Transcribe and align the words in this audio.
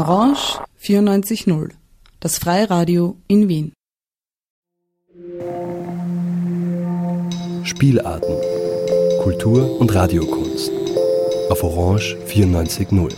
Orange 0.00 0.58
94.0, 0.82 1.72
das 2.20 2.38
Freiradio 2.38 3.18
in 3.28 3.48
Wien. 3.48 3.74
Spielarten, 7.64 8.34
Kultur 9.22 9.78
und 9.78 9.94
Radiokunst 9.94 10.70
auf 11.50 11.62
Orange 11.62 12.16
94.0. 12.26 13.12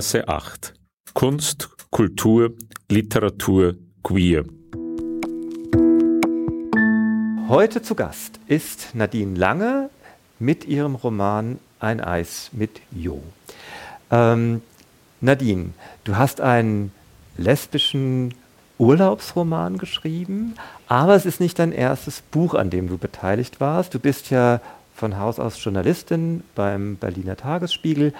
Berggasse 0.00 0.28
8. 0.28 0.72
Kunst, 1.12 1.68
Kultur, 1.90 2.54
Literatur, 2.88 3.74
Queer. 4.02 4.46
Heute 7.48 7.82
zu 7.82 7.94
Gast 7.94 8.40
ist 8.46 8.94
Nadine 8.94 9.36
Lange 9.38 9.90
mit 10.38 10.64
ihrem 10.64 10.94
Roman 10.94 11.58
Ein 11.80 12.00
Eis 12.00 12.48
mit 12.52 12.80
Jo. 12.90 13.22
Ähm, 14.10 14.62
Nadine, 15.20 15.74
du 16.04 16.16
hast 16.16 16.40
einen 16.40 16.92
lesbischen 17.36 18.32
Urlaubsroman 18.78 19.76
geschrieben, 19.76 20.54
aber 20.86 21.14
es 21.14 21.26
ist 21.26 21.40
nicht 21.40 21.58
dein 21.58 21.72
erstes 21.72 22.22
Buch, 22.22 22.54
an 22.54 22.70
dem 22.70 22.88
du 22.88 22.96
beteiligt 22.96 23.60
warst. 23.60 23.92
Du 23.92 23.98
bist 23.98 24.30
ja 24.30 24.62
von 24.94 25.18
Haus 25.18 25.38
aus 25.38 25.62
Journalistin 25.62 26.42
beim 26.54 26.96
Berliner 26.96 27.36
Tagesspiegel 27.36 28.14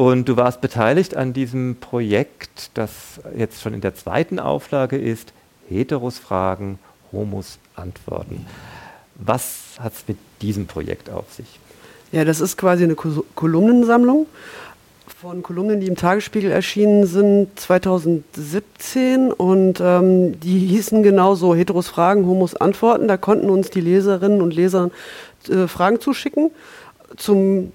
und 0.00 0.30
du 0.30 0.38
warst 0.38 0.62
beteiligt 0.62 1.14
an 1.14 1.34
diesem 1.34 1.76
Projekt, 1.78 2.70
das 2.72 3.20
jetzt 3.36 3.60
schon 3.60 3.74
in 3.74 3.82
der 3.82 3.94
zweiten 3.94 4.38
Auflage 4.38 4.96
ist, 4.96 5.34
Heteros 5.68 6.18
fragen, 6.18 6.78
Homos 7.12 7.58
antworten. 7.76 8.46
Was 9.16 9.74
hat 9.78 9.92
es 9.92 10.08
mit 10.08 10.16
diesem 10.40 10.66
Projekt 10.66 11.10
auf 11.10 11.30
sich? 11.30 11.60
Ja, 12.12 12.24
das 12.24 12.40
ist 12.40 12.56
quasi 12.56 12.84
eine 12.84 12.94
Kolumnensammlung 12.94 14.24
von 15.20 15.42
Kolumnen, 15.42 15.80
die 15.80 15.86
im 15.88 15.96
Tagesspiegel 15.96 16.50
erschienen 16.50 17.04
sind 17.04 17.60
2017 17.60 19.34
und 19.34 19.82
ähm, 19.82 20.40
die 20.40 20.60
hießen 20.60 21.02
genauso 21.02 21.54
Heteros 21.54 21.88
Fragen, 21.88 22.24
Homos 22.24 22.56
Antworten. 22.56 23.06
Da 23.06 23.18
konnten 23.18 23.50
uns 23.50 23.68
die 23.68 23.82
Leserinnen 23.82 24.40
und 24.40 24.54
Leser 24.54 24.90
äh, 25.50 25.66
Fragen 25.66 26.00
zuschicken 26.00 26.52
zum 27.18 27.72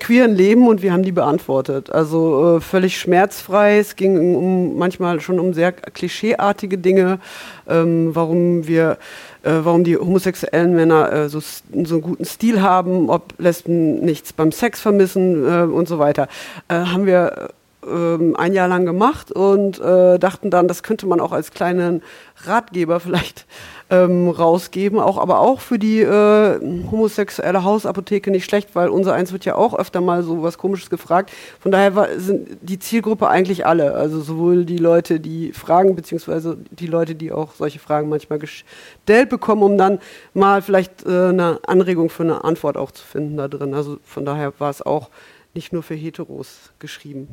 queeren 0.00 0.34
Leben 0.34 0.66
und 0.68 0.82
wir 0.82 0.92
haben 0.92 1.02
die 1.02 1.12
beantwortet. 1.12 1.90
Also 1.90 2.56
äh, 2.56 2.60
völlig 2.60 2.98
schmerzfrei. 2.98 3.78
Es 3.78 3.96
ging 3.96 4.36
um, 4.36 4.76
manchmal 4.76 5.20
schon 5.20 5.38
um 5.38 5.54
sehr 5.54 5.72
klischeeartige 5.72 6.78
Dinge, 6.78 7.20
ähm, 7.68 8.14
warum 8.14 8.66
wir, 8.66 8.98
äh, 9.42 9.50
warum 9.62 9.84
die 9.84 9.96
homosexuellen 9.96 10.74
Männer 10.74 11.12
äh, 11.12 11.28
so, 11.28 11.40
so 11.40 11.94
einen 11.94 12.02
guten 12.02 12.24
Stil 12.24 12.60
haben, 12.60 13.08
ob 13.08 13.34
Lesben 13.38 14.00
nichts 14.00 14.32
beim 14.32 14.52
Sex 14.52 14.80
vermissen 14.80 15.46
äh, 15.46 15.62
und 15.62 15.88
so 15.88 15.98
weiter. 15.98 16.28
Äh, 16.68 16.74
haben 16.74 17.06
wir 17.06 17.50
ähm, 17.86 18.36
ein 18.36 18.52
Jahr 18.52 18.68
lang 18.68 18.84
gemacht 18.84 19.32
und 19.32 19.80
äh, 19.80 20.18
dachten 20.18 20.50
dann, 20.50 20.68
das 20.68 20.82
könnte 20.82 21.06
man 21.06 21.20
auch 21.20 21.32
als 21.32 21.50
kleinen 21.50 22.02
Ratgeber 22.44 23.00
vielleicht 23.00 23.46
ähm, 23.90 24.28
rausgeben, 24.28 24.98
auch 24.98 25.18
aber 25.18 25.40
auch 25.40 25.60
für 25.60 25.78
die 25.78 26.00
äh, 26.00 26.60
homosexuelle 26.90 27.64
Hausapotheke 27.64 28.30
nicht 28.30 28.44
schlecht, 28.44 28.74
weil 28.74 28.88
unser 28.88 29.14
eins 29.14 29.32
wird 29.32 29.44
ja 29.44 29.54
auch 29.56 29.74
öfter 29.78 30.00
mal 30.00 30.22
so 30.22 30.42
was 30.42 30.58
Komisches 30.58 30.90
gefragt. 30.90 31.30
Von 31.60 31.70
daher 31.70 31.94
war, 31.94 32.08
sind 32.18 32.48
die 32.62 32.78
Zielgruppe 32.78 33.28
eigentlich 33.28 33.66
alle, 33.66 33.94
also 33.94 34.20
sowohl 34.20 34.64
die 34.64 34.78
Leute, 34.78 35.20
die 35.20 35.52
fragen, 35.52 35.94
beziehungsweise 35.94 36.56
die 36.70 36.86
Leute, 36.86 37.14
die 37.14 37.32
auch 37.32 37.54
solche 37.54 37.78
Fragen 37.78 38.08
manchmal 38.08 38.38
gestellt 38.38 39.28
bekommen, 39.28 39.62
um 39.62 39.78
dann 39.78 39.98
mal 40.32 40.62
vielleicht 40.62 41.06
äh, 41.06 41.28
eine 41.28 41.60
Anregung 41.66 42.08
für 42.08 42.22
eine 42.22 42.44
Antwort 42.44 42.76
auch 42.76 42.90
zu 42.90 43.04
finden 43.04 43.36
da 43.36 43.48
drin. 43.48 43.74
Also 43.74 43.98
von 44.04 44.24
daher 44.24 44.52
war 44.58 44.70
es 44.70 44.80
auch 44.80 45.10
nicht 45.54 45.72
nur 45.72 45.82
für 45.82 45.94
Heteros 45.94 46.70
geschrieben. 46.78 47.28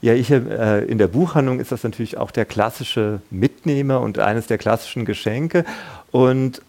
Ja, 0.00 0.14
ich, 0.14 0.30
äh, 0.30 0.84
in 0.84 0.98
der 0.98 1.08
Buchhandlung 1.08 1.60
ist 1.60 1.72
das 1.72 1.82
natürlich 1.82 2.16
auch 2.16 2.30
der 2.30 2.44
klassische 2.44 3.20
Mitnehmer 3.30 4.00
und 4.00 4.18
eines 4.18 4.46
der 4.46 4.58
klassischen 4.58 5.04
Geschenke. 5.04 5.64
Und 6.10 6.62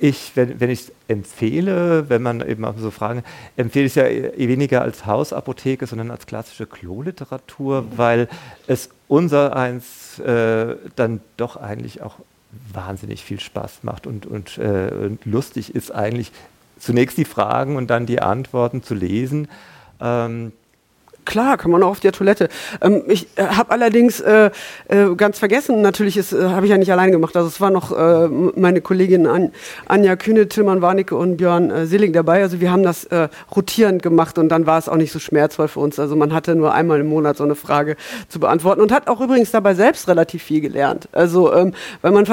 ich, 0.00 0.32
wenn, 0.34 0.60
wenn 0.60 0.70
ich 0.70 0.80
es 0.80 0.92
empfehle, 1.08 2.08
wenn 2.08 2.22
man 2.22 2.46
eben 2.46 2.64
auch 2.64 2.76
so 2.78 2.90
fragen, 2.90 3.24
empfehle 3.56 3.86
ich 3.86 3.92
es 3.92 3.96
ja 3.96 4.06
eh 4.06 4.48
weniger 4.48 4.82
als 4.82 5.06
Hausapotheke, 5.06 5.86
sondern 5.86 6.10
als 6.10 6.26
klassische 6.26 6.66
Kloliteratur, 6.66 7.84
weil 7.96 8.28
es 8.66 8.90
unser 9.08 9.56
eins 9.56 10.18
äh, 10.20 10.76
dann 10.96 11.20
doch 11.36 11.56
eigentlich 11.56 12.02
auch 12.02 12.16
wahnsinnig 12.72 13.24
viel 13.24 13.40
Spaß 13.40 13.80
macht 13.82 14.06
und, 14.06 14.24
und, 14.24 14.58
äh, 14.58 14.90
und 14.90 15.24
lustig 15.24 15.74
ist 15.74 15.94
eigentlich 15.94 16.32
zunächst 16.78 17.18
die 17.18 17.24
Fragen 17.24 17.76
und 17.76 17.88
dann 17.88 18.06
die 18.06 18.20
Antworten 18.20 18.82
zu 18.82 18.94
lesen. 18.94 19.48
Ähm, 20.00 20.52
Klar, 21.28 21.58
kann 21.58 21.70
man 21.70 21.82
auch 21.82 21.90
auf 21.90 22.00
der 22.00 22.12
Toilette. 22.12 22.48
Ähm, 22.80 23.02
ich 23.06 23.26
äh, 23.36 23.42
habe 23.42 23.70
allerdings 23.70 24.18
äh, 24.20 24.50
äh, 24.88 25.14
ganz 25.14 25.38
vergessen, 25.38 25.82
natürlich 25.82 26.16
äh, 26.16 26.22
habe 26.44 26.64
ich 26.64 26.70
ja 26.70 26.78
nicht 26.78 26.90
allein 26.90 27.12
gemacht. 27.12 27.36
Also 27.36 27.48
es 27.48 27.60
war 27.60 27.70
noch 27.70 27.92
äh, 27.92 28.28
meine 28.28 28.80
Kollegin 28.80 29.26
An 29.26 29.52
Anja 29.84 30.16
Kühne, 30.16 30.48
Tilman 30.48 30.80
Warnecke 30.80 31.14
und 31.14 31.36
Björn 31.36 31.70
äh, 31.70 31.84
Silling 31.84 32.14
dabei. 32.14 32.40
Also 32.40 32.62
wir 32.62 32.72
haben 32.72 32.82
das 32.82 33.04
äh, 33.04 33.28
rotierend 33.54 34.02
gemacht 34.02 34.38
und 34.38 34.48
dann 34.48 34.64
war 34.64 34.78
es 34.78 34.88
auch 34.88 34.96
nicht 34.96 35.12
so 35.12 35.18
schmerzvoll 35.18 35.68
für 35.68 35.80
uns. 35.80 35.98
Also 35.98 36.16
man 36.16 36.32
hatte 36.32 36.54
nur 36.54 36.72
einmal 36.72 36.98
im 37.00 37.08
Monat 37.08 37.36
so 37.36 37.44
eine 37.44 37.56
Frage 37.56 37.96
zu 38.30 38.40
beantworten 38.40 38.80
und 38.80 38.90
hat 38.90 39.06
auch 39.08 39.20
übrigens 39.20 39.50
dabei 39.50 39.74
selbst 39.74 40.08
relativ 40.08 40.42
viel 40.42 40.62
gelernt. 40.62 41.10
Also 41.12 41.52
ähm, 41.52 41.74
weil 42.00 42.12
man 42.12 42.24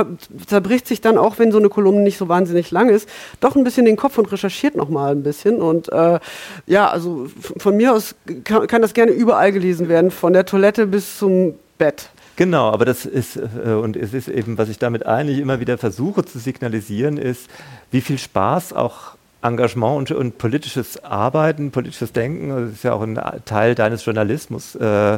zerbricht 0.48 0.88
sich 0.88 1.02
dann 1.02 1.18
auch, 1.18 1.38
wenn 1.38 1.52
so 1.52 1.58
eine 1.58 1.68
Kolumne 1.68 2.00
nicht 2.00 2.18
so 2.18 2.30
wahnsinnig 2.30 2.72
lang 2.72 2.88
ist, 2.88 3.10
doch 3.42 3.58
ein 3.58 3.66
bisschen 3.66 3.84
den 3.84 3.98
Kopf 3.98 4.18
und 4.18 4.32
recherchiert 4.32 4.78
noch 4.78 4.88
mal 4.88 5.12
ein 5.12 5.24
bisschen. 5.24 5.62
Und 5.62 5.92
äh, 5.92 6.20
ja, 6.66 6.88
also 6.88 7.28
von 7.58 7.76
mir 7.76 7.94
aus 7.94 8.16
kann, 8.46 8.68
kann 8.68 8.85
das 8.86 8.94
gerne 8.94 9.12
überall 9.12 9.52
gelesen 9.52 9.90
werden, 9.90 10.12
von 10.12 10.34
der 10.34 10.46
Toilette 10.46 10.88
bis 10.88 11.18
zum 11.18 11.56
Bett. 11.78 12.10
Genau, 12.36 12.70
aber 12.70 12.86
das 12.86 13.06
ist, 13.06 13.38
äh, 13.38 13.72
und 13.72 13.96
es 13.96 14.14
ist 14.14 14.28
eben, 14.28 14.58
was 14.58 14.70
ich 14.70 14.78
damit 14.78 15.06
eigentlich 15.06 15.40
immer 15.40 15.60
wieder 15.60 15.78
versuche 15.78 16.24
zu 16.26 16.38
signalisieren, 16.40 17.18
ist, 17.18 17.50
wie 17.92 18.02
viel 18.02 18.18
Spaß 18.18 18.74
auch 18.74 19.16
Engagement 19.42 19.98
und, 19.98 20.12
und 20.12 20.38
politisches 20.38 21.04
Arbeiten, 21.04 21.72
politisches 21.72 22.12
Denken, 22.12 22.50
das 22.50 22.72
ist 22.72 22.84
ja 22.84 22.94
auch 22.94 23.02
ein 23.02 23.20
Teil 23.46 23.76
deines 23.76 24.04
Journalismus, 24.06 24.76
äh, 24.76 25.18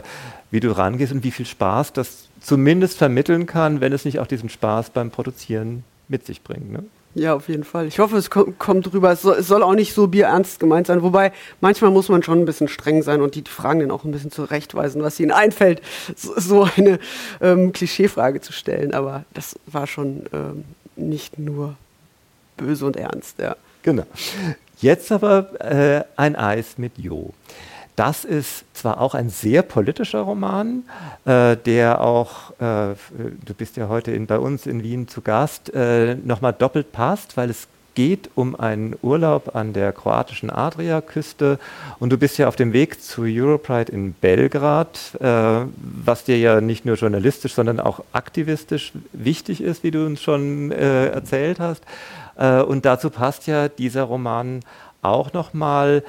wie 0.52 0.60
du 0.60 0.72
rangehst 0.72 1.12
und 1.12 1.24
wie 1.24 1.32
viel 1.32 1.46
Spaß 1.46 1.94
das 1.94 2.28
zumindest 2.40 2.98
vermitteln 2.98 3.46
kann, 3.46 3.82
wenn 3.82 3.94
es 3.94 4.06
nicht 4.06 4.20
auch 4.20 4.28
diesen 4.28 4.50
Spaß 4.50 4.92
beim 4.92 5.12
Produzieren 5.12 5.84
mit 6.08 6.26
sich 6.26 6.42
bringt. 6.42 6.72
Ne? 6.72 6.84
Ja, 7.18 7.34
auf 7.34 7.50
jeden 7.50 7.64
Fall. 7.64 7.88
Ich 7.88 7.98
hoffe, 7.98 8.16
es 8.18 8.30
kommt 8.30 8.94
rüber. 8.94 9.12
Es 9.12 9.24
soll, 9.24 9.38
es 9.38 9.48
soll, 9.48 9.64
auch 9.64 9.74
nicht 9.74 9.96
so 9.96 10.06
bierernst 10.06 10.60
gemeint 10.60 10.86
sein. 10.86 11.02
Wobei, 11.02 11.32
manchmal 11.62 11.90
muss 11.90 12.10
man 12.10 12.22
schon 12.22 12.40
ein 12.40 12.46
bisschen 12.46 12.68
streng 12.68 13.02
sein 13.02 13.22
und 13.22 13.34
die 13.34 13.44
Fragen 13.44 13.80
dann 13.80 13.90
auch 13.90 14.04
ein 14.04 14.12
bisschen 14.12 14.32
zurechtweisen, 14.32 15.02
was 15.02 15.20
ihnen 15.20 15.32
einfällt, 15.32 15.82
so 16.16 16.70
eine 16.78 17.00
ähm, 17.42 17.74
Klischeefrage 17.74 18.42
zu 18.42 18.54
stellen. 18.54 18.94
Aber 18.94 19.26
das 19.34 19.58
war 19.66 19.88
schon 19.88 20.28
ähm, 20.32 20.66
nicht 20.96 21.40
nur 21.40 21.76
böse 22.56 22.86
und 22.86 22.96
ernst, 22.96 23.40
ja. 23.40 23.56
Genau. 23.82 24.04
Jetzt 24.80 25.12
aber 25.12 25.60
äh, 25.60 26.04
ein 26.18 26.36
Eis 26.36 26.78
mit 26.78 27.00
Jo. 27.00 27.34
Das 27.98 28.26
ist 28.26 28.64
zwar 28.76 29.02
auch 29.02 29.16
ein 29.16 29.32
sehr 29.32 29.64
politischer 29.64 30.22
Roman, 30.22 30.84
äh, 31.26 31.58
der 31.58 32.00
auch, 32.00 32.52
äh, 32.60 32.94
du 33.44 33.54
bist 33.58 33.76
ja 33.76 33.90
heute 33.90 34.12
in, 34.12 34.28
bei 34.28 34.38
uns 34.38 34.68
in 34.68 34.84
Wien 34.84 35.08
zu 35.08 35.22
Gast, 35.22 35.74
äh, 35.74 36.14
nochmal 36.14 36.54
doppelt 36.54 36.92
passt, 36.92 37.38
weil 37.38 37.50
es 37.50 37.68
geht 37.96 38.30
um 38.36 38.54
einen 38.56 38.96
Urlaub 39.02 39.56
an 39.56 39.74
der 39.74 39.94
kroatischen 39.94 40.52
Adriaküste 40.52 41.58
und 41.98 42.12
du 42.12 42.20
bist 42.20 42.38
ja 42.38 42.48
auf 42.48 42.56
dem 42.56 42.72
Weg 42.72 43.02
zu 43.02 43.24
Europride 43.24 43.92
in 43.92 44.14
Belgrad, 44.14 45.00
äh, 45.20 45.66
was 45.76 46.24
dir 46.24 46.38
ja 46.38 46.62
nicht 46.62 46.86
nur 46.86 46.98
journalistisch, 46.98 47.56
sondern 47.56 47.80
auch 47.80 48.04
aktivistisch 48.14 48.92
wichtig 49.12 49.60
ist, 49.60 49.84
wie 49.84 49.90
du 49.90 50.06
uns 50.06 50.22
schon 50.22 50.72
äh, 50.72 51.08
erzählt 51.08 51.60
hast. 51.60 51.84
Äh, 52.36 52.62
und 52.62 52.86
dazu 52.86 53.10
passt 53.10 53.48
ja 53.48 53.70
dieser 53.70 54.04
Roman 54.04 54.60
auch 55.02 55.34
nochmal 55.34 56.04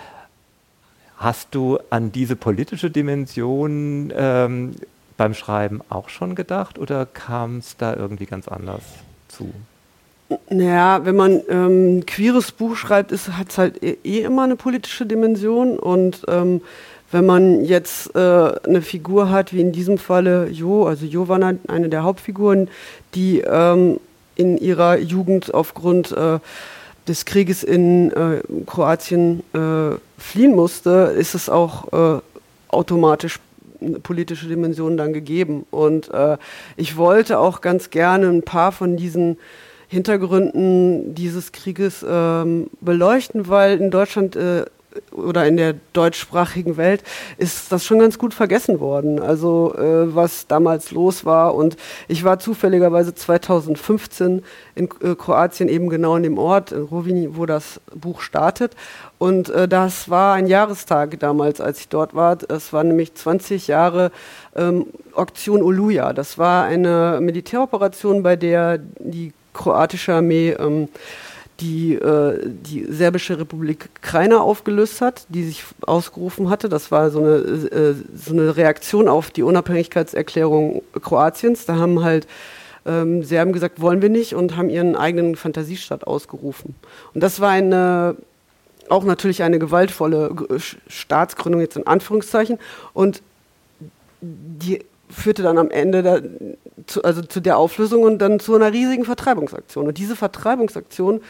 Hast 1.19 1.49
du 1.51 1.79
an 1.91 2.13
diese 2.13 2.37
politische 2.37 2.91
Dimension 2.91 4.13
ähm, 4.17 4.77
beim 5.17 5.35
Schreiben 5.35 5.81
auch 5.89 6.09
schon 6.09 6.37
gedacht 6.37 6.79
oder 6.79 7.07
kam 7.07 7.59
es 7.59 7.77
da 7.77 7.95
irgendwie 7.95 8.27
ganz 8.27 8.47
anders 8.47 8.83
zu? 9.27 9.53
Naja, 10.49 11.05
wenn 11.05 11.17
man 11.17 11.41
ähm, 11.49 12.07
queeres 12.07 12.53
Buch 12.53 12.77
schreibt, 12.77 13.11
hat 13.13 13.49
es 13.49 13.59
halt 13.59 13.83
eh, 13.83 13.97
eh, 14.05 14.21
immer 14.21 14.45
eine 14.45 14.55
politische 14.55 15.07
Dimension 15.07 15.79
und 15.79 16.23
ähm, 16.29 16.61
wenn 17.11 17.27
man 17.27 17.65
jetzt 17.65 18.15
äh, 18.15 18.19
eine 18.19 18.83
Figur 18.83 19.31
hat, 19.31 19.53
wie 19.53 19.61
in 19.61 19.73
diesem 19.73 19.99
Falle 19.99 20.49
Jo, 20.49 20.85
also 20.87 21.05
Jo 21.05 21.27
war 21.27 21.41
eine 21.67 21.89
der 21.89 22.05
Hauptfiguren, 22.05 22.69
die 23.15 23.41
ähm, 23.41 23.99
in 24.37 24.57
ihrer 24.57 24.99
Jugend 24.99 25.53
aufgrund 25.53 26.13
äh, 26.13 26.39
des 27.09 27.25
Krieges 27.25 27.63
in 27.63 28.13
äh, 28.13 28.43
Kroatien 28.67 29.43
äh, 29.55 29.97
fliehen 30.19 30.55
musste, 30.55 31.15
ist 31.19 31.35
es 31.35 31.49
auch 31.49 32.19
äh, 32.19 32.21
automatisch 32.69 33.41
eine 33.81 34.01
politische 34.01 34.47
Dimension 34.47 34.97
dann 34.97 35.13
gegeben. 35.13 35.65
Und 35.71 36.13
äh, 36.13 36.37
ich 36.77 36.97
wollte 36.97 37.39
auch 37.39 37.61
ganz 37.61 37.91
gerne 37.91 38.29
ein 38.29 38.43
paar 38.43 38.73
von 38.73 38.97
diesen 38.97 39.39
Hintergründen 39.89 41.15
dieses 41.15 41.53
Krieges 41.53 42.05
ähm, 42.07 42.69
beleuchten, 42.81 43.49
weil 43.49 43.81
in 43.81 43.91
Deutschland 43.91 44.37
äh, 44.37 44.67
oder 45.13 45.47
in 45.47 45.57
der 45.57 45.75
deutschsprachigen 45.93 46.77
Welt 46.77 47.03
ist 47.37 47.71
das 47.71 47.85
schon 47.85 47.99
ganz 47.99 48.19
gut 48.19 48.35
vergessen 48.35 48.81
worden. 48.81 49.21
Also 49.21 49.75
äh, 49.77 50.15
was 50.15 50.47
damals 50.47 50.91
los 50.91 51.25
war 51.25 51.55
und 51.55 51.77
ich 52.09 52.25
war 52.25 52.39
zufälligerweise 52.39 53.15
2015 53.15 54.43
in 54.75 54.89
äh, 55.03 55.15
Kroatien 55.15 55.69
eben 55.69 55.89
genau 55.89 56.17
in 56.17 56.23
dem 56.23 56.39
Ort 56.39 56.73
in 56.73 56.83
Rovini, 56.83 57.37
wo 57.37 57.47
das 57.47 57.81
Buch 57.95 58.21
startet 58.21 58.75
und 59.19 59.51
äh, 59.51 59.69
das 59.69 60.09
war 60.09 60.35
ein 60.35 60.47
Jahrestag 60.47 61.19
damals, 61.21 61.61
als 61.61 61.81
ich 61.81 61.89
dort 61.89 62.15
war. 62.15 62.39
Es 62.49 62.73
war 62.73 62.85
nämlich 62.85 63.15
20 63.15 63.67
Jahre 63.67 64.13
ähm, 64.55 64.87
Aktion 65.15 65.63
Oluja. 65.63 66.13
Das 66.13 66.39
war 66.39 66.65
eine 66.65 67.19
Militäroperation, 67.21 68.23
bei 68.23 68.37
der 68.37 68.79
die 68.79 69.33
kroatische 69.53 70.15
Armee 70.15 70.51
ähm, 70.51 70.89
die 71.61 71.95
äh, 71.95 72.39
die 72.47 72.87
serbische 72.89 73.39
Republik 73.39 73.89
Krajina 74.01 74.41
aufgelöst 74.41 75.01
hat, 75.01 75.27
die 75.29 75.45
sich 75.45 75.65
ausgerufen 75.81 76.51
hatte. 76.51 76.69
Das 76.69 76.91
war 76.91 77.11
so 77.11 77.19
eine, 77.19 77.35
äh, 77.37 77.95
so 78.15 78.33
eine 78.33 78.57
Reaktion 78.57 79.09
auf 79.09 79.31
die 79.31 79.43
Unabhängigkeitserklärung 79.43 80.83
Kroatiens. 81.03 81.67
Da 81.67 81.77
haben 81.77 82.05
halt 82.05 82.29
ähm, 82.87 83.25
Serben 83.25 83.53
gesagt, 83.53 83.81
wollen 83.81 84.03
wir 84.03 84.09
nicht 84.09 84.35
und 84.35 84.57
haben 84.57 84.71
ihren 84.71 84.95
eigenen 84.95 85.35
Fantasiestaat 85.35 86.07
ausgerufen. 86.07 86.77
Und 87.13 87.23
das 87.23 87.41
war 87.41 87.51
eine 87.51 88.17
auch 88.89 89.05
natürlich 89.05 89.43
eine 89.43 89.59
gewaltvolle 89.59 90.35
Staatsgründung 90.87 91.61
jetzt 91.61 91.77
in 91.77 91.87
Anführungszeichen 91.87 92.59
und 92.95 93.23
die 94.21 94.85
führte 95.11 95.43
dann 95.43 95.59
am 95.59 95.71
Ende 95.71 96.03
da, 96.03 96.21
zu, 96.89 97.03
also 97.03 97.23
zu 97.23 97.41
der 97.41 97.59
Auflösung 97.59 98.03
und 98.03 98.19
dann 98.19 98.41
zu 98.41 98.55
einer 98.55 98.73
riesigen 98.73 99.05
Vertreibungsaktion. 99.05 99.87
Und 99.87 99.99
diese 99.99 100.17
Vertreibungsaktion 100.17 101.21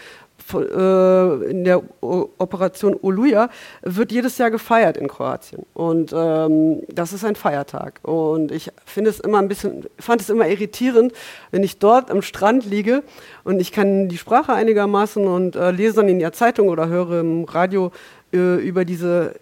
äh, 0.54 1.50
in 1.50 1.64
der 1.64 1.82
Operation 2.00 2.96
Oluja 3.02 3.50
wird 3.82 4.12
jedes 4.12 4.38
Jahr 4.38 4.50
gefeiert 4.50 4.96
in 4.96 5.08
Kroatien. 5.08 5.66
Und 5.74 6.14
ähm, 6.16 6.82
das 6.88 7.12
ist 7.12 7.24
ein 7.24 7.36
Feiertag. 7.36 8.00
Und 8.02 8.52
ich 8.52 8.70
finde 8.86 9.10
es 9.10 9.20
immer 9.20 9.38
ein 9.38 9.48
bisschen, 9.48 9.86
fand 9.98 10.20
es 10.20 10.30
immer 10.30 10.48
irritierend, 10.48 11.12
wenn 11.50 11.62
ich 11.62 11.78
dort 11.78 12.10
am 12.10 12.22
Strand 12.22 12.64
liege 12.64 13.02
und 13.44 13.60
ich 13.60 13.72
kann 13.72 14.08
die 14.08 14.18
Sprache 14.18 14.52
einigermaßen 14.52 15.26
und 15.26 15.56
äh, 15.56 15.70
lese 15.70 15.96
dann 15.96 16.08
in 16.08 16.18
der 16.18 16.32
Zeitung 16.32 16.68
oder 16.68 16.88
höre 16.88 17.20
im 17.20 17.44
Radio 17.44 17.92
äh, 18.32 18.56
über 18.56 18.84
diese 18.84 19.34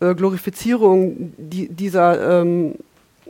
äh, 0.00 0.14
Glorifizierung 0.14 1.32
die, 1.36 1.68
dieser 1.68 2.40
ähm, 2.40 2.74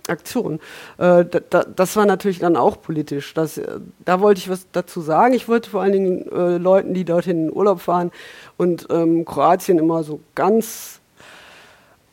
Aktion. 0.09 0.61
Äh, 0.99 1.25
da, 1.25 1.65
das 1.65 1.97
war 1.97 2.07
natürlich 2.07 2.39
dann 2.39 2.57
auch 2.57 2.81
politisch. 2.81 3.35
Das, 3.35 3.59
äh, 3.59 3.81
da 4.05 4.21
wollte 4.21 4.39
ich 4.39 4.49
was 4.49 4.67
dazu 4.73 5.01
sagen. 5.01 5.35
Ich 5.35 5.49
wollte 5.49 5.71
vor 5.71 5.83
allen 5.83 5.93
Dingen 5.93 6.29
äh, 6.31 6.59
Leuten, 6.59 6.95
die 6.95 7.05
dorthin 7.05 7.49
in 7.49 7.53
Urlaub 7.53 7.81
fahren 7.81 8.11
und 8.57 8.87
ähm, 8.91 9.25
Kroatien 9.25 9.79
immer 9.79 10.03
so 10.03 10.21
ganz 10.35 11.01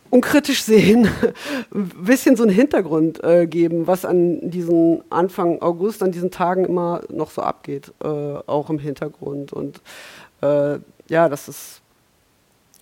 unkritisch 0.10 0.64
sehen, 0.66 1.08
ein 1.74 1.90
bisschen 2.04 2.36
so 2.36 2.44
einen 2.44 2.52
Hintergrund 2.52 3.22
geben, 3.46 3.88
was 3.88 4.04
an 4.04 4.50
diesen 4.52 5.04
Anfang 5.10 5.62
August, 5.62 6.04
an 6.04 6.12
diesen 6.12 6.32
Tagen 6.32 6.66
immer 6.66 7.02
noch 7.08 7.32
so 7.32 7.42
abgeht, 7.42 7.94
auch 8.02 8.70
im 8.70 8.78
Hintergrund. 8.78 9.54
Und 9.54 9.80
ja, 10.42 11.30
das 11.30 11.48
ist 11.48 11.81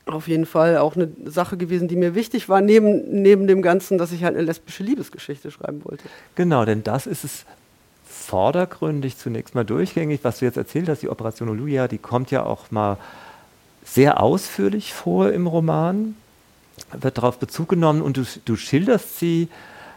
auf 0.06 0.28
jeden 0.28 0.46
Fall 0.46 0.78
auch 0.78 0.96
eine 0.96 1.10
Sache 1.26 1.58
gewesen, 1.58 1.88
die 1.88 1.96
mir 1.96 2.16
wichtig 2.16 2.50
war, 2.50 2.62
neben, 2.62 3.22
neben 3.22 3.48
dem 3.48 3.62
Ganzen, 3.62 3.98
dass 3.98 4.12
ich 4.12 4.24
halt 4.24 4.36
eine 4.36 4.46
lesbische 4.46 4.84
Liebesgeschichte 4.84 5.52
schreiben 5.52 5.82
wollte. 5.86 6.04
Genau, 6.36 6.66
denn 6.66 6.84
das 6.84 7.06
ist 7.08 7.24
es 7.24 7.46
vordergründig 8.06 9.18
zunächst 9.18 9.56
mal 9.56 9.66
durchgängig, 9.66 10.20
was 10.24 10.40
du 10.40 10.46
jetzt 10.46 10.58
erzählt 10.58 10.90
hast, 10.90 11.02
die 11.02 11.10
Operation 11.10 11.50
Oluja, 11.50 11.88
die 11.88 11.98
kommt 11.98 12.32
ja 12.32 12.44
auch 12.44 12.72
mal 12.72 12.98
sehr 13.84 14.22
ausführlich 14.22 14.94
vor 14.94 15.32
im 15.32 15.48
Roman, 15.48 16.16
wird 16.92 17.18
darauf 17.18 17.40
Bezug 17.40 17.70
genommen 17.70 18.02
und 18.02 18.18
du, 18.18 18.24
du 18.46 18.56
schilderst 18.56 19.20
sie 19.20 19.48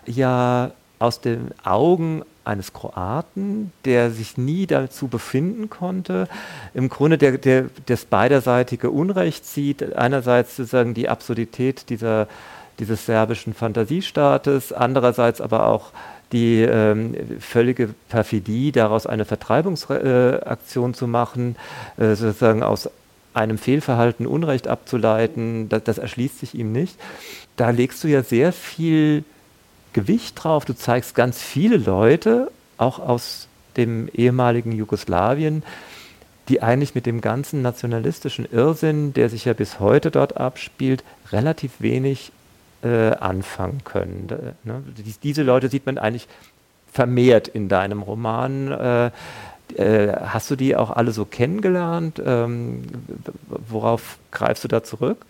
ja 0.06 0.72
aus 1.02 1.20
den 1.20 1.50
Augen 1.64 2.22
eines 2.44 2.72
Kroaten, 2.72 3.72
der 3.84 4.10
sich 4.10 4.37
nie 4.37 4.66
dazu 4.66 5.08
befinden 5.08 5.69
konnte, 5.70 6.28
im 6.75 6.88
Grunde 6.88 7.19
der, 7.19 7.38
der, 7.38 7.66
das 7.87 8.04
beiderseitige 8.04 8.90
Unrecht 8.90 9.46
sieht, 9.46 9.94
einerseits 9.96 10.56
sozusagen 10.56 10.94
die 10.94 11.08
Absurdität 11.08 11.88
dieser, 11.88 12.28
dieses 12.78 13.06
serbischen 13.06 13.54
Fantasiestaates, 13.54 14.72
andererseits 14.72 15.40
aber 15.40 15.66
auch 15.66 15.93
die 16.32 16.62
ähm, 16.62 17.14
völlige 17.40 17.94
Perfidie, 18.08 18.72
daraus 18.72 19.06
eine 19.06 19.25
Vertreibungsaktion 19.25 20.94
zu 20.94 21.06
machen, 21.06 21.56
äh, 21.99 22.14
sozusagen 22.14 22.62
aus 22.62 22.88
einem 23.34 23.58
Fehlverhalten 23.58 24.26
Unrecht 24.26 24.69
abzuleiten, 24.69 25.69
das, 25.69 25.84
das 25.84 25.99
erschließt 25.99 26.38
sich 26.38 26.54
ihm 26.54 26.72
nicht. 26.72 26.96
Da 27.56 27.70
legst 27.70 28.02
du 28.02 28.08
ja 28.08 28.22
sehr 28.22 28.52
viel 28.52 29.25
Gewicht 29.93 30.43
drauf. 30.43 30.65
Du 30.65 30.75
zeigst 30.75 31.15
ganz 31.15 31.41
viele 31.41 31.77
Leute, 31.77 32.50
auch 32.79 32.99
aus 32.99 33.49
dem 33.77 34.09
ehemaligen 34.09 34.73
Jugoslawien, 34.73 35.62
die 36.49 36.62
eigentlich 36.62 36.94
mit 36.94 37.06
dem 37.06 37.21
ganzen 37.21 37.62
nationalistischen 37.62 38.47
Irrsinn, 38.50 39.15
der 39.15 39.29
sich 39.29 39.44
ja 39.44 39.53
bis 39.53 39.81
heute 39.81 40.11
dort 40.11 40.37
abspielt, 40.37 41.05
relativ 41.31 41.73
wenig 41.79 42.33
äh, 42.83 43.12
anfangen 43.12 43.83
können. 43.85 44.27
Ne? 44.65 44.83
Diese 45.23 45.43
Leute 45.43 45.69
sieht 45.69 45.87
man 45.87 45.99
eigentlich 45.99 46.27
vermehrt 46.93 47.49
in 47.49 47.69
deinem 47.69 48.03
Roman. 48.03 48.73
Äh, 48.73 49.11
äh, 49.77 50.12
hast 50.27 50.50
du 50.50 50.56
die 50.56 50.77
auch 50.77 50.91
alle 50.91 51.12
so 51.12 51.25
kennengelernt? 51.25 52.21
Ähm, 52.25 52.83
worauf 53.69 54.19
greifst 54.31 54.65
du 54.65 54.69
da 54.69 54.83
zurück? 54.83 55.25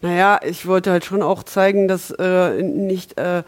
Naja, 0.00 0.40
ich 0.44 0.66
wollte 0.66 0.90
halt 0.90 1.04
schon 1.04 1.22
auch 1.22 1.42
zeigen, 1.42 1.88
dass 1.88 2.10
äh, 2.10 2.62
nicht 2.62 3.18
äh, 3.18 3.42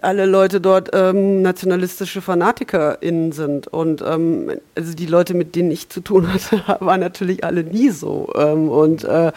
alle 0.00 0.26
Leute 0.26 0.60
dort 0.60 0.90
ähm, 0.92 1.42
nationalistische 1.42 2.20
FanatikerInnen 2.20 3.32
sind. 3.32 3.68
Und 3.68 4.02
ähm, 4.06 4.52
also 4.74 4.94
die 4.94 5.06
Leute, 5.06 5.34
mit 5.34 5.54
denen 5.56 5.70
ich 5.70 5.88
zu 5.88 6.00
tun 6.00 6.32
hatte, 6.32 6.62
waren 6.80 7.00
natürlich 7.00 7.44
alle 7.44 7.64
nie 7.64 7.90
so. 7.90 8.32
Ähm, 8.36 8.68
und 8.68 9.04
äh, 9.04 9.32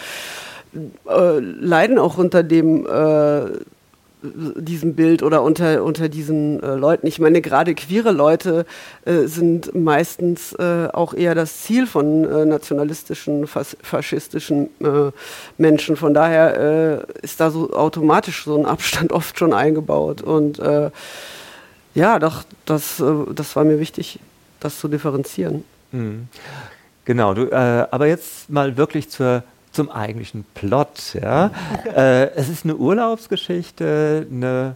äh, 1.08 1.40
leiden 1.40 1.98
auch 1.98 2.18
unter 2.18 2.44
dem 2.44 2.86
äh, 2.86 3.46
diesem 4.34 4.96
Bild 4.96 5.24
oder 5.24 5.42
unter, 5.42 5.84
unter 5.84 6.10
diesen 6.10 6.62
äh, 6.62 6.76
Leuten. 6.76 7.08
Ich 7.08 7.20
meine, 7.20 7.42
gerade 7.42 7.76
queere 7.76 8.12
Leute 8.12 8.66
äh, 9.06 9.26
sind 9.26 9.76
meistens 9.76 10.54
äh, 10.54 10.88
auch 10.92 11.14
eher 11.14 11.36
das 11.36 11.62
Ziel 11.62 11.88
von 11.88 12.24
äh, 12.24 12.46
nationalistischen, 12.46 13.48
fas 13.48 13.78
faschistischen 13.82 14.70
äh, 14.82 15.12
Menschen. 15.58 15.96
Von 15.96 16.14
daher 16.14 17.06
äh, 17.20 17.24
ist 17.24 17.40
da 17.40 17.52
so 17.52 17.74
automatisch 17.74 18.46
so 18.46 18.58
ein 18.58 18.66
Abstand 18.66 19.12
oft 19.14 19.38
schon 19.38 19.54
eingebaut. 19.54 20.22
Und 20.22 20.60
ja, 21.94 22.20
doch, 22.20 22.44
das, 22.66 23.02
das 23.34 23.56
war 23.56 23.64
mir 23.64 23.80
wichtig, 23.80 24.20
das 24.60 24.80
zu 24.80 24.88
differenzieren. 24.88 25.64
Mhm. 25.92 26.28
Genau, 27.06 27.34
du, 27.34 27.52
aber 27.54 28.08
jetzt 28.08 28.50
mal 28.50 28.76
wirklich 28.76 29.10
zur 29.10 29.44
zum 29.76 29.92
eigentlichen 29.92 30.46
Plot. 30.54 31.16
Ja. 31.22 31.52
äh, 31.86 32.32
es 32.36 32.50
ist 32.50 32.64
eine 32.64 32.76
Urlaubsgeschichte, 32.76 34.28
eine 34.30 34.76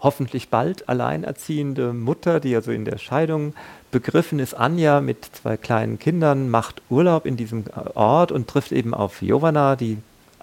hoffentlich 0.00 0.50
bald 0.50 0.88
alleinerziehende 0.88 1.92
Mutter, 1.92 2.40
die 2.40 2.54
also 2.54 2.70
in 2.70 2.84
der 2.84 2.98
Scheidung 2.98 3.54
begriffen 3.90 4.38
ist. 4.38 4.54
Anja 4.54 5.00
mit 5.00 5.24
zwei 5.24 5.56
kleinen 5.56 5.98
Kindern 5.98 6.50
macht 6.50 6.82
Urlaub 6.90 7.24
in 7.24 7.36
diesem 7.36 7.64
Ort 7.94 8.30
und 8.30 8.46
trifft 8.46 8.72
eben 8.72 8.92
auf 8.92 9.22
Jovana, 9.22 9.76
die 9.76 9.98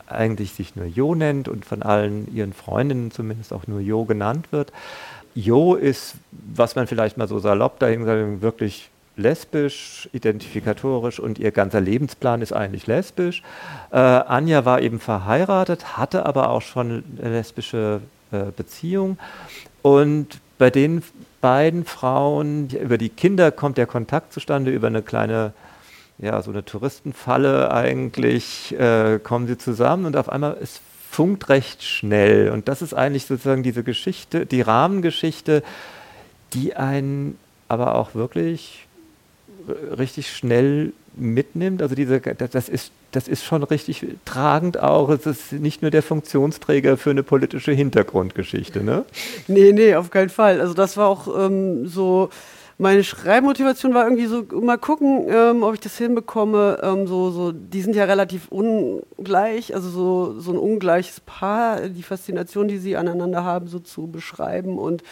eigentlich 0.07 0.53
sich 0.53 0.75
nur 0.75 0.85
Jo 0.85 1.15
nennt 1.15 1.47
und 1.47 1.65
von 1.65 1.83
allen 1.83 2.33
ihren 2.33 2.53
Freundinnen 2.53 3.11
zumindest 3.11 3.53
auch 3.53 3.67
nur 3.67 3.79
Jo 3.79 4.05
genannt 4.05 4.51
wird. 4.51 4.71
Jo 5.35 5.75
ist, 5.75 6.15
was 6.31 6.75
man 6.75 6.87
vielleicht 6.87 7.17
mal 7.17 7.27
so 7.27 7.39
salopp 7.39 7.79
dahin 7.79 8.05
sagt, 8.05 8.41
wirklich 8.41 8.89
lesbisch, 9.15 10.09
identifikatorisch 10.11 11.19
und 11.19 11.39
ihr 11.39 11.51
ganzer 11.51 11.81
Lebensplan 11.81 12.41
ist 12.41 12.53
eigentlich 12.53 12.87
lesbisch. 12.87 13.43
Äh, 13.91 13.97
Anja 13.97 14.65
war 14.65 14.81
eben 14.81 14.99
verheiratet, 14.99 15.97
hatte 15.97 16.25
aber 16.25 16.49
auch 16.49 16.61
schon 16.61 17.03
eine 17.19 17.31
lesbische 17.31 18.01
äh, 18.31 18.45
Beziehung 18.55 19.17
und 19.81 20.39
bei 20.57 20.69
den 20.69 21.03
beiden 21.41 21.83
Frauen, 21.83 22.69
über 22.69 22.97
die 22.97 23.09
Kinder 23.09 23.51
kommt 23.51 23.77
der 23.77 23.85
Kontakt 23.85 24.31
zustande, 24.31 24.71
über 24.71 24.87
eine 24.87 25.01
kleine, 25.01 25.53
ja, 26.17 26.41
so 26.41 26.51
eine 26.51 26.63
Touristenfalle 26.63 27.71
eigentlich, 27.71 28.73
äh, 28.79 29.19
kommen 29.21 29.47
sie 29.47 29.57
zusammen 29.57 30.05
und 30.05 30.15
auf 30.15 30.29
einmal 30.29 30.57
es 30.61 30.79
funkt 31.11 31.49
recht 31.49 31.83
schnell. 31.83 32.49
Und 32.49 32.69
das 32.69 32.81
ist 32.81 32.93
eigentlich 32.93 33.25
sozusagen 33.25 33.61
diese 33.61 33.83
Geschichte, 33.83 34.45
die 34.45 34.61
Rahmengeschichte, 34.61 35.63
die 36.53 36.75
einen 36.75 37.37
aber 37.67 37.95
auch 37.95 38.15
wirklich 38.15 38.87
richtig 39.97 40.31
schnell 40.31 40.93
mitnimmt. 41.15 41.81
Also 41.81 41.95
diese, 41.95 42.19
das 42.19 42.69
ist, 42.69 42.91
das 43.11 43.27
ist 43.27 43.43
schon 43.43 43.63
richtig 43.63 44.05
tragend 44.25 44.79
auch. 44.81 45.09
Es 45.09 45.25
ist 45.25 45.51
nicht 45.53 45.81
nur 45.81 45.91
der 45.91 46.03
Funktionsträger 46.03 46.97
für 46.97 47.11
eine 47.11 47.23
politische 47.23 47.71
Hintergrundgeschichte, 47.71 48.83
ne? 48.83 49.05
Nee, 49.47 49.71
nee, 49.73 49.95
auf 49.95 50.09
keinen 50.09 50.29
Fall. 50.29 50.59
Also 50.59 50.73
das 50.73 50.97
war 50.97 51.07
auch 51.07 51.27
ähm, 51.47 51.87
so 51.87 52.29
meine 52.79 53.03
Schreibmotivation 53.03 53.93
war 53.93 54.03
irgendwie 54.03 54.25
so, 54.25 54.43
mal 54.59 54.77
gucken, 54.77 55.27
ähm, 55.29 55.63
ob 55.63 55.75
ich 55.75 55.79
das 55.79 55.97
hinbekomme. 55.97 56.79
Ähm, 56.81 57.07
so, 57.07 57.29
so, 57.29 57.51
die 57.51 57.81
sind 57.81 57.95
ja 57.95 58.05
relativ 58.05 58.47
ungleich, 58.49 59.75
also 59.75 59.89
so, 59.89 60.39
so 60.39 60.51
ein 60.51 60.57
ungleiches 60.57 61.19
Paar, 61.19 61.87
die 61.87 62.03
Faszination, 62.03 62.67
die 62.67 62.79
sie 62.79 62.97
aneinander 62.97 63.43
haben, 63.43 63.67
so 63.67 63.79
zu 63.79 64.07
beschreiben 64.07 64.77
und 64.79 65.03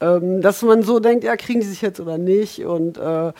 ähm, 0.00 0.42
dass 0.42 0.62
man 0.62 0.82
so 0.82 1.00
denkt, 1.00 1.24
ja, 1.24 1.36
kriegen 1.36 1.60
die 1.60 1.66
sich 1.66 1.82
jetzt 1.82 1.98
oder 1.98 2.18
nicht 2.18 2.64
und 2.64 2.98
äh, 2.98 3.32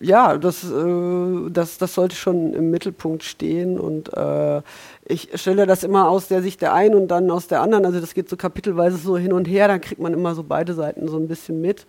ja, 0.00 0.38
das, 0.38 0.64
äh, 0.64 1.50
das, 1.50 1.78
das 1.78 1.94
sollte 1.94 2.16
schon 2.16 2.54
im 2.54 2.70
Mittelpunkt 2.70 3.22
stehen 3.22 3.78
und 3.78 4.12
äh, 4.16 4.62
ich 5.04 5.28
stelle 5.34 5.66
das 5.66 5.84
immer 5.84 6.08
aus 6.08 6.28
der 6.28 6.42
Sicht 6.42 6.60
der 6.62 6.72
einen 6.72 6.94
und 6.94 7.08
dann 7.08 7.30
aus 7.30 7.48
der 7.48 7.60
anderen. 7.60 7.84
Also 7.84 8.00
das 8.00 8.14
geht 8.14 8.28
so 8.28 8.36
kapitelweise 8.36 8.96
so 8.96 9.16
hin 9.16 9.32
und 9.32 9.46
her, 9.46 9.68
dann 9.68 9.80
kriegt 9.80 10.00
man 10.00 10.12
immer 10.14 10.34
so 10.34 10.42
beide 10.42 10.74
Seiten 10.74 11.08
so 11.08 11.16
ein 11.16 11.28
bisschen 11.28 11.60
mit. 11.60 11.86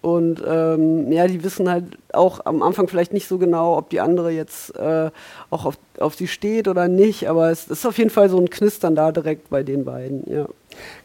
Und 0.00 0.42
ähm, 0.44 1.12
ja, 1.12 1.28
die 1.28 1.44
wissen 1.44 1.70
halt 1.70 1.96
auch 2.12 2.44
am 2.44 2.60
Anfang 2.62 2.88
vielleicht 2.88 3.12
nicht 3.12 3.28
so 3.28 3.38
genau, 3.38 3.78
ob 3.78 3.90
die 3.90 4.00
andere 4.00 4.32
jetzt 4.32 4.76
äh, 4.76 5.10
auch 5.50 5.64
auf, 5.64 5.78
auf 5.98 6.16
sie 6.16 6.26
steht 6.26 6.66
oder 6.66 6.88
nicht, 6.88 7.28
aber 7.28 7.50
es 7.50 7.68
ist 7.68 7.86
auf 7.86 7.98
jeden 7.98 8.10
Fall 8.10 8.28
so 8.28 8.36
ein 8.38 8.50
Knistern 8.50 8.96
da 8.96 9.12
direkt 9.12 9.48
bei 9.48 9.62
den 9.62 9.84
beiden, 9.84 10.28
ja. 10.28 10.48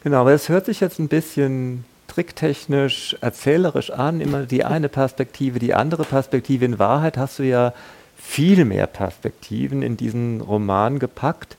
Genau, 0.02 0.22
aber 0.22 0.32
es 0.32 0.48
hört 0.48 0.66
sich 0.66 0.80
jetzt 0.80 0.98
ein 0.98 1.06
bisschen 1.06 1.84
tricktechnisch, 2.18 3.16
erzählerisch 3.20 3.92
an, 3.92 4.20
immer 4.20 4.42
die 4.42 4.64
eine 4.64 4.88
Perspektive, 4.88 5.60
die 5.60 5.72
andere 5.72 6.02
Perspektive. 6.02 6.64
In 6.64 6.80
Wahrheit 6.80 7.16
hast 7.16 7.38
du 7.38 7.44
ja 7.44 7.72
viel 8.16 8.64
mehr 8.64 8.88
Perspektiven 8.88 9.82
in 9.82 9.96
diesen 9.96 10.40
Roman 10.40 10.98
gepackt. 10.98 11.56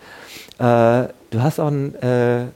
Äh, 0.58 1.08
du 1.30 1.42
hast 1.42 1.62
auch 1.62 1.70
ein, 1.70 1.96
äh, 2.01 2.48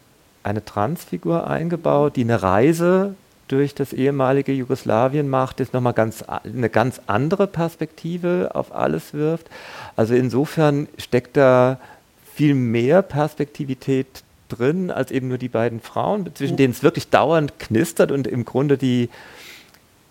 eine 0.44 0.66
Transfigur 0.66 1.48
eingebaut, 1.48 2.18
die 2.18 2.24
eine 2.24 2.44
Reise 2.44 3.16
durch 3.48 3.74
das 3.74 3.94
ehemalige 3.94 4.52
Jugoslawien 4.52 5.30
macht, 5.30 5.62
ist 5.62 5.74
nochmal 5.74 5.94
ganz, 5.94 6.24
eine 6.24 6.70
ganz 6.70 7.00
andere 7.08 7.48
Perspektive 7.48 8.52
auf 8.54 8.76
alles 8.76 9.14
wirft. 9.14 9.50
Also 9.96 10.14
insofern 10.14 10.90
steckt 10.98 11.38
da 11.38 11.80
viel 12.36 12.54
mehr 12.54 13.02
Perspektivität 13.02 14.24
drin 14.56 14.92
als 14.92 15.12
eben 15.12 15.28
nur 15.28 15.38
die 15.38 15.50
beiden 15.50 15.80
Frauen, 15.80 16.30
zwischen 16.36 16.58
denen 16.58 16.74
es 16.74 16.84
wirklich 16.84 17.10
dauernd 17.10 17.60
knistert 17.60 18.12
und 18.12 18.28
im 18.28 18.46
Grunde 18.46 18.78
die 18.78 19.10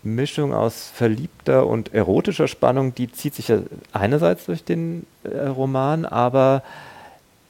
Mischung 0.03 0.53
aus 0.53 0.91
verliebter 0.95 1.67
und 1.67 1.95
erotischer 1.95 2.49
Spannung, 2.49 2.95
die 2.95 3.11
zieht 3.11 3.35
sich 3.35 3.49
ja 3.49 3.59
einerseits 3.93 4.47
durch 4.47 4.65
den 4.65 5.07
äh, 5.25 5.47
Roman, 5.47 6.05
aber 6.05 6.63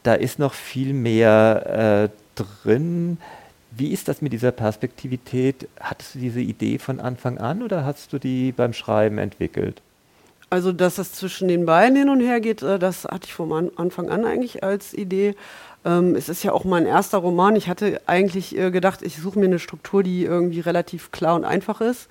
da 0.02 0.14
ist 0.14 0.38
noch 0.38 0.52
viel 0.52 0.92
mehr 0.92 2.10
äh, 2.10 2.42
drin. 2.64 3.18
Wie 3.70 3.92
ist 3.92 4.08
das 4.08 4.20
mit 4.20 4.32
dieser 4.32 4.52
Perspektivität? 4.52 5.68
Hattest 5.80 6.14
du 6.14 6.18
diese 6.18 6.40
Idee 6.40 6.78
von 6.78 7.00
Anfang 7.00 7.38
an 7.38 7.62
oder 7.62 7.84
hast 7.84 8.12
du 8.12 8.18
die 8.18 8.52
beim 8.52 8.74
Schreiben 8.74 9.18
entwickelt? 9.18 9.80
Also, 10.50 10.72
dass 10.72 10.96
das 10.96 11.12
zwischen 11.12 11.48
den 11.48 11.64
beiden 11.64 11.96
hin 11.96 12.10
und 12.10 12.20
her 12.20 12.40
geht, 12.40 12.62
äh, 12.62 12.78
das 12.78 13.04
hatte 13.04 13.24
ich 13.24 13.32
vom 13.32 13.52
Anfang 13.76 14.10
an 14.10 14.26
eigentlich 14.26 14.62
als 14.62 14.92
Idee. 14.92 15.34
Ähm, 15.84 16.14
es 16.14 16.28
ist 16.28 16.42
ja 16.42 16.52
auch 16.52 16.64
mein 16.64 16.86
erster 16.86 17.18
Roman. 17.18 17.56
Ich 17.56 17.68
hatte 17.68 18.00
eigentlich 18.06 18.56
äh, 18.56 18.70
gedacht, 18.70 19.02
ich 19.02 19.16
suche 19.16 19.38
mir 19.38 19.46
eine 19.46 19.58
Struktur, 19.58 20.02
die 20.02 20.24
irgendwie 20.24 20.60
relativ 20.60 21.10
klar 21.10 21.34
und 21.34 21.44
einfach 21.44 21.80
ist. 21.80 22.08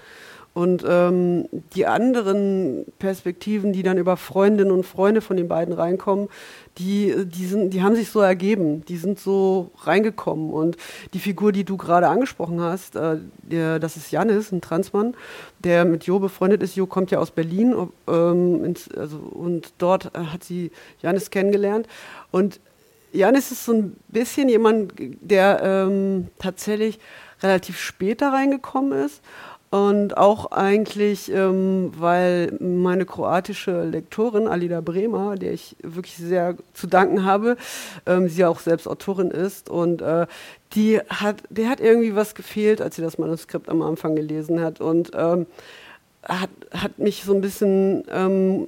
Und 0.54 0.84
ähm, 0.86 1.48
die 1.76 1.86
anderen 1.86 2.86
Perspektiven, 3.00 3.72
die 3.72 3.84
dann 3.84 3.98
über 3.98 4.18
Freundinnen 4.18 4.72
und 4.72 4.86
Freunde 4.86 5.22
von 5.22 5.38
den 5.38 5.48
beiden 5.48 5.74
reinkommen, 5.74 6.28
die, 6.78 7.14
die, 7.26 7.46
sind, 7.46 7.70
die 7.70 7.82
haben 7.82 7.96
sich 7.96 8.10
so 8.10 8.20
ergeben, 8.20 8.84
die 8.86 8.98
sind 8.98 9.18
so 9.18 9.72
reingekommen. 9.84 10.52
Und 10.52 10.76
die 11.14 11.20
Figur, 11.20 11.54
die 11.54 11.64
du 11.64 11.78
gerade 11.78 12.10
angesprochen 12.10 12.60
hast, 12.60 12.98
äh, 12.98 13.20
der, 13.44 13.80
das 13.80 13.96
ist 13.96 14.12
Janis, 14.12 14.52
ein 14.52 14.60
Transmann, 14.60 15.16
der 15.60 15.86
mit 15.86 16.04
Jo 16.04 16.20
befreundet 16.20 16.62
ist. 16.64 16.76
Jo 16.76 16.86
kommt 16.86 17.12
ja 17.12 17.20
aus 17.20 17.32
Berlin 17.32 17.74
ähm, 18.10 18.66
ins, 18.66 18.90
also, 18.92 19.20
und 19.20 19.72
dort 19.78 20.14
äh, 20.16 20.20
hat 20.20 20.44
sie 20.44 20.72
Janis 21.02 21.30
kennengelernt. 21.30 21.88
Und 22.30 22.60
Janis 23.12 23.52
ist 23.52 23.66
so 23.66 23.74
ein 23.74 23.96
bisschen 24.08 24.50
jemand, 24.50 24.94
der 24.98 25.62
ähm, 25.64 26.28
tatsächlich 26.40 27.00
relativ 27.42 27.80
spät 27.80 28.22
da 28.22 28.30
reingekommen 28.30 29.06
ist 29.06 29.22
und 29.72 30.18
auch 30.18 30.52
eigentlich, 30.52 31.32
ähm, 31.32 31.94
weil 31.98 32.58
meine 32.60 33.06
kroatische 33.06 33.86
Lektorin 33.86 34.48
Alida 34.48 34.82
Bremer, 34.82 35.36
der 35.36 35.54
ich 35.54 35.78
wirklich 35.82 36.18
sehr 36.18 36.58
zu 36.74 36.88
danken 36.88 37.24
habe, 37.24 37.56
ähm, 38.06 38.28
sie 38.28 38.44
auch 38.44 38.60
selbst 38.60 38.86
Autorin 38.86 39.32
ist 39.32 39.70
und 39.70 40.02
äh, 40.02 40.28
die 40.74 41.00
hat, 41.00 41.38
der 41.50 41.70
hat 41.70 41.80
irgendwie 41.80 42.16
was 42.16 42.36
gefehlt, 42.36 42.82
als 42.82 42.98
sie 42.98 43.02
das 43.02 43.18
Manuskript 43.18 43.70
am 43.70 43.82
Anfang 43.82 44.16
gelesen 44.16 44.60
hat 44.62 44.82
und 44.82 45.12
ähm, 45.16 45.48
hat, 46.24 46.50
hat 46.72 47.00
mich 47.00 47.24
so 47.24 47.34
ein 47.34 47.42
bisschen 47.42 48.04
ähm, 48.12 48.68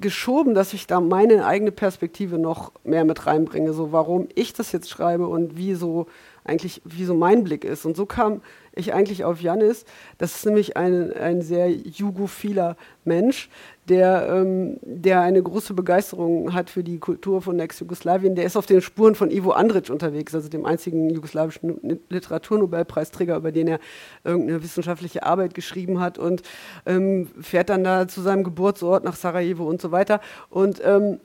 geschoben, 0.00 0.54
dass 0.54 0.72
ich 0.72 0.86
da 0.86 1.00
meine 1.00 1.46
eigene 1.46 1.72
Perspektive 1.72 2.38
noch 2.38 2.72
mehr 2.84 3.04
mit 3.04 3.26
reinbringe, 3.26 3.72
so 3.72 3.92
warum 3.92 4.28
ich 4.34 4.52
das 4.52 4.72
jetzt 4.72 4.90
schreibe 4.90 5.26
und 5.26 5.56
wie 5.56 5.74
so 5.74 6.06
eigentlich, 6.50 6.82
wie 6.84 7.04
so 7.04 7.14
mein 7.14 7.44
Blick 7.44 7.64
ist. 7.64 7.86
Und 7.86 7.96
so 7.96 8.04
kam 8.04 8.42
ich 8.74 8.92
eigentlich 8.92 9.24
auf 9.24 9.40
Janis. 9.40 9.84
Das 10.18 10.34
ist 10.36 10.46
nämlich 10.46 10.76
ein, 10.76 11.12
ein 11.12 11.42
sehr 11.42 11.70
jugophiler 11.70 12.76
Mensch, 13.04 13.48
der, 13.88 14.28
ähm, 14.30 14.78
der 14.82 15.20
eine 15.20 15.42
große 15.42 15.74
Begeisterung 15.74 16.52
hat 16.52 16.70
für 16.70 16.84
die 16.84 16.98
Kultur 16.98 17.42
von 17.42 17.58
Ex-Jugoslawien. 17.58 18.34
Der 18.34 18.44
ist 18.44 18.56
auf 18.56 18.66
den 18.66 18.82
Spuren 18.82 19.14
von 19.14 19.30
Ivo 19.30 19.52
Andrić 19.52 19.90
unterwegs, 19.90 20.34
also 20.34 20.48
dem 20.48 20.64
einzigen 20.64 21.10
jugoslawischen 21.10 21.98
Literaturnobelpreisträger, 22.08 23.36
über 23.36 23.52
den 23.52 23.68
er 23.68 23.80
irgendeine 24.24 24.62
wissenschaftliche 24.62 25.24
Arbeit 25.24 25.54
geschrieben 25.54 26.00
hat 26.00 26.18
und 26.18 26.42
ähm, 26.86 27.28
fährt 27.40 27.70
dann 27.70 27.84
da 27.84 28.06
zu 28.06 28.20
seinem 28.20 28.44
Geburtsort 28.44 29.04
nach 29.04 29.16
Sarajevo 29.16 29.64
und 29.64 29.80
so 29.80 29.90
weiter. 29.90 30.20
Und 30.50 30.80
ähm, 30.84 31.18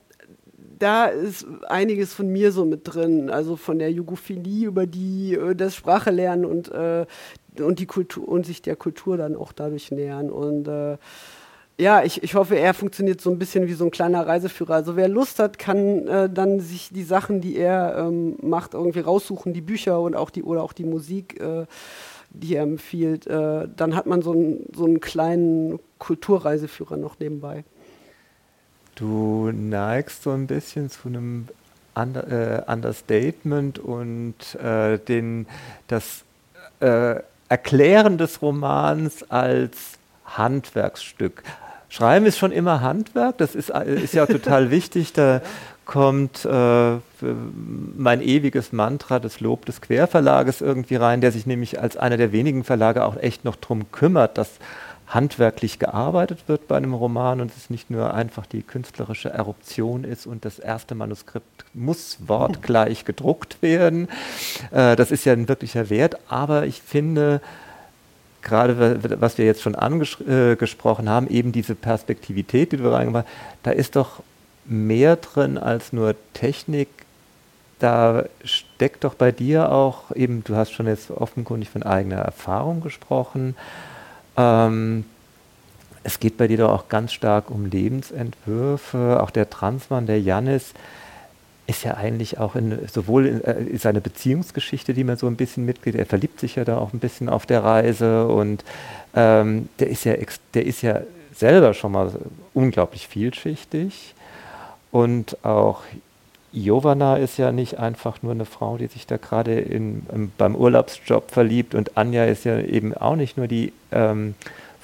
da 0.77 1.05
ist 1.05 1.46
einiges 1.67 2.13
von 2.13 2.27
mir 2.27 2.51
so 2.51 2.65
mit 2.65 2.82
drin, 2.84 3.29
also 3.29 3.55
von 3.55 3.79
der 3.79 3.91
Jugophilie 3.91 4.67
über 4.67 4.86
die 4.86 5.34
äh, 5.34 5.55
das 5.55 5.75
Sprache 5.75 6.12
lernen 6.12 6.46
und 6.46 6.72
äh, 6.72 7.05
und 7.60 7.79
die 7.79 7.86
Kultur 7.86 8.27
und 8.27 8.46
sich 8.46 8.62
der 8.62 8.75
Kultur 8.75 9.15
dann 9.17 9.36
auch 9.36 9.53
dadurch 9.53 9.91
nähern 9.91 10.29
und 10.29 10.67
äh, 10.67 10.98
ja, 11.77 12.03
ich, 12.03 12.24
ich 12.24 12.36
hoffe, 12.36 12.55
er 12.55 12.74
funktioniert 12.74 13.20
so 13.20 13.29
ein 13.29 13.38
bisschen 13.38 13.67
wie 13.67 13.74
so 13.74 13.84
ein 13.84 13.91
kleiner 13.91 14.25
Reiseführer. 14.25 14.75
Also 14.75 14.96
wer 14.96 15.10
Lust 15.10 15.39
hat, 15.39 15.60
kann 15.60 16.08
äh, 16.08 16.29
dann 16.29 16.62
sich 16.62 16.89
die 16.89 17.03
Sachen, 17.03 17.41
die 17.41 17.58
er 17.58 17.98
ähm, 17.98 18.38
macht, 18.41 18.74
irgendwie 18.74 19.01
raussuchen, 19.01 19.53
die 19.53 19.62
Bücher 19.62 20.00
und 20.00 20.15
auch 20.15 20.29
die 20.29 20.44
oder 20.44 20.63
auch 20.63 20.72
die 20.72 20.86
Musik, 20.86 21.39
äh, 21.41 21.65
die 22.29 22.55
er 22.55 22.63
empfiehlt. 22.63 23.27
Äh, 23.27 23.67
dann 23.75 23.96
hat 23.96 24.05
man 24.05 24.22
so, 24.22 24.32
ein, 24.32 24.65
so 24.74 24.86
einen 24.86 25.01
kleinen 25.01 25.79
Kulturreiseführer 26.00 26.96
noch 26.96 27.20
nebenbei. 27.20 27.65
Du 28.96 29.52
neigst 29.52 30.24
so 30.24 30.32
ein 30.32 30.48
bisschen 30.48 30.90
zu 30.90 31.10
einem 31.10 31.48
Under, 31.96 32.28
äh, 32.68 32.72
Understatement 32.72 33.80
und 33.80 34.56
äh, 34.56 34.98
den, 34.98 35.48
das 35.88 36.24
äh, 36.80 37.16
Erklären 37.50 38.18
des 38.18 38.42
Romans 38.42 39.30
als 39.30 39.98
Handwerksstück. 40.25 41.44
Schreiben 41.90 42.25
ist 42.25 42.38
schon 42.38 42.52
immer 42.52 42.82
Handwerk, 42.82 43.38
das 43.38 43.56
ist, 43.56 43.70
äh, 43.70 43.96
ist 43.96 44.14
ja 44.14 44.25
total 44.25 44.72
wichtig. 44.72 45.14
Da 45.14 45.42
kommt 45.86 46.46
äh, 46.46 46.98
mein 47.96 48.22
ewiges 48.22 48.74
Mantra 48.74 49.20
des 49.20 49.40
Lob 49.40 49.66
des 49.66 49.82
Querverlages 49.82 50.62
irgendwie 50.62 50.96
rein, 50.96 51.22
der 51.22 51.32
sich 51.32 51.46
nämlich 51.46 51.80
als 51.80 51.96
einer 51.96 52.18
der 52.18 52.32
wenigen 52.32 52.64
Verlage 52.64 53.06
auch 53.06 53.18
echt 53.18 53.46
noch 53.46 53.56
darum 53.56 53.92
kümmert, 53.92 54.38
dass 54.38 54.50
handwerklich 55.07 55.79
gearbeitet 55.79 56.47
wird 56.47 56.67
bei 56.67 56.77
einem 56.77 56.93
Roman 56.93 57.41
und 57.41 57.51
es 57.55 57.69
nicht 57.69 57.89
nur 57.91 58.13
einfach 58.13 58.45
die 58.45 58.63
künstlerische 58.63 59.29
Eruption 59.29 60.03
ist 60.03 60.25
und 60.25 60.45
das 60.45 60.59
erste 60.59 60.95
Manuskript 60.95 61.65
muss 61.74 62.17
wortgleich 62.27 63.05
gedruckt 63.05 63.62
werden. 63.62 64.07
Äh, 64.71 64.95
das 64.95 65.12
ist 65.12 65.25
ja 65.25 65.33
ein 65.33 65.47
wirklicher 65.47 65.89
Wert, 65.89 66.17
aber 66.27 66.65
ich 66.65 66.81
finde, 66.81 67.41
gerade 68.41 69.19
was 69.21 69.38
wir 69.38 69.45
jetzt 69.45 69.62
schon 69.62 69.75
angesprochen 69.75 71.07
äh, 71.07 71.09
haben, 71.09 71.27
eben 71.27 71.51
diese 71.51 71.75
Perspektivität, 71.75 72.71
die 72.71 72.77
du 72.77 72.91
reingebracht 72.91 73.25
hast, 73.25 73.57
da 73.63 73.71
ist 73.71 73.95
doch 73.95 74.24
mehr 74.65 75.17
drin 75.17 75.57
als 75.57 75.93
nur 75.93 76.15
Technik. 76.33 76.88
Da 77.79 78.25
steckt 78.43 79.03
doch 79.03 79.15
bei 79.15 79.31
dir 79.31 79.71
auch 79.71 80.12
eben, 80.15 80.43
du 80.43 80.55
hast 80.55 80.71
schon 80.71 80.88
jetzt 80.88 81.12
offenkundig 81.12 81.69
von 81.69 81.83
eigener 81.83 82.17
Erfahrung 82.17 82.81
gesprochen, 82.81 83.55
ähm, 84.38 85.06
es 86.04 86.20
geht 86.20 86.38
bei 86.38 86.48
dir 86.48 86.58
doch 86.58 86.72
auch 86.72 86.88
ganz 86.88 87.13
stark 87.13 87.50
um 87.50 87.65
Lebensentwürfe. 87.65 89.22
Auch 89.22 89.32
der 89.32 89.50
Transmann, 89.50 90.06
der 90.06 90.22
Jannis, 90.22 90.74
ist 91.68 91.84
ja 91.84 91.96
eigentlich 91.96 92.38
auch 92.38 92.56
in, 92.56 92.88
sowohl 92.88 93.25
in, 93.25 93.44
äh, 93.44 93.77
seine 93.77 94.01
Beziehungsgeschichte, 94.01 94.94
die 94.94 95.04
man 95.04 95.18
so 95.18 95.27
ein 95.27 95.36
bisschen 95.36 95.65
mitgeht, 95.65 95.96
er 95.96 96.06
verliebt 96.06 96.39
sich 96.39 96.56
ja 96.56 96.63
da 96.63 96.77
auch 96.77 96.94
ein 96.94 97.00
bisschen 97.00 97.27
auf 97.27 97.46
der 97.46 97.63
Reise 97.63 98.27
und 98.27 98.63
ähm, 99.15 99.70
der, 99.80 99.89
ist 99.89 100.06
ja, 100.06 100.13
der 100.54 100.65
ist 100.65 100.84
ja 100.84 101.01
selber 101.34 101.74
schon 101.74 101.92
mal 101.92 102.12
unglaublich 102.54 103.08
vielschichtig 103.08 104.13
und 104.92 105.44
auch 105.44 105.82
Jovana 106.52 107.18
ist 107.18 107.38
ja 107.38 107.52
nicht 107.52 107.80
einfach 107.80 108.22
nur 108.24 108.32
eine 108.32 108.46
Frau, 108.46 108.78
die 108.78 108.88
sich 108.88 109.06
da 109.06 109.18
gerade 109.18 109.66
beim 110.38 110.56
Urlaubsjob 110.56 111.32
verliebt 111.32 111.75
und 111.75 111.98
Anja 111.98 112.25
ist 112.25 112.46
ja 112.46 112.60
eben 112.60 112.94
auch 112.94 113.18
nicht 113.18 113.38
nur 113.38 113.48
die 113.48 113.74
ähm, 113.92 114.36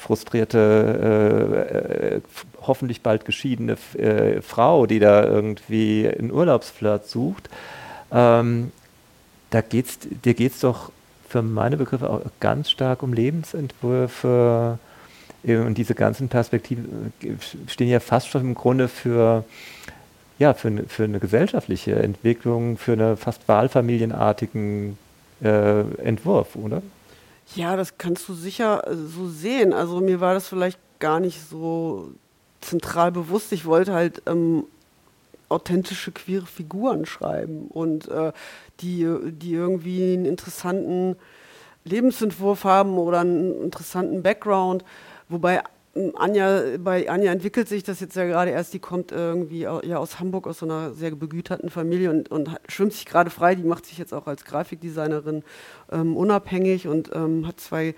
frustrierte, 0.02 0.58
äh, 1.72 2.16
äh, 2.16 2.22
hoffentlich 2.66 3.02
bald 3.02 3.24
geschiedene 3.24 3.78
äh, 3.98 4.42
Frau, 4.42 4.88
die 4.88 5.00
da 5.00 5.24
irgendwie 5.24 6.10
einen 6.10 6.32
Urlaubsflirt 6.32 7.08
sucht. 7.08 7.50
Ähm, 8.12 8.72
da 9.52 9.62
geht's, 9.62 10.00
dir 10.02 10.34
geht 10.34 10.54
es 10.54 10.60
doch 10.62 10.92
für 11.30 11.42
meine 11.42 11.78
Begriffe 11.78 12.10
auch 12.10 12.22
ganz 12.40 12.70
stark 12.72 13.04
um 13.04 13.14
Lebensentwürfe 13.14 14.80
äh, 15.44 15.58
und 15.58 15.78
diese 15.78 15.94
ganzen 15.94 16.30
Perspektiven 16.30 17.14
äh, 17.22 17.34
stehen 17.68 17.90
ja 17.90 18.00
fast 18.00 18.28
schon 18.28 18.42
im 18.42 18.56
Grunde 18.56 18.88
für 18.88 19.46
ja, 20.42 20.56
für, 20.56 20.70
eine, 20.70 20.84
für 20.86 21.04
eine 21.04 21.20
gesellschaftliche 21.20 21.94
Entwicklung, 21.98 22.80
für 22.80 22.94
einen 22.94 23.16
fast 23.16 23.48
wahlfamilienartigen 23.48 24.98
äh, 25.44 25.82
Entwurf, 26.02 26.56
oder? 26.56 26.82
Ja, 27.54 27.76
das 27.76 28.00
kannst 28.00 28.28
du 28.28 28.34
sicher 28.34 28.88
äh, 28.88 28.96
so 28.96 29.28
sehen. 29.30 29.72
Also 29.72 30.00
mir 30.00 30.20
war 30.20 30.34
das 30.34 30.48
vielleicht 30.48 30.80
gar 30.98 31.20
nicht 31.20 31.48
so 31.48 32.10
zentral 32.60 33.12
bewusst. 33.12 33.52
Ich 33.52 33.66
wollte 33.66 33.94
halt 33.94 34.24
ähm, 34.26 34.64
authentische 35.48 36.12
queere 36.12 36.48
Figuren 36.48 37.06
schreiben 37.06 37.68
und 37.70 38.08
äh, 38.08 38.32
die, 38.80 39.08
die 39.26 39.54
irgendwie 39.54 40.14
einen 40.14 40.26
interessanten 40.26 41.18
Lebensentwurf 41.84 42.64
haben 42.64 42.98
oder 42.98 43.20
einen 43.20 43.62
interessanten 43.62 44.24
Background. 44.24 44.84
Wobei 45.30 45.62
Anja, 46.16 46.78
bei 46.80 47.10
Anja 47.10 47.34
entwickelt 47.34 47.68
sich 47.68 47.84
das 47.84 48.00
jetzt 48.00 48.16
ja 48.16 48.26
gerade 48.26 48.52
erst, 48.52 48.74
die 48.74 48.80
kommt 48.80 49.12
irgendwie 49.12 49.62
ja 49.62 49.98
aus 49.98 50.22
Hamburg, 50.22 50.48
aus 50.48 50.60
so 50.60 50.66
einer 50.66 50.94
sehr 50.94 51.12
begüterten 51.12 51.70
Familie 51.70 52.10
und, 52.12 52.32
und 52.32 52.50
schwimmt 52.70 52.94
sich 52.94 53.06
gerade 53.06 53.30
frei, 53.30 53.56
die 53.56 53.64
macht 53.64 53.86
sich 53.86 53.98
jetzt 53.98 54.14
auch 54.14 54.26
als 54.26 54.46
Grafikdesignerin 54.46 55.44
ähm, 55.92 56.16
unabhängig 56.16 56.88
und 56.88 57.12
ähm, 57.14 57.46
hat 57.46 57.60
zwei 57.60 57.88
äh, 57.88 57.96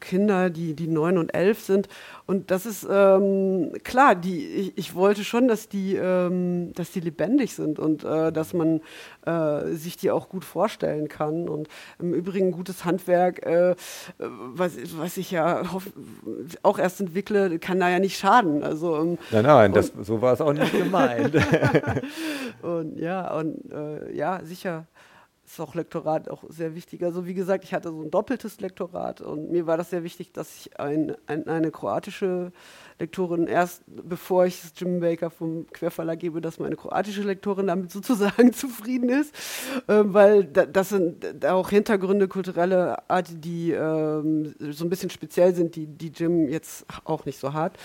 Kinder, 0.00 0.50
die, 0.50 0.74
die 0.74 0.86
neun 0.86 1.16
und 1.16 1.32
elf 1.32 1.62
sind. 1.62 1.88
Und 2.26 2.50
das 2.50 2.64
ist 2.64 2.86
ähm, 2.90 3.72
klar, 3.84 4.14
die, 4.14 4.46
ich, 4.46 4.78
ich, 4.78 4.94
wollte 4.94 5.24
schon, 5.24 5.46
dass 5.46 5.68
die, 5.68 5.94
ähm, 5.94 6.72
dass 6.72 6.90
die 6.90 7.00
lebendig 7.00 7.54
sind 7.54 7.78
und 7.78 8.02
äh, 8.02 8.32
dass 8.32 8.54
man 8.54 8.80
äh, 9.26 9.74
sich 9.74 9.98
die 9.98 10.10
auch 10.10 10.30
gut 10.30 10.44
vorstellen 10.44 11.08
kann. 11.08 11.50
Und 11.50 11.68
im 11.98 12.14
Übrigen 12.14 12.52
gutes 12.52 12.86
Handwerk, 12.86 13.44
äh, 13.44 13.74
was, 14.18 14.72
was 14.96 15.18
ich 15.18 15.32
ja 15.32 15.64
auch 16.62 16.78
erst 16.78 17.00
entwickle, 17.02 17.58
kann 17.58 17.78
da 17.78 17.90
ja 17.90 17.98
nicht 17.98 18.18
schaden. 18.18 18.62
Also, 18.62 18.96
ähm, 18.96 19.18
nein, 19.30 19.44
nein, 19.44 19.72
das, 19.74 19.92
so 20.00 20.22
war 20.22 20.32
es 20.32 20.40
auch 20.40 20.54
nicht 20.54 20.72
gemeint. 20.72 21.34
und 22.62 22.98
ja, 22.98 23.34
und 23.34 23.70
äh, 23.70 24.14
ja, 24.14 24.40
sicher 24.44 24.86
ist 25.54 25.60
auch 25.60 25.74
Lektorat 25.74 26.28
auch 26.28 26.42
sehr 26.48 26.74
wichtig. 26.74 27.02
Also 27.02 27.26
wie 27.26 27.34
gesagt, 27.34 27.64
ich 27.64 27.72
hatte 27.74 27.90
so 27.90 28.02
ein 28.02 28.10
doppeltes 28.10 28.60
Lektorat 28.60 29.20
und 29.20 29.50
mir 29.50 29.66
war 29.66 29.76
das 29.76 29.90
sehr 29.90 30.02
wichtig, 30.02 30.32
dass 30.32 30.54
ich 30.56 30.80
ein, 30.80 31.16
ein, 31.26 31.46
eine 31.46 31.70
kroatische 31.70 32.52
Lektorin 32.98 33.46
erst, 33.46 33.82
bevor 33.86 34.46
ich 34.46 34.62
Jim 34.76 35.00
Baker 35.00 35.30
vom 35.30 35.66
Querverlag 35.72 36.18
gebe, 36.18 36.40
dass 36.40 36.58
meine 36.58 36.76
kroatische 36.76 37.22
Lektorin 37.22 37.68
damit 37.68 37.90
sozusagen 37.90 38.52
zufrieden 38.52 39.08
ist, 39.08 39.34
äh, 39.86 40.02
weil 40.04 40.44
da, 40.44 40.66
das 40.66 40.90
sind 40.90 41.44
auch 41.46 41.70
Hintergründe, 41.70 42.28
kulturelle 42.28 43.08
Art, 43.08 43.28
die 43.32 43.72
ähm, 43.72 44.54
so 44.58 44.84
ein 44.84 44.90
bisschen 44.90 45.10
speziell 45.10 45.54
sind, 45.54 45.76
die, 45.76 45.86
die 45.86 46.08
Jim 46.08 46.48
jetzt 46.48 46.84
auch 47.04 47.24
nicht 47.26 47.38
so 47.38 47.52
hat. 47.52 47.78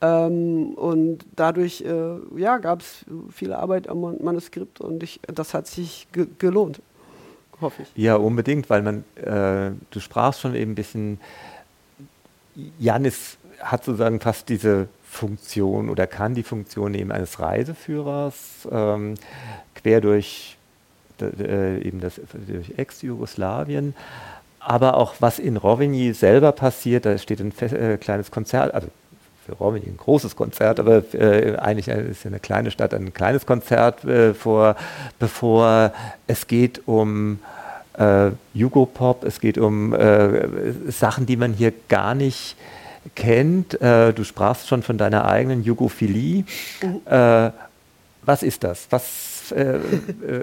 Ähm, 0.00 0.74
und 0.74 1.26
dadurch 1.36 1.82
äh, 1.82 2.16
ja, 2.36 2.58
gab 2.58 2.80
es 2.80 3.04
viel 3.30 3.52
Arbeit 3.52 3.88
am 3.88 4.00
Manuskript 4.00 4.80
und 4.80 5.02
ich, 5.02 5.20
das 5.26 5.52
hat 5.52 5.66
sich 5.66 6.08
ge 6.12 6.26
gelohnt 6.38 6.80
hoffe 7.60 7.82
ich. 7.82 7.88
Ja, 7.94 8.16
unbedingt, 8.16 8.70
weil 8.70 8.82
man, 8.82 9.04
äh, 9.16 9.72
du 9.90 10.00
sprachst 10.00 10.40
schon 10.40 10.54
eben 10.54 10.72
ein 10.72 10.74
bisschen, 10.74 11.20
Janis 12.78 13.38
hat 13.60 13.84
sozusagen 13.84 14.20
fast 14.20 14.48
diese 14.48 14.88
Funktion 15.04 15.90
oder 15.90 16.06
kann 16.06 16.34
die 16.34 16.42
Funktion 16.42 16.94
eben 16.94 17.12
eines 17.12 17.40
Reiseführers 17.40 18.68
ähm, 18.70 19.14
quer 19.74 20.00
durch 20.00 20.56
äh, 21.20 21.80
eben 21.82 22.00
das 22.00 22.20
durch 22.46 22.78
Ex-Jugoslawien. 22.78 23.94
Aber 24.60 24.96
auch 24.96 25.14
was 25.20 25.38
in 25.38 25.56
Rovigny 25.56 26.12
selber 26.12 26.52
passiert, 26.52 27.06
da 27.06 27.16
steht 27.18 27.40
ein 27.40 27.52
äh, 27.60 27.96
kleines 27.96 28.30
Konzert, 28.30 28.74
also 28.74 28.88
für 29.46 29.52
Rovigny 29.52 29.90
ein 29.90 29.96
großes 29.96 30.36
Konzert, 30.36 30.80
aber 30.80 31.02
äh, 31.14 31.56
eigentlich 31.56 31.88
ist 31.88 32.24
ja 32.24 32.28
eine 32.28 32.40
kleine 32.40 32.70
Stadt 32.70 32.94
ein 32.94 33.12
kleines 33.14 33.46
Konzert 33.46 34.04
äh, 34.04 34.34
vor, 34.34 34.76
bevor 35.18 35.92
es 36.26 36.46
geht 36.46 36.82
um 36.86 37.40
äh, 37.98 38.30
Jugopop, 38.54 39.24
es 39.24 39.40
geht 39.40 39.58
um 39.58 39.94
äh, 39.94 40.72
Sachen, 40.88 41.26
die 41.26 41.36
man 41.36 41.52
hier 41.52 41.72
gar 41.88 42.14
nicht 42.14 42.56
kennt. 43.14 43.80
Äh, 43.80 44.12
du 44.12 44.24
sprachst 44.24 44.68
schon 44.68 44.82
von 44.82 44.98
deiner 44.98 45.24
eigenen 45.24 45.62
Jugophilie. 45.62 46.44
Mhm. 46.82 47.00
Äh, 47.06 47.50
was 48.22 48.42
ist 48.42 48.64
das? 48.64 48.86
Was 48.90 49.39
äh, 49.52 49.76
äh, 49.76 49.80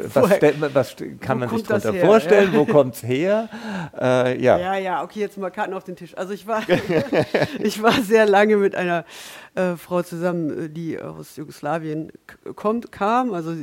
was, 0.13 0.31
was, 0.73 0.95
kann 1.19 1.39
man 1.39 1.49
sich 1.49 1.63
darunter 1.63 1.93
vorstellen? 1.93 2.51
Wo 2.53 2.65
kommt 2.65 2.95
es 2.95 3.03
her? 3.03 3.49
Äh, 3.99 4.41
ja. 4.41 4.57
ja, 4.57 4.77
ja, 4.77 5.03
okay, 5.03 5.19
jetzt 5.19 5.37
mal 5.37 5.49
Karten 5.49 5.73
auf 5.73 5.83
den 5.83 5.95
Tisch. 5.95 6.15
Also 6.17 6.33
ich 6.33 6.47
war, 6.47 6.63
ich 7.59 7.81
war 7.81 7.93
sehr 7.93 8.25
lange 8.25 8.57
mit 8.57 8.75
einer 8.75 9.05
äh, 9.55 9.75
Frau 9.75 10.01
zusammen, 10.01 10.65
äh, 10.65 10.69
die 10.69 10.99
aus 10.99 11.35
Jugoslawien 11.35 12.11
kommt, 12.55 12.91
kam, 12.91 13.33
also 13.33 13.53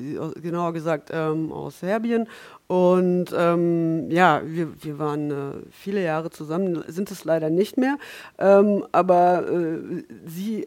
genauer 0.40 0.72
gesagt 0.72 1.10
ähm, 1.12 1.52
aus 1.52 1.80
Serbien. 1.80 2.28
Und 2.66 3.26
ähm, 3.36 4.10
ja, 4.10 4.42
wir, 4.44 4.68
wir 4.82 4.98
waren 4.98 5.30
äh, 5.30 5.34
viele 5.70 6.02
Jahre 6.02 6.30
zusammen, 6.30 6.82
sind 6.88 7.10
es 7.10 7.24
leider 7.24 7.50
nicht 7.50 7.76
mehr. 7.76 7.98
Ähm, 8.38 8.86
aber 8.92 9.44
sie 10.24 10.66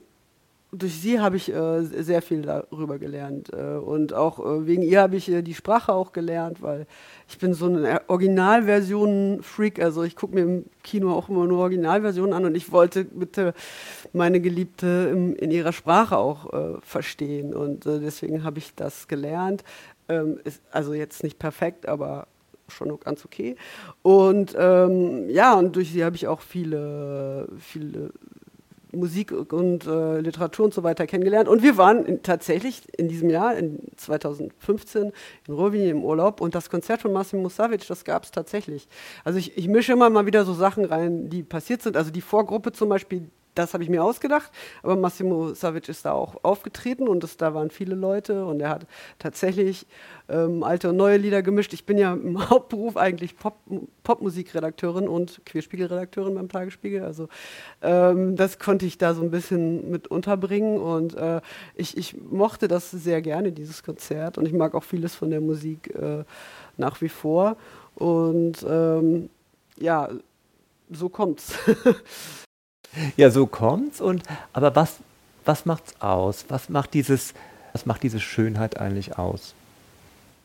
durch 0.72 1.00
sie 1.00 1.20
habe 1.20 1.38
ich 1.38 1.54
äh, 1.54 1.82
sehr 1.84 2.22
viel 2.22 2.42
darüber 2.42 3.00
gelernt. 3.00 3.52
Äh, 3.54 3.78
und 3.78 4.14
auch 4.14 4.40
äh, 4.40 4.68
wegen 4.68 4.82
ihr 4.82 5.02
habe 5.02 5.16
ich 5.16 5.32
äh, 5.32 5.42
die 5.42 5.54
Sprache 5.54 5.94
auch 5.94 6.12
gelernt, 6.12 6.62
weil 6.62 6.88
ich 7.30 7.38
bin 7.38 7.54
so 7.54 7.68
ein 7.68 8.00
Originalversionen-Freak. 8.08 9.82
Also 9.82 10.04
ich 10.04 10.16
gucke 10.16 10.36
mir 10.36 10.42
im 10.42 10.66
Kino 10.84 11.14
auch 11.14 11.30
immer 11.30 11.46
nur 11.46 11.60
Originalversionen 11.60 12.34
an 12.34 12.46
und 12.46 12.56
ich 12.56 12.72
wollte 12.72 13.06
bitte 13.06 13.54
meine 14.12 14.42
Geliebte 14.42 15.10
im, 15.12 15.36
in 15.38 15.52
ihrer 15.52 15.72
Sprache 15.72 16.18
auch 16.18 16.52
äh, 16.52 16.82
verstehen. 16.82 17.54
Und 17.54 17.86
äh, 17.86 18.00
deswegen 18.00 18.44
habe 18.44 18.60
ich 18.60 18.76
das 18.76 19.08
gelernt. 19.08 19.64
Ähm, 20.10 20.40
ist 20.44 20.62
also 20.72 20.94
jetzt 20.94 21.24
nicht 21.24 21.40
perfekt, 21.40 21.88
aber 21.88 22.28
schon 22.68 23.00
ganz 23.00 23.24
okay. 23.24 23.56
Und 24.02 24.54
ähm, 24.58 25.30
ja, 25.30 25.54
und 25.54 25.78
durch 25.78 25.92
sie 25.94 26.04
habe 26.04 26.18
ich 26.18 26.28
auch 26.28 26.42
viele, 26.42 27.48
viele 27.58 28.12
Musik 28.98 29.32
und 29.32 29.86
äh, 29.86 30.20
Literatur 30.20 30.66
und 30.66 30.74
so 30.74 30.84
weiter 30.84 31.08
kennengelernt. 31.08 31.48
Und 31.48 31.64
wir 31.64 31.78
waren 31.78 32.06
in, 32.06 32.24
tatsächlich 32.24 32.82
in 32.98 33.08
diesem 33.08 33.30
Jahr, 33.30 33.56
in 33.56 33.80
2015, 33.96 35.12
in 35.48 35.54
Rovini 35.54 35.90
im 35.90 36.04
Urlaub 36.04 36.42
und 36.42 36.56
das 36.56 36.70
Konzert 36.70 37.02
von 37.02 37.14
Massimo 37.14 37.50
Savic, 37.50 37.88
das 37.88 38.04
gab 38.04 38.24
es 38.24 38.32
tatsächlich. 38.32 38.88
Also 39.24 39.40
ich, 39.40 39.58
ich 39.58 39.68
mische 39.68 39.94
immer 39.94 40.10
mal 40.10 40.26
wieder 40.26 40.46
so 40.46 40.54
Sachen 40.54 40.86
rein, 40.86 41.30
die 41.30 41.44
passiert 41.44 41.82
sind. 41.82 41.98
Also 41.98 42.12
die 42.12 42.22
Vorgruppe 42.22 42.72
zum 42.72 42.90
Beispiel, 42.90 43.30
das 43.58 43.74
habe 43.74 43.84
ich 43.84 43.90
mir 43.90 44.04
ausgedacht, 44.04 44.52
aber 44.84 44.96
Massimo 44.96 45.54
Savic 45.54 45.90
ist 45.90 46.06
da 46.06 46.12
auch 46.12 46.44
aufgetreten 46.44 47.08
und 47.08 47.24
es, 47.24 47.38
da 47.38 47.54
waren 47.54 47.70
viele 47.72 47.96
Leute 47.96 48.46
und 48.46 48.62
er 48.62 48.70
hat 48.70 48.88
tatsächlich 49.20 49.88
ähm, 50.30 50.64
alte 50.64 50.90
und 50.90 50.98
neue 50.98 51.18
Lieder 51.18 51.42
gemischt. 51.42 51.74
Ich 51.74 51.86
bin 51.86 51.98
ja 51.98 52.14
im 52.14 52.50
Hauptberuf 52.50 52.98
eigentlich 52.98 53.38
Pop, 53.38 53.58
Popmusikredakteurin 54.04 55.08
und 55.08 55.42
Queerspiegelredakteurin 55.46 56.36
beim 56.36 56.50
Tagesspiegel, 56.50 57.04
also 57.04 57.28
ähm, 57.82 58.36
das 58.36 58.60
konnte 58.60 58.86
ich 58.86 58.98
da 58.98 59.14
so 59.14 59.22
ein 59.22 59.32
bisschen 59.32 59.90
mit 59.90 60.08
unterbringen 60.08 60.80
und 60.80 61.16
äh, 61.16 61.42
ich, 61.76 61.98
ich 61.98 62.16
mochte 62.22 62.68
das 62.68 62.92
sehr 62.92 63.22
gerne, 63.22 63.52
dieses 63.52 63.84
Konzert 63.84 64.38
und 64.38 64.46
ich 64.46 64.54
mag 64.54 64.76
auch 64.76 64.84
vieles 64.84 65.16
von 65.16 65.30
der 65.30 65.42
Musik 65.42 65.94
äh, 65.96 66.24
nach 66.78 67.02
wie 67.02 67.10
vor 67.10 67.58
und 67.96 68.66
ähm, 68.70 69.30
ja, 69.80 70.10
so 70.92 71.10
kommt's. 71.10 71.54
Ja, 73.16 73.30
so 73.30 73.48
kommt's. 73.48 74.02
Und 74.02 74.24
aber 74.54 74.76
was, 74.76 74.98
was 75.46 75.66
macht's 75.66 75.94
aus? 76.00 76.46
Was 76.50 76.70
macht 76.70 76.94
dieses, 76.94 77.34
was 77.74 77.86
macht 77.86 78.04
diese 78.04 78.20
Schönheit 78.20 78.80
eigentlich 78.80 79.18
aus? 79.18 79.54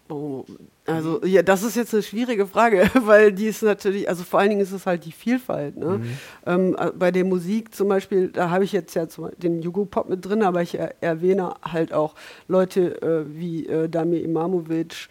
Oh, 0.08 0.44
Also, 0.84 1.24
ja, 1.24 1.42
das 1.42 1.62
ist 1.62 1.76
jetzt 1.76 1.94
eine 1.94 2.02
schwierige 2.02 2.46
Frage, 2.46 2.90
weil 3.06 3.32
die 3.32 3.46
ist 3.46 3.62
natürlich, 3.62 4.08
also 4.08 4.24
vor 4.24 4.40
allen 4.40 4.50
Dingen 4.50 4.60
ist 4.60 4.72
es 4.72 4.84
halt 4.84 5.04
die 5.04 5.12
Vielfalt. 5.12 5.76
Ne? 5.76 5.98
Mhm. 5.98 6.18
Ähm, 6.44 6.76
äh, 6.78 6.90
bei 6.90 7.10
der 7.10 7.24
Musik 7.24 7.74
zum 7.74 7.88
Beispiel, 7.88 8.28
da 8.28 8.50
habe 8.50 8.64
ich 8.64 8.72
jetzt 8.72 8.94
ja 8.94 9.06
den 9.38 9.62
Jugo-Pop 9.62 10.08
mit 10.08 10.24
drin, 10.24 10.42
aber 10.42 10.60
ich 10.60 10.78
er 10.78 10.94
erwähne 11.00 11.54
halt 11.62 11.92
auch 11.92 12.14
Leute 12.48 13.00
äh, 13.00 13.24
wie 13.28 13.66
äh, 13.66 13.88
Damir 13.88 14.22
Imamovic 14.24 15.08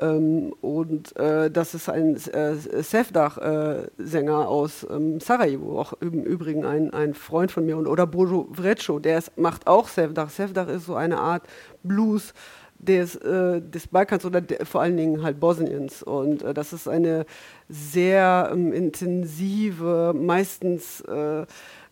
ähm, 0.00 0.52
und 0.60 1.16
äh, 1.16 1.50
das 1.50 1.74
ist 1.74 1.88
ein 1.88 2.16
äh, 2.16 2.54
Sevdach-Sänger 2.82 4.48
aus 4.48 4.86
ähm, 4.90 5.20
Sarajevo, 5.20 5.80
auch 5.80 5.92
im 6.00 6.24
Übrigen 6.24 6.64
ein, 6.64 6.92
ein 6.92 7.14
Freund 7.14 7.52
von 7.52 7.64
mir, 7.64 7.76
und, 7.76 7.86
oder 7.86 8.06
Bojo 8.06 8.48
Vreco, 8.52 8.98
der 8.98 9.18
ist, 9.18 9.36
macht 9.38 9.66
auch 9.66 9.88
Sevdach. 9.88 10.30
Sevdach 10.30 10.68
ist 10.68 10.86
so 10.86 10.94
eine 10.94 11.18
Art 11.18 11.44
Blues, 11.82 12.34
des, 12.78 13.16
äh, 13.16 13.60
des 13.60 13.86
Balkans 13.86 14.24
oder 14.24 14.40
de, 14.40 14.64
vor 14.64 14.82
allen 14.82 14.96
Dingen 14.96 15.22
halt 15.22 15.40
Bosniens. 15.40 16.02
Und 16.02 16.42
äh, 16.42 16.54
das 16.54 16.72
ist 16.72 16.88
eine 16.88 17.24
sehr 17.68 18.50
ähm, 18.52 18.72
intensive, 18.72 20.12
meistens 20.14 21.00
äh, 21.02 21.46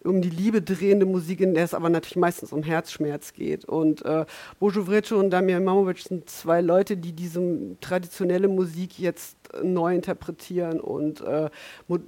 um 0.04 0.22
die 0.22 0.30
Liebe 0.30 0.62
drehende 0.62 1.06
Musik, 1.06 1.40
in 1.40 1.54
der 1.54 1.64
es 1.64 1.74
aber 1.74 1.88
natürlich 1.88 2.16
meistens 2.16 2.52
um 2.52 2.62
Herzschmerz 2.62 3.32
geht. 3.32 3.64
Und 3.64 4.04
äh, 4.04 4.24
Bojo 4.58 4.84
Vreco 4.84 5.16
und 5.16 5.30
Damir 5.30 5.60
Mamovic 5.60 5.98
sind 5.98 6.28
zwei 6.28 6.60
Leute, 6.60 6.96
die 6.96 7.12
diese 7.12 7.40
traditionelle 7.80 8.48
Musik 8.48 8.98
jetzt 8.98 9.36
neu 9.62 9.94
interpretieren 9.94 10.80
und 10.80 11.20
äh, 11.20 11.50
mo 11.88 11.98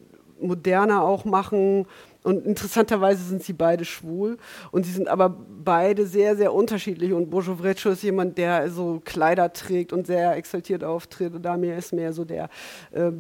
moderner 0.40 1.02
auch 1.02 1.24
machen 1.24 1.86
und 2.24 2.46
interessanterweise 2.46 3.22
sind 3.22 3.42
sie 3.42 3.52
beide 3.52 3.84
schwul 3.84 4.38
und 4.72 4.84
sie 4.84 4.92
sind 4.92 5.08
aber 5.08 5.28
beide 5.28 6.06
sehr, 6.06 6.36
sehr 6.36 6.54
unterschiedlich. 6.54 7.12
Und 7.12 7.28
Bojo 7.28 7.56
Vreccio 7.56 7.92
ist 7.92 8.02
jemand, 8.02 8.38
der 8.38 8.70
so 8.70 9.02
Kleider 9.04 9.52
trägt 9.52 9.92
und 9.92 10.06
sehr 10.06 10.34
exaltiert 10.34 10.82
auftritt. 10.84 11.34
Und 11.34 11.42
Damir 11.42 11.76
ist 11.76 11.92
mehr 11.92 12.14
so 12.14 12.24
der, 12.24 12.48
äh, 12.92 13.12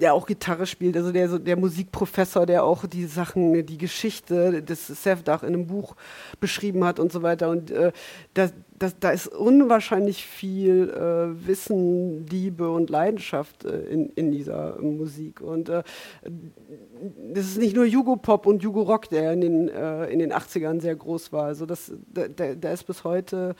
der 0.00 0.14
auch 0.14 0.26
Gitarre 0.26 0.66
spielt, 0.66 0.96
also 0.96 1.12
der, 1.12 1.28
so 1.28 1.38
der 1.38 1.56
Musikprofessor, 1.56 2.46
der 2.46 2.64
auch 2.64 2.86
die 2.86 3.04
Sachen, 3.04 3.64
die 3.66 3.78
Geschichte 3.78 4.62
des 4.62 4.86
Sevdach 4.86 5.42
in 5.42 5.54
einem 5.54 5.66
Buch 5.66 5.94
beschrieben 6.40 6.84
hat 6.84 6.98
und 6.98 7.12
so 7.12 7.22
weiter. 7.22 7.50
Und 7.50 7.70
äh, 7.70 7.92
das, 8.34 8.52
das, 8.78 8.98
da 8.98 9.10
ist 9.10 9.28
unwahrscheinlich 9.28 10.26
viel 10.26 10.90
äh, 10.90 11.46
Wissen, 11.46 12.26
Liebe 12.26 12.70
und 12.70 12.90
Leidenschaft 12.90 13.64
äh, 13.64 13.78
in, 13.84 14.10
in 14.10 14.32
dieser 14.32 14.80
Musik. 14.80 15.40
Und 15.40 15.68
äh, 15.68 15.82
das 17.32 17.46
ist 17.46 17.58
nicht 17.58 17.76
nur 17.76 17.84
Jugo-Pop 17.84 18.46
und 18.46 18.62
Jugo-Rock, 18.62 19.08
der 19.10 19.32
in 19.32 19.40
den, 19.40 19.68
äh, 19.68 20.06
in 20.06 20.18
den 20.18 20.32
80ern 20.32 20.80
sehr 20.80 20.96
groß 20.96 21.32
war. 21.32 21.44
Also 21.44 21.66
das, 21.66 21.92
da, 22.12 22.26
da 22.28 22.72
ist 22.72 22.84
bis 22.84 23.04
heute 23.04 23.54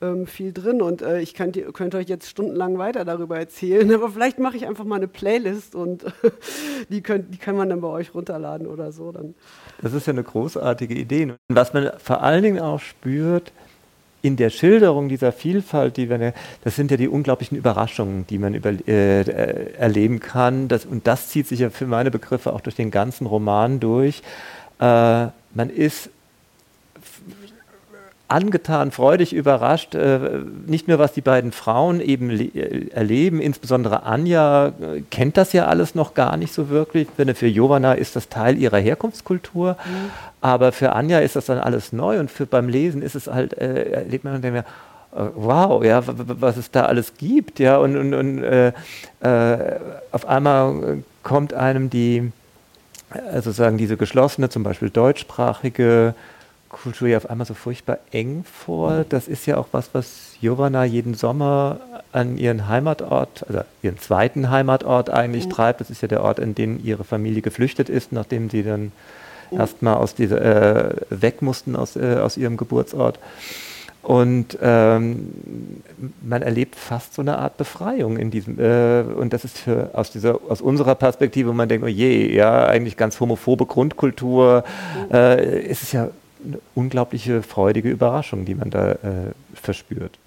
ähm, 0.00 0.26
viel 0.26 0.52
drin 0.52 0.80
und 0.80 1.02
äh, 1.02 1.20
ich 1.20 1.34
könnte 1.34 1.96
euch 1.96 2.08
jetzt 2.08 2.28
stundenlang 2.28 2.78
weiter 2.78 3.04
darüber 3.04 3.38
erzählen, 3.38 3.92
aber 3.94 4.10
vielleicht 4.10 4.38
mache 4.38 4.56
ich 4.56 4.66
einfach 4.66 4.84
mal 4.84 4.96
eine 4.96 5.08
Playlist 5.08 5.74
und 5.74 6.04
die, 6.88 7.02
könnt, 7.02 7.34
die 7.34 7.38
kann 7.38 7.56
man 7.56 7.68
dann 7.68 7.80
bei 7.80 7.88
euch 7.88 8.14
runterladen 8.14 8.66
oder 8.66 8.92
so. 8.92 9.12
Dann. 9.12 9.34
Das 9.82 9.92
ist 9.92 10.06
ja 10.06 10.12
eine 10.12 10.22
großartige 10.22 10.94
Idee. 10.94 11.24
Und 11.24 11.38
was 11.48 11.72
man 11.72 11.90
vor 11.98 12.22
allen 12.22 12.42
Dingen 12.42 12.60
auch 12.60 12.80
spürt, 12.80 13.52
in 14.20 14.36
der 14.36 14.50
Schilderung 14.50 15.08
dieser 15.08 15.32
Vielfalt, 15.32 15.96
die 15.96 16.10
wir, 16.10 16.34
das 16.64 16.76
sind 16.76 16.90
ja 16.90 16.96
die 16.96 17.08
unglaublichen 17.08 17.56
Überraschungen, 17.56 18.26
die 18.26 18.38
man 18.38 18.54
über, 18.54 18.70
äh, 18.70 19.20
äh, 19.20 19.72
erleben 19.74 20.20
kann. 20.20 20.68
Das, 20.68 20.84
und 20.84 21.06
das 21.06 21.28
zieht 21.28 21.46
sich 21.46 21.60
ja 21.60 21.70
für 21.70 21.86
meine 21.86 22.10
Begriffe 22.10 22.52
auch 22.52 22.60
durch 22.60 22.74
den 22.74 22.90
ganzen 22.90 23.26
Roman 23.26 23.78
durch. 23.78 24.22
Äh, 24.80 25.28
man 25.54 25.70
ist 25.70 26.10
angetan, 28.28 28.90
freudig 28.90 29.32
überrascht, 29.32 29.94
äh, 29.94 30.18
nicht 30.66 30.86
nur 30.86 30.98
was 30.98 31.14
die 31.14 31.22
beiden 31.22 31.50
Frauen 31.50 32.00
eben 32.00 32.30
äh, 32.30 32.88
erleben, 32.90 33.40
insbesondere 33.40 34.02
Anja 34.02 34.68
äh, 34.68 35.02
kennt 35.10 35.38
das 35.38 35.54
ja 35.54 35.66
alles 35.66 35.94
noch 35.94 36.12
gar 36.12 36.36
nicht 36.36 36.52
so 36.52 36.68
wirklich. 36.68 37.08
Für 37.16 37.46
Jovana 37.46 37.94
ist 37.94 38.16
das 38.16 38.28
Teil 38.28 38.58
ihrer 38.58 38.78
Herkunftskultur, 38.78 39.72
mhm. 39.72 40.10
aber 40.42 40.72
für 40.72 40.92
Anja 40.92 41.20
ist 41.20 41.36
das 41.36 41.46
dann 41.46 41.58
alles 41.58 41.92
neu 41.92 42.20
und 42.20 42.30
für 42.30 42.44
beim 42.44 42.68
Lesen 42.68 43.00
ist 43.00 43.14
es 43.14 43.28
halt, 43.28 43.56
äh, 43.56 43.90
erlebt 43.92 44.24
man 44.24 44.42
dann 44.42 44.56
ja, 44.56 44.64
wow, 45.34 45.82
ja, 45.82 46.02
was 46.06 46.58
es 46.58 46.70
da 46.70 46.84
alles 46.84 47.14
gibt, 47.16 47.58
ja, 47.58 47.78
und, 47.78 47.96
und, 47.96 48.12
und 48.12 48.44
äh, 48.44 48.72
äh, 49.20 49.80
auf 50.12 50.28
einmal 50.28 51.02
kommt 51.22 51.54
einem 51.54 51.88
die, 51.88 52.30
also 53.32 53.52
sagen 53.52 53.78
diese 53.78 53.96
geschlossene, 53.96 54.50
zum 54.50 54.64
Beispiel 54.64 54.90
deutschsprachige 54.90 56.14
Kultur 56.68 57.08
ja 57.08 57.16
auf 57.16 57.30
einmal 57.30 57.46
so 57.46 57.54
furchtbar 57.54 57.98
eng 58.12 58.44
vor. 58.44 59.04
Das 59.08 59.28
ist 59.28 59.46
ja 59.46 59.56
auch 59.56 59.68
was, 59.72 59.90
was 59.94 60.36
Jovana 60.40 60.84
jeden 60.84 61.14
Sommer 61.14 61.80
an 62.12 62.36
ihren 62.36 62.68
Heimatort, 62.68 63.44
also 63.48 63.60
ihren 63.82 63.98
zweiten 63.98 64.50
Heimatort 64.50 65.10
eigentlich 65.10 65.46
mhm. 65.46 65.50
treibt. 65.50 65.80
Das 65.80 65.90
ist 65.90 66.02
ja 66.02 66.08
der 66.08 66.22
Ort, 66.22 66.38
in 66.38 66.54
den 66.54 66.84
ihre 66.84 67.04
Familie 67.04 67.42
geflüchtet 67.42 67.88
ist, 67.88 68.12
nachdem 68.12 68.50
sie 68.50 68.62
dann 68.62 68.92
mhm. 69.50 69.60
erstmal 69.60 69.94
aus 69.94 70.14
dieser, 70.14 70.40
äh, 70.40 70.94
weg 71.10 71.42
mussten 71.42 71.76
aus, 71.76 71.96
äh, 71.96 72.16
aus 72.16 72.36
ihrem 72.36 72.56
Geburtsort. 72.56 73.18
Und 74.02 74.56
ähm, 74.62 75.32
man 76.22 76.40
erlebt 76.40 76.76
fast 76.76 77.14
so 77.14 77.20
eine 77.20 77.36
Art 77.36 77.56
Befreiung 77.56 78.16
in 78.16 78.30
diesem. 78.30 78.58
Äh, 78.58 79.02
und 79.02 79.32
das 79.32 79.44
ist 79.44 79.58
für, 79.58 79.90
aus, 79.92 80.10
dieser, 80.12 80.38
aus 80.48 80.60
unserer 80.62 80.94
Perspektive, 80.94 81.50
wo 81.50 81.52
man 81.52 81.68
denkt, 81.68 81.84
oh 81.84 81.88
je, 81.88 82.34
ja, 82.34 82.66
eigentlich 82.66 82.96
ganz 82.96 83.20
homophobe 83.20 83.66
Grundkultur, 83.66 84.64
mhm. 85.08 85.14
äh, 85.14 85.60
ist 85.60 85.82
es 85.82 85.92
ja 85.92 86.08
eine 86.44 86.60
unglaubliche 86.74 87.42
freudige 87.42 87.90
Überraschung, 87.90 88.44
die 88.44 88.54
man 88.54 88.70
da 88.70 88.92
äh, 88.92 88.96
verspürt. 89.54 90.18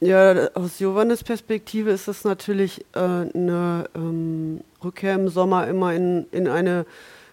Ja, 0.00 0.48
aus 0.54 0.76
Giovannes 0.76 1.24
Perspektive 1.24 1.90
ist 1.90 2.06
es 2.06 2.24
natürlich 2.24 2.84
äh, 2.94 2.98
eine 2.98 3.88
ähm, 3.94 4.60
Rückkehr 4.84 5.14
im 5.14 5.28
Sommer 5.28 5.66
immer 5.68 5.94
in, 5.94 6.26
in 6.32 6.48
eine 6.48 6.84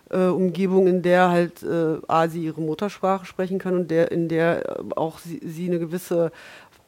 äh, 0.10 0.28
Umgebung, 0.28 0.88
in 0.88 1.02
der 1.02 1.30
halt 1.30 1.64
äh, 1.64 1.98
A, 2.08 2.30
sie 2.30 2.46
ihre 2.46 2.62
Muttersprache 2.62 3.26
sprechen 3.26 3.60
kann 3.60 3.76
und 3.76 3.92
der, 3.92 4.12
in 4.12 4.30
der 4.30 4.80
äh, 4.80 4.84
auch 4.96 5.20
sie, 5.20 5.42
sie 5.44 5.68
eine 5.68 5.80
gewisse 5.80 6.32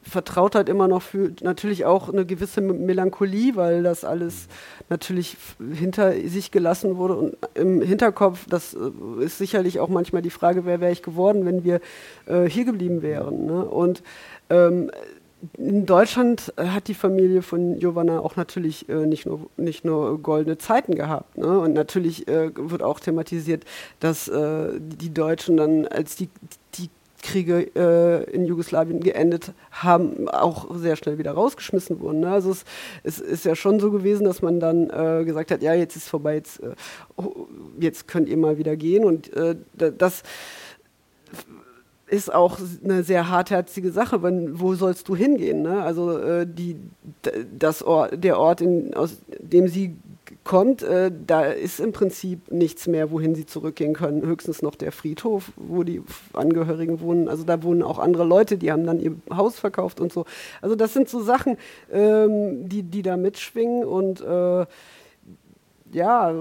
Vertrautheit 0.08 0.68
immer 0.68 0.88
noch 0.88 1.02
fühlt, 1.02 1.42
natürlich 1.42 1.84
auch 1.84 2.08
eine 2.08 2.24
gewisse 2.24 2.60
Melancholie, 2.60 3.56
weil 3.56 3.82
das 3.82 4.04
alles 4.04 4.48
natürlich 4.88 5.36
hinter 5.72 6.12
sich 6.12 6.50
gelassen 6.50 6.96
wurde 6.96 7.16
und 7.16 7.36
im 7.54 7.80
Hinterkopf, 7.80 8.46
das 8.48 8.74
äh, 8.74 9.24
ist 9.24 9.38
sicherlich 9.38 9.80
auch 9.80 9.88
manchmal 9.88 10.22
die 10.22 10.30
Frage, 10.30 10.64
wer 10.64 10.80
wäre 10.80 10.92
ich 10.92 11.02
geworden, 11.02 11.44
wenn 11.44 11.64
wir 11.64 11.80
äh, 12.26 12.44
hier 12.48 12.64
geblieben 12.64 13.02
wären. 13.02 13.46
Ne? 13.46 13.64
Und 13.64 14.02
ähm, 14.50 14.90
in 15.58 15.86
Deutschland 15.86 16.52
hat 16.56 16.88
die 16.88 16.94
Familie 16.94 17.42
von 17.42 17.78
Giovanna 17.78 18.20
auch 18.20 18.36
natürlich 18.36 18.88
äh, 18.88 19.06
nicht, 19.06 19.26
nur, 19.26 19.50
nicht 19.56 19.84
nur 19.84 20.20
goldene 20.22 20.58
Zeiten 20.58 20.94
gehabt. 20.94 21.36
Ne? 21.36 21.58
Und 21.60 21.74
natürlich 21.74 22.26
äh, 22.26 22.50
wird 22.54 22.82
auch 22.82 23.00
thematisiert, 23.00 23.64
dass 24.00 24.28
äh, 24.28 24.70
die 24.78 25.12
Deutschen 25.12 25.56
dann, 25.56 25.86
als 25.86 26.16
die, 26.16 26.26
die 26.26 26.56
Kriege 27.26 27.70
äh, 27.74 28.30
in 28.30 28.46
Jugoslawien 28.46 29.00
geendet 29.00 29.52
haben, 29.72 30.28
auch 30.28 30.74
sehr 30.76 30.96
schnell 30.96 31.18
wieder 31.18 31.32
rausgeschmissen 31.32 32.00
wurden. 32.00 32.20
Ne? 32.20 32.30
Also 32.30 32.50
es, 32.52 32.64
es, 33.02 33.18
ist 33.18 33.44
ja 33.44 33.56
schon 33.56 33.80
so 33.80 33.90
gewesen, 33.90 34.24
dass 34.24 34.42
man 34.42 34.60
dann 34.60 34.88
äh, 34.90 35.24
gesagt 35.24 35.50
hat, 35.50 35.62
ja, 35.62 35.74
jetzt 35.74 35.96
ist 35.96 36.08
vorbei, 36.08 36.36
jetzt, 36.36 36.62
äh, 36.62 36.74
jetzt 37.80 38.06
könnt 38.06 38.28
ihr 38.28 38.36
mal 38.36 38.58
wieder 38.58 38.76
gehen. 38.76 39.04
Und 39.04 39.32
äh, 39.34 39.56
das 39.74 40.22
ist 42.06 42.32
auch 42.32 42.58
eine 42.84 43.02
sehr 43.02 43.28
hartherzige 43.28 43.90
Sache, 43.90 44.22
wenn, 44.22 44.60
wo 44.60 44.74
sollst 44.74 45.08
du 45.08 45.16
hingehen? 45.16 45.62
Ne? 45.62 45.82
Also 45.82 46.18
äh, 46.18 46.46
die, 46.46 46.76
das 47.58 47.82
Ort, 47.82 48.22
der 48.22 48.38
Ort, 48.38 48.60
in, 48.60 48.94
aus 48.94 49.18
dem 49.40 49.66
sie 49.66 49.96
kommt, 50.46 50.82
äh, 50.82 51.10
da 51.26 51.42
ist 51.42 51.80
im 51.80 51.92
Prinzip 51.92 52.50
nichts 52.50 52.86
mehr, 52.86 53.10
wohin 53.10 53.34
sie 53.34 53.44
zurückgehen 53.44 53.92
können. 53.92 54.24
Höchstens 54.24 54.62
noch 54.62 54.76
der 54.76 54.92
Friedhof, 54.92 55.52
wo 55.56 55.82
die 55.82 56.02
Angehörigen 56.32 57.00
wohnen. 57.00 57.28
Also 57.28 57.44
da 57.44 57.62
wohnen 57.62 57.82
auch 57.82 57.98
andere 57.98 58.24
Leute, 58.24 58.56
die 58.56 58.72
haben 58.72 58.86
dann 58.86 59.00
ihr 59.00 59.16
Haus 59.30 59.58
verkauft 59.58 60.00
und 60.00 60.12
so. 60.12 60.24
Also 60.62 60.76
das 60.76 60.94
sind 60.94 61.08
so 61.08 61.20
Sachen, 61.20 61.58
ähm, 61.92 62.68
die, 62.68 62.84
die 62.84 63.02
da 63.02 63.16
mitschwingen 63.16 63.84
und 63.84 64.20
äh, 64.20 64.66
ja, 65.92 66.34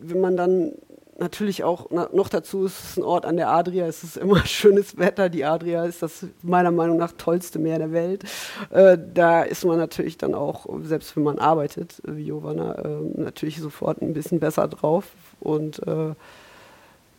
wenn 0.00 0.20
man 0.20 0.36
dann 0.36 0.72
natürlich 1.18 1.64
auch 1.64 1.90
noch 1.90 2.28
dazu 2.28 2.66
ist 2.66 2.82
es 2.84 2.96
ein 2.96 3.02
Ort 3.02 3.24
an 3.26 3.36
der 3.36 3.48
Adria, 3.48 3.86
es 3.86 4.02
ist 4.02 4.16
immer 4.16 4.44
schönes 4.46 4.98
Wetter. 4.98 5.28
Die 5.28 5.44
Adria 5.44 5.84
ist 5.84 6.02
das 6.02 6.26
meiner 6.42 6.70
Meinung 6.70 6.96
nach 6.96 7.12
tollste 7.16 7.58
Meer 7.58 7.78
der 7.78 7.92
Welt. 7.92 8.24
Äh, 8.70 8.98
da 9.14 9.42
ist 9.42 9.64
man 9.64 9.78
natürlich 9.78 10.18
dann 10.18 10.34
auch, 10.34 10.66
selbst 10.82 11.16
wenn 11.16 11.22
man 11.22 11.38
arbeitet, 11.38 12.00
wie 12.04 12.24
Giovanna, 12.24 12.74
äh, 12.74 13.20
natürlich 13.20 13.60
sofort 13.60 14.02
ein 14.02 14.12
bisschen 14.12 14.40
besser 14.40 14.68
drauf. 14.68 15.06
Und 15.40 15.86
äh, 15.86 16.14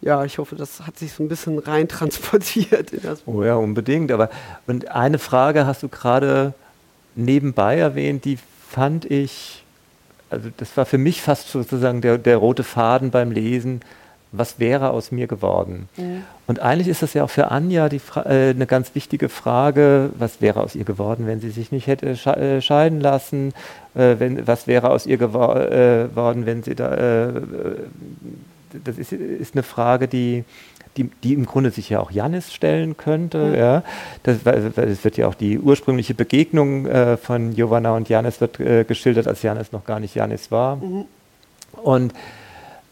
ja, 0.01 0.23
ich 0.25 0.38
hoffe, 0.38 0.55
das 0.55 0.86
hat 0.86 0.97
sich 0.97 1.13
so 1.13 1.23
ein 1.23 1.29
bisschen 1.29 1.60
rein 1.60 1.88
transportiert. 1.89 2.93
In 2.93 3.01
das 3.01 3.23
oh 3.25 3.43
ja, 3.43 3.55
unbedingt. 3.55 4.12
Aber 4.12 4.29
und 4.67 4.89
eine 4.89 5.19
Frage 5.19 5.65
hast 5.65 5.83
du 5.83 5.89
gerade 5.89 6.53
nebenbei 7.15 7.77
erwähnt, 7.77 8.25
die 8.25 8.38
fand 8.69 9.05
ich 9.05 9.63
also 10.29 10.49
das 10.57 10.75
war 10.75 10.85
für 10.85 10.97
mich 10.97 11.21
fast 11.21 11.49
sozusagen 11.49 12.01
der, 12.01 12.17
der 12.17 12.37
rote 12.37 12.63
Faden 12.63 13.11
beim 13.11 13.31
Lesen. 13.31 13.81
was 14.31 14.59
wäre 14.59 14.89
aus 14.89 15.11
mir 15.11 15.27
geworden? 15.27 15.87
Mhm. 15.97 16.23
Und 16.47 16.59
eigentlich 16.59 16.87
ist 16.87 17.01
das 17.01 17.13
ja 17.13 17.23
auch 17.23 17.29
für 17.29 17.49
Anja 17.51 17.89
die 17.89 18.01
äh, 18.15 18.49
eine 18.49 18.67
ganz 18.67 18.93
wichtige 18.95 19.29
Frage, 19.29 20.09
was 20.17 20.41
wäre 20.41 20.61
aus 20.61 20.75
ihr 20.75 20.83
geworden, 20.83 21.27
wenn 21.27 21.39
sie 21.39 21.49
sich 21.49 21.71
nicht 21.71 21.87
hätte 21.87 22.15
sche 22.15 22.35
äh, 22.35 22.61
scheiden 22.61 22.99
lassen? 22.99 23.53
Äh, 23.95 24.15
wenn, 24.19 24.47
was 24.47 24.67
wäre 24.67 24.89
aus 24.89 25.05
ihr 25.05 25.17
geworden, 25.17 26.43
äh, 26.43 26.45
wenn 26.45 26.63
sie 26.63 26.75
da... 26.75 27.31
Das 28.84 28.97
ist, 28.97 29.12
ist 29.12 29.56
eine 29.56 29.63
Frage, 29.63 30.08
die 30.08 30.43
die, 30.97 31.10
die 31.23 31.34
im 31.34 31.45
Grunde 31.45 31.71
sich 31.71 31.89
ja 31.89 31.99
auch 31.99 32.12
Janis 32.12 32.53
stellen 32.53 32.97
könnte. 32.97 33.38
Mhm. 33.38 33.56
Ja. 33.56 33.84
Das, 34.23 34.38
es 34.45 35.03
wird 35.03 35.17
ja 35.17 35.27
auch 35.27 35.36
die 35.36 35.60
ursprüngliche 35.60 36.13
Begegnung 36.13 36.86
äh, 36.86 37.17
von 37.17 37.53
Giovanna 37.53 37.95
und 37.95 38.10
Janis 38.10 38.41
wird 38.41 38.60
äh, 38.60 38.84
geschildert, 38.84 39.27
als 39.27 39.43
Janis 39.43 39.71
noch 39.71 39.86
gar 39.86 39.99
nicht 39.99 40.15
Janis 40.15 40.51
war. 40.51 40.77
Mhm. 40.77 41.06
Und 41.73 42.13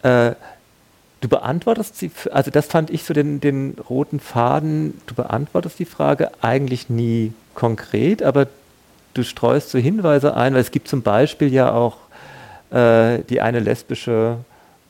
äh, 0.03 0.31
du 1.21 1.27
beantwortest 1.27 1.97
sie, 1.97 2.11
also 2.31 2.51
das 2.51 2.67
fand 2.67 2.89
ich 2.91 3.03
so 3.03 3.13
den, 3.13 3.39
den 3.41 3.75
roten 3.89 4.19
Faden, 4.19 5.01
du 5.07 5.15
beantwortest 5.15 5.79
die 5.79 5.85
Frage 5.85 6.31
eigentlich 6.41 6.89
nie 6.89 7.33
konkret, 7.55 8.21
aber 8.21 8.47
du 9.13 9.23
streust 9.23 9.71
so 9.71 9.79
Hinweise 9.79 10.35
ein, 10.35 10.53
weil 10.53 10.61
es 10.61 10.71
gibt 10.71 10.87
zum 10.87 11.01
Beispiel 11.01 11.51
ja 11.51 11.71
auch 11.71 11.97
äh, 12.71 13.23
die 13.29 13.41
eine 13.41 13.59
lesbische 13.59 14.37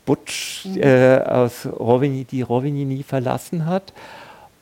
Butch 0.05 0.65
mhm. 0.65 0.81
äh, 0.81 1.17
aus 1.19 1.65
Rovini, 1.65 2.25
die 2.25 2.41
Rovini 2.41 2.85
nie 2.85 3.03
verlassen 3.03 3.65
hat. 3.65 3.93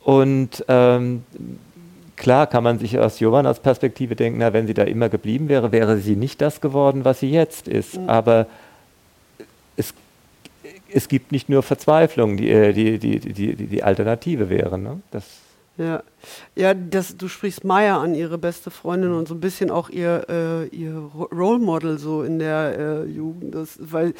Und 0.02 0.64
ähm, 0.68 1.24
klar 2.16 2.46
kann 2.46 2.64
man 2.64 2.78
sich 2.78 2.98
aus 2.98 3.18
Giovannas 3.18 3.60
Perspektive 3.60 4.16
denken, 4.16 4.38
na, 4.38 4.52
wenn 4.52 4.66
sie 4.66 4.74
da 4.74 4.82
immer 4.84 5.08
geblieben 5.08 5.48
wäre, 5.48 5.72
wäre 5.72 5.98
sie 5.98 6.16
nicht 6.16 6.40
das 6.40 6.60
geworden, 6.60 7.04
was 7.04 7.20
sie 7.20 7.30
jetzt 7.30 7.68
ist. 7.68 7.98
Mhm. 7.98 8.08
Aber 8.08 8.46
es, 9.76 9.94
es 10.92 11.08
gibt 11.08 11.32
nicht 11.32 11.48
nur 11.48 11.62
Verzweiflung, 11.62 12.36
die, 12.36 12.50
äh, 12.50 12.72
die, 12.72 12.98
die, 12.98 13.18
die, 13.18 13.54
die, 13.54 13.66
die 13.66 13.82
Alternative 13.82 14.50
wäre. 14.50 14.78
Ne? 14.78 15.00
Das 15.10 15.24
ja, 15.76 16.02
ja 16.54 16.74
das, 16.74 17.16
du 17.16 17.26
sprichst 17.28 17.64
Maya 17.64 18.00
an, 18.00 18.14
ihre 18.14 18.38
beste 18.38 18.70
Freundin 18.70 19.12
und 19.12 19.26
so 19.26 19.34
ein 19.34 19.40
bisschen 19.40 19.70
auch 19.70 19.90
ihr, 19.90 20.26
äh, 20.28 20.66
ihr 20.68 20.96
Role 20.96 21.58
Model 21.58 21.98
so 21.98 22.22
in 22.22 22.38
der 22.38 22.78
äh, 22.78 23.04
Jugend. 23.04 23.54
Das, 23.54 23.78
weil 23.80 24.14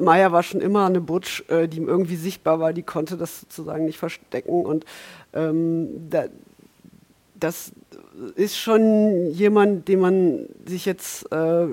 Maya 0.00 0.32
war 0.32 0.42
schon 0.42 0.60
immer 0.60 0.86
eine 0.86 1.00
Butch, 1.00 1.44
äh, 1.48 1.68
die 1.68 1.82
irgendwie 1.82 2.16
sichtbar 2.16 2.60
war, 2.60 2.72
die 2.72 2.82
konnte 2.82 3.16
das 3.16 3.40
sozusagen 3.40 3.84
nicht 3.84 3.98
verstecken. 3.98 4.64
Und 4.64 4.86
ähm, 5.34 6.08
da, 6.08 6.24
das 7.38 7.72
ist 8.34 8.56
schon 8.56 9.30
jemand, 9.30 9.88
den 9.88 10.00
man 10.00 10.48
sich 10.64 10.86
jetzt 10.86 11.30
äh, 11.30 11.66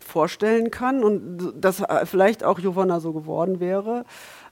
vorstellen 0.00 0.72
kann 0.72 1.04
und 1.04 1.52
dass 1.60 1.82
vielleicht 2.04 2.42
auch 2.42 2.58
Giovanna 2.58 2.98
so 2.98 3.12
geworden 3.12 3.60
wäre. 3.60 4.04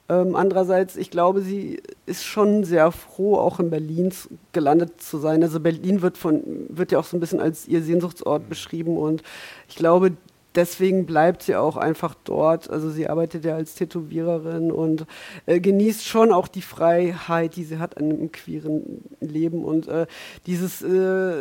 Ähm, 0.08 0.34
andererseits, 0.36 0.96
ich 0.96 1.10
glaube, 1.10 1.42
sie 1.42 1.82
ist 2.06 2.24
schon 2.24 2.64
sehr 2.64 2.90
froh, 2.92 3.36
auch 3.36 3.60
in 3.60 3.70
Berlin 3.70 4.12
gelandet 4.52 5.00
zu 5.02 5.18
sein. 5.18 5.42
Also 5.42 5.60
Berlin 5.60 6.00
wird, 6.00 6.16
von, 6.16 6.42
wird 6.68 6.92
ja 6.92 6.98
auch 6.98 7.04
so 7.04 7.16
ein 7.16 7.20
bisschen 7.20 7.40
als 7.40 7.68
ihr 7.68 7.82
Sehnsuchtsort 7.82 8.48
beschrieben 8.48 8.96
und 8.96 9.22
ich 9.68 9.76
glaube, 9.76 10.12
deswegen 10.54 11.06
bleibt 11.06 11.42
sie 11.42 11.56
auch 11.56 11.76
einfach 11.76 12.14
dort. 12.24 12.70
Also 12.70 12.90
sie 12.90 13.08
arbeitet 13.08 13.44
ja 13.44 13.54
als 13.54 13.74
Tätowiererin 13.74 14.72
und 14.72 15.06
äh, 15.46 15.60
genießt 15.60 16.04
schon 16.04 16.32
auch 16.32 16.48
die 16.48 16.62
Freiheit, 16.62 17.56
die 17.56 17.64
sie 17.64 17.78
hat 17.78 17.96
an 17.96 18.10
einem 18.10 18.32
queeren 18.32 19.04
Leben. 19.20 19.64
Und 19.64 19.88
äh, 19.88 20.06
dieses 20.46 20.82
äh, 20.82 21.34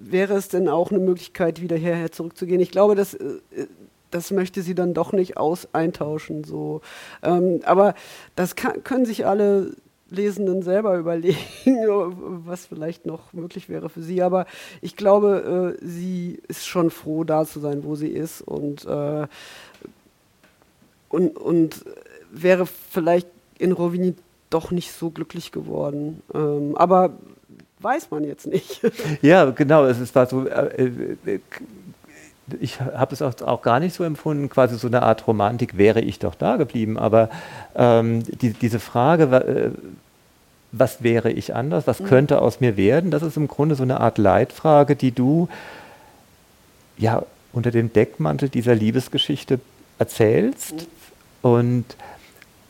wäre 0.00 0.34
es 0.34 0.48
denn 0.48 0.68
auch 0.68 0.90
eine 0.90 1.00
Möglichkeit, 1.00 1.60
wieder 1.60 1.76
hierher 1.76 2.12
zurückzugehen. 2.12 2.60
Ich 2.60 2.70
glaube, 2.70 2.94
dass 2.94 3.14
äh, 3.14 3.40
das 4.12 4.30
möchte 4.30 4.62
sie 4.62 4.74
dann 4.74 4.94
doch 4.94 5.12
nicht 5.12 5.36
aus 5.36 5.68
eintauschen. 5.72 6.44
So. 6.44 6.80
Ähm, 7.22 7.60
aber 7.64 7.94
das 8.36 8.54
kann, 8.54 8.84
können 8.84 9.04
sich 9.04 9.26
alle 9.26 9.74
Lesenden 10.10 10.62
selber 10.62 10.96
überlegen, 10.98 11.38
was 12.44 12.66
vielleicht 12.66 13.06
noch 13.06 13.32
möglich 13.32 13.68
wäre 13.68 13.88
für 13.88 14.02
sie. 14.02 14.22
Aber 14.22 14.46
ich 14.80 14.96
glaube, 14.96 15.76
äh, 15.80 15.84
sie 15.84 16.40
ist 16.48 16.66
schon 16.66 16.90
froh, 16.90 17.24
da 17.24 17.44
zu 17.44 17.60
sein, 17.60 17.84
wo 17.84 17.96
sie 17.96 18.10
ist 18.10 18.42
und, 18.42 18.84
äh, 18.84 19.26
und, 21.08 21.36
und 21.36 21.84
wäre 22.30 22.66
vielleicht 22.66 23.28
in 23.58 23.72
Rovini 23.72 24.14
doch 24.50 24.70
nicht 24.70 24.92
so 24.92 25.10
glücklich 25.10 25.50
geworden. 25.50 26.22
Ähm, 26.34 26.76
aber 26.76 27.16
weiß 27.80 28.10
man 28.10 28.24
jetzt 28.24 28.46
nicht. 28.46 28.80
Ja, 29.22 29.50
genau. 29.50 29.84
Es 29.84 30.14
war 30.14 30.26
so. 30.26 30.46
Äh, 30.46 30.90
äh 31.26 31.40
ich 32.60 32.80
habe 32.80 33.14
es 33.14 33.22
auch, 33.22 33.62
gar 33.62 33.80
nicht 33.80 33.94
so 33.94 34.04
empfunden, 34.04 34.48
quasi 34.48 34.76
so 34.76 34.88
eine 34.88 35.02
Art 35.02 35.26
Romantik, 35.26 35.78
wäre 35.78 36.00
ich 36.00 36.18
doch 36.18 36.34
da 36.34 36.56
geblieben. 36.56 36.98
Aber 36.98 37.30
ähm, 37.74 38.22
die, 38.40 38.52
diese 38.52 38.80
Frage, 38.80 39.24
äh, 39.24 39.70
was 40.72 41.02
wäre 41.02 41.30
ich 41.30 41.54
anders, 41.54 41.86
was 41.86 42.00
mhm. 42.00 42.06
könnte 42.06 42.40
aus 42.40 42.60
mir 42.60 42.76
werden, 42.76 43.10
das 43.10 43.22
ist 43.22 43.36
im 43.36 43.48
Grunde 43.48 43.74
so 43.74 43.82
eine 43.82 44.00
Art 44.00 44.18
Leitfrage, 44.18 44.96
die 44.96 45.12
du 45.12 45.48
ja 46.98 47.22
unter 47.52 47.70
dem 47.70 47.92
Deckmantel 47.92 48.48
dieser 48.48 48.74
Liebesgeschichte 48.74 49.60
erzählst. 49.98 50.72
Mhm. 50.72 50.86
Und, 51.42 51.84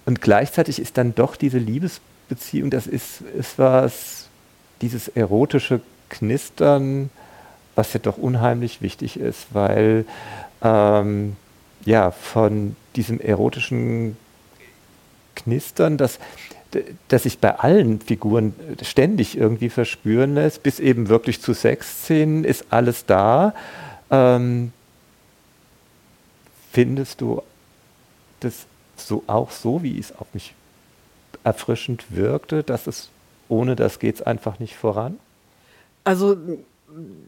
und 0.06 0.20
gleichzeitig 0.20 0.80
ist 0.80 0.98
dann 0.98 1.14
doch 1.14 1.36
diese 1.36 1.58
Liebesbeziehung, 1.58 2.70
das 2.70 2.86
ist, 2.86 3.20
ist 3.20 3.58
was, 3.58 4.26
dieses 4.80 5.08
erotische 5.08 5.80
Knistern, 6.08 7.10
was 7.74 7.92
ja 7.92 8.00
doch 8.00 8.18
unheimlich 8.18 8.82
wichtig 8.82 9.18
ist, 9.18 9.46
weil 9.52 10.04
ähm, 10.62 11.36
ja 11.84 12.10
von 12.10 12.76
diesem 12.96 13.20
erotischen 13.20 14.16
Knistern, 15.34 15.96
das, 15.96 16.18
das 17.08 17.24
sich 17.24 17.38
bei 17.38 17.58
allen 17.58 18.00
Figuren 18.00 18.54
ständig 18.82 19.36
irgendwie 19.36 19.70
verspüren 19.70 20.34
lässt, 20.34 20.62
bis 20.62 20.78
eben 20.80 21.08
wirklich 21.08 21.40
zu 21.40 21.54
Sexszenen, 21.54 22.44
ist 22.44 22.66
alles 22.70 23.06
da. 23.06 23.54
Ähm, 24.10 24.72
findest 26.72 27.20
du 27.20 27.42
das 28.40 28.66
so 28.96 29.24
auch 29.26 29.50
so, 29.50 29.82
wie 29.82 29.98
es 29.98 30.14
auf 30.16 30.26
mich 30.34 30.54
erfrischend 31.44 32.04
wirkte, 32.10 32.62
dass 32.62 32.86
es 32.86 33.08
ohne 33.48 33.76
das 33.76 33.98
geht 33.98 34.16
es 34.16 34.22
einfach 34.22 34.58
nicht 34.58 34.76
voran? 34.76 35.18
Also 36.04 36.36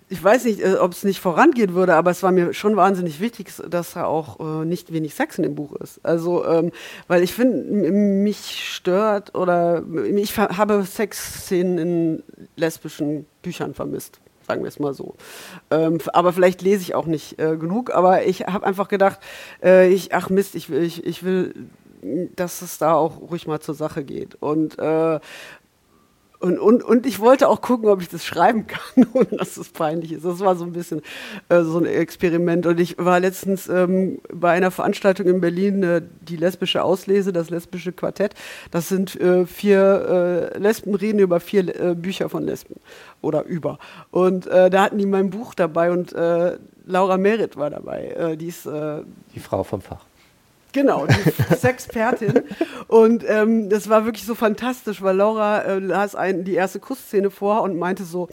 ich 0.09 0.22
weiß 0.22 0.44
nicht, 0.44 0.61
äh, 0.61 0.74
ob 0.74 0.92
es 0.92 1.05
nicht 1.05 1.20
vorangehen 1.20 1.74
würde, 1.74 1.94
aber 1.94 2.11
es 2.11 2.22
war 2.22 2.33
mir 2.33 2.53
schon 2.53 2.77
wahnsinnig 2.77 3.20
wichtig, 3.20 3.53
dass 3.68 3.94
da 3.94 4.05
auch 4.05 4.40
äh, 4.40 4.64
nicht 4.64 4.92
wenig 4.92 5.14
Sex 5.14 5.38
in 5.38 5.42
dem 5.42 5.55
Buch 5.55 5.74
ist. 5.77 6.00
Also, 6.05 6.44
ähm, 6.46 6.72
weil 7.09 7.22
ich 7.22 7.35
finde, 7.35 7.90
mich 7.92 8.74
stört 8.74 9.35
oder 9.35 9.83
ich 10.14 10.38
habe 10.38 10.85
Sexszenen 10.85 11.79
in 11.79 12.22
lesbischen 12.57 13.27
Büchern 13.42 13.74
vermisst. 13.74 14.20
Sagen 14.46 14.62
wir 14.62 14.68
es 14.68 14.79
mal 14.79 14.92
so. 14.92 15.14
Ähm, 15.70 15.98
aber 16.12 16.35
vielleicht 16.35 16.61
lese 16.61 16.83
ich 16.83 16.94
auch 16.94 17.07
nicht 17.07 17.38
äh, 17.38 17.57
genug. 17.57 17.94
Aber 17.94 18.27
ich 18.27 18.42
habe 18.42 18.66
einfach 18.66 18.88
gedacht, 18.88 19.20
äh, 19.62 19.88
ich, 19.88 20.14
ach 20.14 20.29
Mist, 20.29 20.55
ich, 20.55 20.70
ich, 20.70 21.05
ich 21.07 21.22
will 21.22 21.55
dass 22.37 22.62
es 22.62 22.79
da 22.79 22.94
auch 22.94 23.20
ruhig 23.31 23.46
mal 23.46 23.61
zur 23.61 23.74
Sache 23.74 24.05
geht. 24.05 24.37
Und 24.37 24.79
äh, 24.79 25.20
und, 26.44 26.59
und, 26.59 26.83
und 26.83 27.07
ich 27.07 27.20
wollte 27.20 27.48
auch 27.48 27.62
gucken, 27.62 27.88
ob 27.88 28.02
ich 28.02 28.11
das 28.11 28.22
schreiben 28.22 28.66
kann, 28.66 29.07
ohne 29.14 29.38
dass 29.38 29.57
es 29.57 29.70
peinlich 29.70 30.12
ist. 30.12 30.26
Das 30.26 30.40
war 30.40 30.57
so 30.57 30.64
ein 30.64 30.72
bisschen 30.72 31.00
äh, 31.48 31.62
so 31.62 31.78
ein 31.78 31.87
Experiment. 31.87 32.66
Und 32.66 32.78
ich 32.78 32.96
war 32.98 33.18
letztens 33.18 33.66
ähm, 33.66 34.18
bei 34.30 34.50
einer 34.50 34.70
Veranstaltung 34.70 35.26
in 35.26 35.40
Berlin, 35.40 35.83
äh, 35.83 36.02
die 36.20 36.37
lesbische 36.37 36.85
Auslese, 36.85 37.33
das 37.33 37.48
lesbische 37.48 37.92
Quartett. 37.92 38.35
Das 38.70 38.90
sind 38.90 39.18
äh, 39.18 39.46
vier 39.46 40.52
äh, 40.54 40.59
Lesben, 40.59 40.94
reden 40.94 41.18
über 41.18 41.40
vier 41.40 41.80
äh, 41.80 41.94
Bücher 41.94 42.28
von 42.28 42.44
Lesben 42.44 42.76
oder 43.22 43.44
über. 43.44 43.78
Und 44.11 44.46
äh, 44.46 44.68
da 44.68 44.83
hatten 44.83 44.98
die 44.98 45.07
mein 45.07 45.30
Buch 45.30 45.54
dabei 45.54 45.90
und 45.92 46.14
Laura 46.87 47.16
Merit 47.16 47.57
war 47.57 47.70
dabei. 47.70 48.37
die 48.38 48.48
ist 48.48 48.66
die 48.66 49.40
Frau 49.40 49.64
vom 49.64 49.80
Fach. 49.80 50.04
Genau, 50.74 51.06
die 51.06 51.54
Sexpertin. 51.56 52.42
Und 52.88 53.24
ähm, 53.26 53.70
das 53.70 53.88
war 53.88 54.04
wirklich 54.04 54.26
so 54.26 54.34
fantastisch, 54.34 55.00
weil 55.00 55.16
Laura 55.16 55.60
äh, 55.60 55.78
las 55.78 56.16
ein, 56.16 56.44
die 56.44 56.54
erste 56.54 56.80
Kussszene 56.80 57.30
vor 57.30 57.62
und 57.62 57.78
meinte 57.78 58.02
so, 58.02 58.28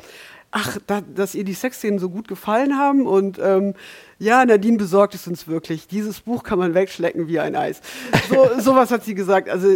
ach, 0.49 0.79
da, 0.87 1.01
dass 1.01 1.35
ihr 1.35 1.43
die 1.43 1.53
Sexszenen 1.53 1.99
so 1.99 2.09
gut 2.09 2.27
gefallen 2.27 2.77
haben 2.77 3.05
und 3.05 3.39
ähm, 3.39 3.75
ja, 4.17 4.43
Nadine 4.43 4.77
besorgt 4.77 5.13
es 5.13 5.27
uns 5.27 5.47
wirklich. 5.47 5.87
Dieses 5.87 6.21
Buch 6.21 6.43
kann 6.43 6.57
man 6.57 6.73
wegschlecken 6.73 7.27
wie 7.27 7.39
ein 7.39 7.55
Eis. 7.55 7.79
So, 8.27 8.49
sowas 8.59 8.89
hat 8.89 9.03
sie 9.03 9.13
gesagt. 9.13 9.47
Also 9.47 9.67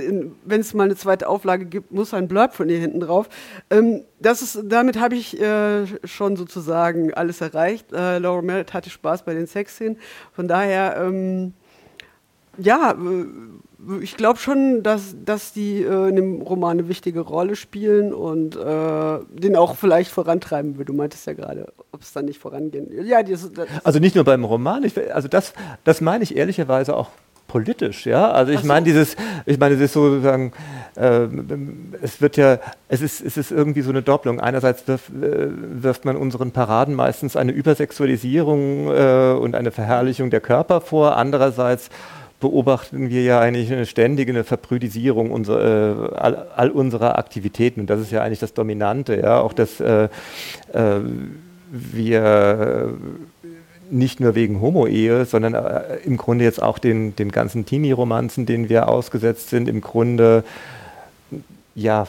wenn 0.43 0.61
es 0.61 0.73
mal 0.73 0.85
eine 0.85 0.95
zweite 0.95 1.29
Auflage 1.29 1.65
gibt, 1.65 1.91
muss 1.91 2.15
ein 2.15 2.27
Blurb 2.27 2.55
von 2.55 2.67
ihr 2.67 2.79
hinten 2.79 2.99
drauf. 2.99 3.29
Ähm, 3.69 4.01
das 4.19 4.41
ist, 4.41 4.63
damit 4.65 4.99
habe 4.99 5.15
ich 5.15 5.39
äh, 5.39 5.85
schon 6.03 6.35
sozusagen 6.35 7.13
alles 7.13 7.41
erreicht. 7.41 7.93
Äh, 7.93 8.17
Laura 8.17 8.41
Merritt 8.41 8.73
hatte 8.73 8.89
Spaß 8.89 9.23
bei 9.23 9.35
den 9.35 9.45
Sexszenen. 9.45 9.97
Von 10.33 10.47
daher 10.47 10.97
ähm, 10.97 11.53
ja, 12.57 12.91
äh, 12.91 13.25
ich 14.01 14.17
glaube 14.17 14.39
schon, 14.39 14.83
dass, 14.83 15.15
dass 15.23 15.53
die 15.53 15.83
äh, 15.83 16.09
in 16.09 16.15
dem 16.15 16.41
Roman 16.41 16.79
eine 16.79 16.87
wichtige 16.87 17.21
Rolle 17.21 17.55
spielen 17.55 18.13
und 18.13 18.55
äh, 18.55 19.19
den 19.29 19.55
auch 19.55 19.75
vielleicht 19.75 20.11
vorantreiben 20.11 20.77
will. 20.77 20.85
Du 20.85 20.93
meintest 20.93 21.27
ja 21.27 21.33
gerade, 21.33 21.71
ob 21.91 22.01
es 22.01 22.13
dann 22.13 22.25
nicht 22.25 22.39
vorangehen. 22.39 22.89
Ja, 23.05 23.21
das, 23.21 23.51
das 23.51 23.67
also 23.83 23.99
nicht 23.99 24.15
nur 24.15 24.23
beim 24.23 24.43
Roman, 24.43 24.83
ich, 24.83 25.13
also 25.13 25.27
das, 25.27 25.53
das 25.83 26.01
meine 26.01 26.23
ich 26.23 26.35
ehrlicherweise 26.35 26.95
auch 26.95 27.09
politisch, 27.47 28.05
ja. 28.05 28.31
Also 28.31 28.51
ich 28.51 28.63
meine, 28.63 28.85
dieses, 28.85 29.15
ich 29.45 29.59
meine, 29.59 29.75
es 29.75 29.81
ist 29.81 29.93
sozusagen, 29.93 30.51
äh, 30.95 31.27
es 32.01 32.19
wird 32.19 32.37
ja, 32.37 32.59
es 32.87 33.01
ist, 33.01 33.21
es 33.21 33.37
ist 33.37 33.51
irgendwie 33.51 33.81
so 33.81 33.91
eine 33.91 34.01
Doppelung. 34.01 34.39
Einerseits 34.39 34.87
wirf, 34.87 35.09
äh, 35.09 35.47
wirft 35.83 36.05
man 36.05 36.17
unseren 36.17 36.51
Paraden 36.51 36.95
meistens 36.95 37.35
eine 37.35 37.51
Übersexualisierung 37.51 38.87
äh, 38.87 39.37
und 39.39 39.55
eine 39.55 39.71
Verherrlichung 39.71 40.31
der 40.31 40.41
Körper 40.41 40.81
vor. 40.81 41.17
Andererseits 41.17 41.89
beobachten 42.39 43.09
wir 43.09 43.23
ja 43.23 43.39
eigentlich 43.39 43.71
eine 43.71 43.85
ständige 43.85 44.31
eine 44.31 44.43
Verbrüdisierung 44.43 45.31
unserer, 45.31 46.11
äh, 46.13 46.15
all, 46.17 46.47
all, 46.55 46.69
unserer 46.71 47.17
Aktivitäten. 47.17 47.81
Und 47.81 47.89
das 47.89 48.01
ist 48.01 48.11
ja 48.11 48.21
eigentlich 48.21 48.39
das 48.39 48.53
Dominante, 48.53 49.19
ja. 49.19 49.39
Auch 49.39 49.53
das, 49.53 49.79
äh, 49.79 50.09
äh, 50.73 50.99
wir 51.71 52.93
nicht 53.89 54.19
nur 54.19 54.35
wegen 54.35 54.61
Homo-Ehe, 54.61 55.25
sondern 55.25 55.53
äh, 55.53 55.97
im 56.03 56.17
Grunde 56.17 56.43
jetzt 56.43 56.61
auch 56.61 56.79
den, 56.79 57.15
den 57.15 57.31
ganzen 57.31 57.65
Teenie-Romanzen, 57.65 58.45
denen 58.45 58.69
wir 58.69 58.89
ausgesetzt 58.89 59.49
sind, 59.49 59.67
im 59.67 59.81
Grunde 59.81 60.43
ja, 61.75 62.07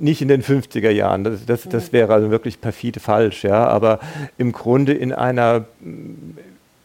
nicht 0.00 0.22
in 0.22 0.28
den 0.28 0.42
50er 0.42 0.90
Jahren, 0.90 1.24
das, 1.24 1.44
das, 1.44 1.68
das 1.68 1.92
wäre 1.92 2.14
also 2.14 2.30
wirklich 2.30 2.60
perfide 2.60 3.00
falsch, 3.00 3.42
ja, 3.42 3.66
aber 3.66 3.98
im 4.38 4.52
Grunde 4.52 4.92
in 4.92 5.12
einer 5.12 5.64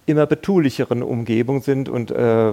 immer 0.06 0.26
betulicheren 0.26 1.04
Umgebung 1.04 1.62
sind 1.62 1.89
und, 1.89 2.12
äh, 2.12 2.52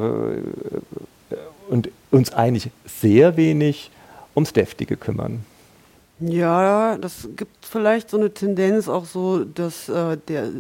und 1.69 1.91
uns 2.11 2.33
eigentlich 2.33 2.71
sehr 2.87 3.37
wenig 3.37 3.91
ums 4.35 4.53
Deftige 4.53 4.97
kümmern. 4.97 5.45
Ja, 6.21 6.97
das 6.99 7.29
gibt 7.37 7.67
vielleicht 7.67 8.11
so 8.11 8.17
eine 8.17 8.33
Tendenz 8.33 8.89
auch 8.89 9.05
so, 9.05 9.45
dass 9.45 9.89
äh, 9.89 10.17
der 10.29 10.51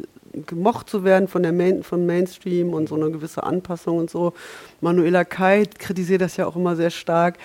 gemocht 0.47 0.89
zu 0.89 1.05
werden 1.05 1.29
von 1.29 1.43
der 1.43 1.53
Main, 1.53 1.83
von 1.83 2.07
Mainstream 2.07 2.73
und 2.73 2.89
so 2.89 2.95
eine 2.95 3.11
gewisse 3.11 3.43
Anpassung 3.43 3.99
und 3.99 4.11
so. 4.11 4.33
Manuela 4.81 5.25
Keit 5.25 5.79
kritisiert 5.79 6.23
das 6.23 6.37
ja 6.37 6.47
auch 6.47 6.57
immer 6.57 6.75
sehr 6.75 6.91
stark. 6.91 7.37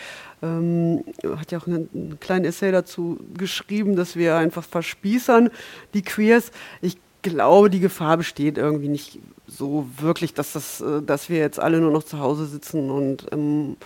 Ähm, 0.42 1.04
hat 1.38 1.52
ja 1.52 1.60
auch 1.60 1.68
einen, 1.68 1.90
einen, 1.94 2.20
kleinen 2.20 2.46
Essay 2.46 2.72
dazu 2.72 3.20
geschrieben, 3.36 3.96
dass 3.96 4.16
wir 4.16 4.36
einfach 4.36 4.64
verspießern, 4.64 5.50
die 5.94 6.02
Queers. 6.02 6.52
Ich 6.82 6.98
glaube, 7.22 7.70
die 7.70 7.80
Gefahr 7.80 8.18
besteht 8.18 8.58
irgendwie 8.58 8.88
nicht 8.88 9.20
so 9.48 9.88
wirklich, 10.00 10.34
dass, 10.34 10.54
das, 10.54 10.82
äh, 10.82 11.02
dass 11.02 11.30
wir 11.30 11.40
jetzt 11.40 11.60
alle 11.60 11.80
nur 11.80 11.92
noch 11.92 12.04
zu 12.04 12.20
Hause 12.20 12.46
sitzen 12.46 12.90
und 12.92 13.28
ähm, 13.32 13.78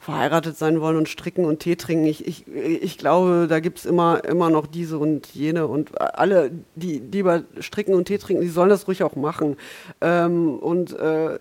verheiratet 0.00 0.56
sein 0.56 0.80
wollen 0.80 0.96
und 0.96 1.08
stricken 1.08 1.44
und 1.44 1.60
Tee 1.60 1.76
trinken. 1.76 2.06
Ich, 2.06 2.26
ich, 2.26 2.48
ich 2.48 2.96
glaube, 2.96 3.46
da 3.48 3.60
gibt 3.60 3.78
es 3.78 3.86
immer, 3.86 4.24
immer 4.24 4.48
noch 4.48 4.66
diese 4.66 4.98
und 4.98 5.26
jene 5.28 5.66
und 5.66 6.00
alle, 6.00 6.50
die, 6.74 7.02
über 7.18 7.42
Stricken 7.60 7.94
und 7.94 8.06
Tee 8.06 8.18
trinken, 8.18 8.42
die 8.42 8.48
sollen 8.48 8.70
das 8.70 8.88
ruhig 8.88 9.02
auch 9.02 9.14
machen. 9.14 9.56
Ähm, 10.00 10.58
und 10.58 10.98
äh, 10.98 11.38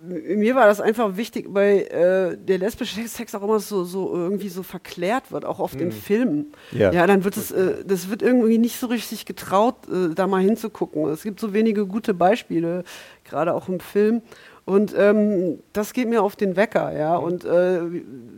mir 0.00 0.54
war 0.54 0.66
das 0.66 0.80
einfach 0.80 1.16
wichtig, 1.16 1.46
weil 1.50 1.78
äh, 1.78 2.36
der 2.36 2.58
lesbische 2.58 3.06
Sex 3.08 3.34
auch 3.34 3.42
immer 3.42 3.58
so, 3.58 3.84
so 3.84 4.14
irgendwie 4.14 4.48
so 4.48 4.62
verklärt 4.62 5.32
wird, 5.32 5.44
auch 5.44 5.58
oft 5.58 5.74
mhm. 5.74 5.82
in 5.82 5.92
Filmen. 5.92 6.52
Ja. 6.70 6.92
ja, 6.92 7.06
dann 7.06 7.24
wird 7.24 7.36
es, 7.36 7.50
äh, 7.50 7.84
das 7.84 8.08
wird 8.08 8.22
irgendwie 8.22 8.58
nicht 8.58 8.78
so 8.78 8.86
richtig 8.86 9.26
getraut, 9.26 9.74
äh, 9.88 10.14
da 10.14 10.26
mal 10.26 10.42
hinzugucken. 10.42 11.06
Es 11.08 11.22
gibt 11.22 11.40
so 11.40 11.52
wenige 11.52 11.86
gute 11.86 12.14
Beispiele, 12.14 12.84
gerade 13.24 13.54
auch 13.54 13.68
im 13.68 13.80
Film. 13.80 14.22
Und 14.64 14.94
ähm, 14.96 15.60
das 15.72 15.94
geht 15.94 16.08
mir 16.08 16.22
auf 16.22 16.36
den 16.36 16.54
Wecker, 16.54 16.96
ja. 16.96 17.16
Und 17.16 17.44
äh, 17.44 17.80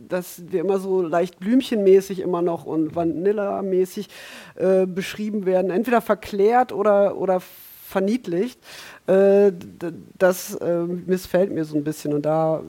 dass 0.07 0.41
wir 0.49 0.61
immer 0.61 0.79
so 0.79 1.01
leicht 1.01 1.39
blümchenmäßig 1.39 2.21
immer 2.21 2.41
noch 2.41 2.65
und 2.65 2.95
Vanilla-mäßig 2.95 4.07
äh, 4.55 4.85
beschrieben 4.85 5.45
werden, 5.45 5.71
entweder 5.71 5.99
verklärt 5.99 6.71
oder, 6.71 7.17
oder 7.17 7.41
verniedlicht, 7.91 8.59
äh, 9.07 9.51
das 10.17 10.55
äh, 10.55 10.83
missfällt 10.83 11.51
mir 11.51 11.65
so 11.65 11.75
ein 11.75 11.83
bisschen. 11.83 12.13
Und 12.13 12.25
da 12.25 12.63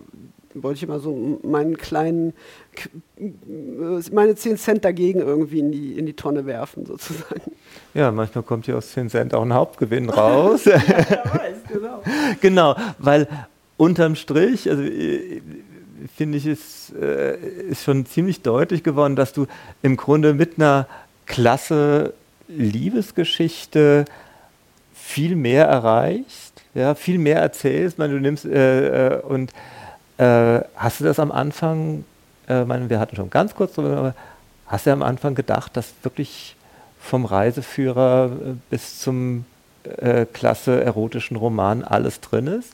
wollte 0.55 0.79
ich 0.79 0.83
immer 0.83 0.99
so 0.99 1.39
meinen 1.43 1.79
kleinen, 1.79 2.35
meine 4.13 4.35
10 4.35 4.59
Cent 4.59 4.85
dagegen 4.85 5.21
irgendwie 5.21 5.61
in 5.61 5.73
die, 5.73 5.99
in 5.99 6.07
die 6.07 6.15
Tonne 6.15 6.47
werfen, 6.47 6.85
sozusagen. 6.85 7.53
Ja, 7.95 8.11
manchmal 8.11 8.45
kommt 8.45 8.67
hier 8.67 8.77
aus 8.77 8.93
10 8.93 9.11
Cent 9.11 9.35
auch 9.35 9.43
ein 9.43 9.55
Hauptgewinn 9.55 10.11
raus. 10.11 10.65
ja, 10.67 10.75
weiß, 10.75 11.57
genau. 11.69 12.03
genau, 12.41 12.77
weil 12.99 13.29
unterm 13.77 14.17
Strich, 14.17 14.69
also 14.69 14.83
äh, 14.83 15.41
finde 16.15 16.39
ich, 16.39 16.47
ist, 16.47 16.93
äh, 17.01 17.37
ist 17.71 17.85
schon 17.85 18.07
ziemlich 18.07 18.43
deutlich 18.43 18.83
geworden, 18.83 19.17
dass 19.17 19.33
du 19.33 19.47
im 19.83 19.97
Grunde 19.97 20.35
mit 20.35 20.59
einer 20.59 20.87
klasse 21.27 22.15
Liebesgeschichte 22.49 24.05
viel 25.13 25.37
mehr 25.37 25.67
erreichst, 25.67 26.63
ja, 26.73 26.95
viel 26.95 27.19
mehr 27.19 27.39
erzählst. 27.39 27.99
meine, 27.99 28.15
du 28.15 28.21
nimmst 28.21 28.47
äh, 28.47 29.17
äh, 29.17 29.21
und 29.21 29.53
äh, 30.17 30.61
hast 30.75 31.01
du 31.01 31.05
das 31.05 31.19
am 31.19 31.31
Anfang, 31.31 32.05
äh, 32.49 32.65
meine, 32.65 32.89
wir 32.89 32.99
hatten 32.99 33.17
schon 33.17 33.29
ganz 33.29 33.55
kurz 33.55 33.75
drüber, 33.75 33.97
aber 33.97 34.15
hast 34.67 34.87
du 34.87 34.91
am 34.91 35.03
Anfang 35.03 35.35
gedacht, 35.35 35.77
dass 35.77 35.93
wirklich 36.03 36.57
vom 36.99 37.25
Reiseführer 37.25 38.31
bis 38.71 39.01
zum 39.01 39.45
klasse 40.33 40.81
erotischen 40.81 41.37
Roman 41.37 41.83
alles 41.83 42.21
drin 42.21 42.47
ist? 42.47 42.73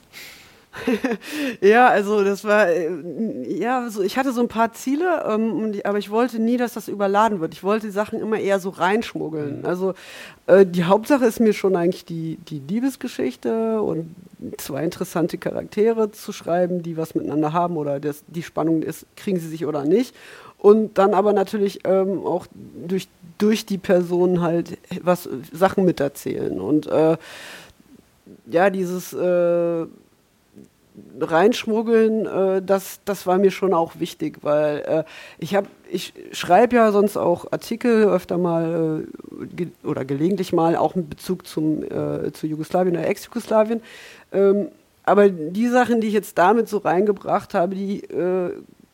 ja, 1.61 1.89
also 1.89 2.25
das 2.25 2.45
war, 2.45 2.69
äh, 2.69 2.91
ja, 3.49 3.81
also 3.81 4.03
ich 4.03 4.17
hatte 4.17 4.33
so 4.33 4.41
ein 4.41 4.49
paar 4.49 4.73
Ziele, 4.73 5.25
ähm, 5.29 5.81
aber 5.85 5.99
ich 5.99 6.11
wollte 6.11 6.39
nie, 6.39 6.57
dass 6.57 6.75
das 6.75 6.89
überladen 6.89 7.41
wird. 7.41 7.55
Ich 7.55 7.63
wollte 7.63 7.87
die 7.87 7.93
Sachen 7.93 8.21
immer 8.21 8.39
eher 8.39 8.61
so 8.61 8.71
reinschmuggeln. 8.71 9.61
Mhm. 9.61 9.67
Also 9.67 9.95
äh, 10.47 10.65
die 10.65 10.85
Hauptsache 10.85 11.25
ist 11.25 11.41
mir 11.41 11.53
schon 11.53 11.77
eigentlich 11.77 12.05
die, 12.05 12.39
die 12.49 12.61
Liebesgeschichte 12.61 13.81
und 13.83 14.15
zwei 14.57 14.85
interessante 14.85 15.39
Charaktere 15.39 16.11
zu 16.11 16.33
schreiben, 16.33 16.83
die 16.83 16.97
was 16.97 17.15
miteinander 17.15 17.53
haben 17.53 17.77
oder 17.77 18.01
das, 18.01 18.25
die 18.27 18.43
Spannung 18.43 18.83
ist, 18.83 19.07
kriegen 19.17 19.39
sie 19.39 19.49
sich 19.49 19.67
oder 19.67 19.85
nicht. 19.85 20.15
Und 20.59 20.99
dann 20.99 21.15
aber 21.15 21.33
natürlich 21.33 21.81
ähm, 21.85 22.27
auch 22.27 22.47
durch, 22.87 23.09
durch 23.39 23.65
die 23.65 23.79
Person 23.79 24.41
halt 24.41 24.77
was 25.03 25.29
Sachen 25.53 25.85
miterzählen. 25.85 26.61
Und 26.61 26.87
äh, 26.89 27.17
ja, 28.51 28.71
dieses 28.71 29.13
äh, 29.13 29.87
reinschmuggeln, 31.21 32.27
äh, 32.27 32.63
das, 32.63 33.01
das 33.05 33.27
war 33.27 33.39
mir 33.39 33.51
schon 33.51 33.75
auch 33.75 33.99
wichtig, 33.99 34.39
weil 34.43 34.79
äh, 34.79 35.05
ich 35.39 35.55
habe, 35.55 35.69
ich 35.91 36.15
schreibe 36.33 36.77
ja 36.77 36.93
sonst 36.93 37.17
auch 37.17 37.53
Artikel 37.53 38.05
öfter 38.05 38.39
mal 38.39 39.05
äh, 39.43 39.47
ge 39.47 39.69
oder 39.85 40.05
gelegentlich 40.05 40.53
mal 40.53 40.77
auch 40.77 40.95
mit 40.95 41.11
Bezug 41.11 41.47
zum, 41.47 41.83
äh, 41.83 42.33
zu 42.33 42.47
Jugoslawien 42.47 42.97
oder 42.97 43.07
Ex-Jugoslawien. 43.07 43.83
Ähm, 44.33 44.69
aber 45.05 45.29
die 45.31 45.69
Sachen, 45.69 46.01
die 46.01 46.09
ich 46.09 46.15
jetzt 46.15 46.37
damit 46.37 46.69
so 46.69 46.79
reingebracht 46.79 47.55
habe, 47.55 47.75
die 47.75 48.05
äh, 48.05 48.51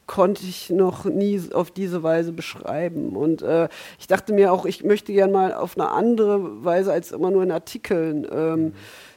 konnte 0.06 0.44
ich 0.44 0.70
noch 0.70 1.06
nie 1.06 1.40
auf 1.52 1.70
diese 1.70 2.02
Weise 2.02 2.32
beschreiben. 2.32 3.16
Und 3.16 3.42
äh, 3.42 3.68
ich 3.98 4.06
dachte 4.06 4.32
mir 4.32 4.52
auch, 4.52 4.66
ich 4.66 4.84
möchte 4.84 5.12
gerne 5.12 5.32
mal 5.32 5.54
auf 5.54 5.76
eine 5.76 5.90
andere 5.90 6.64
Weise 6.64 6.92
als 6.92 7.10
immer 7.10 7.30
nur 7.30 7.42
in 7.42 7.50
Artikeln 7.50 8.26
ähm, 8.30 8.60
mhm 8.60 8.74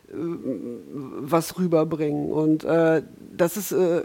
was 0.09 1.57
rüberbringen. 1.57 2.31
Und 2.31 2.63
äh, 2.63 3.01
das 3.35 3.57
ist 3.57 3.71
äh, 3.71 4.03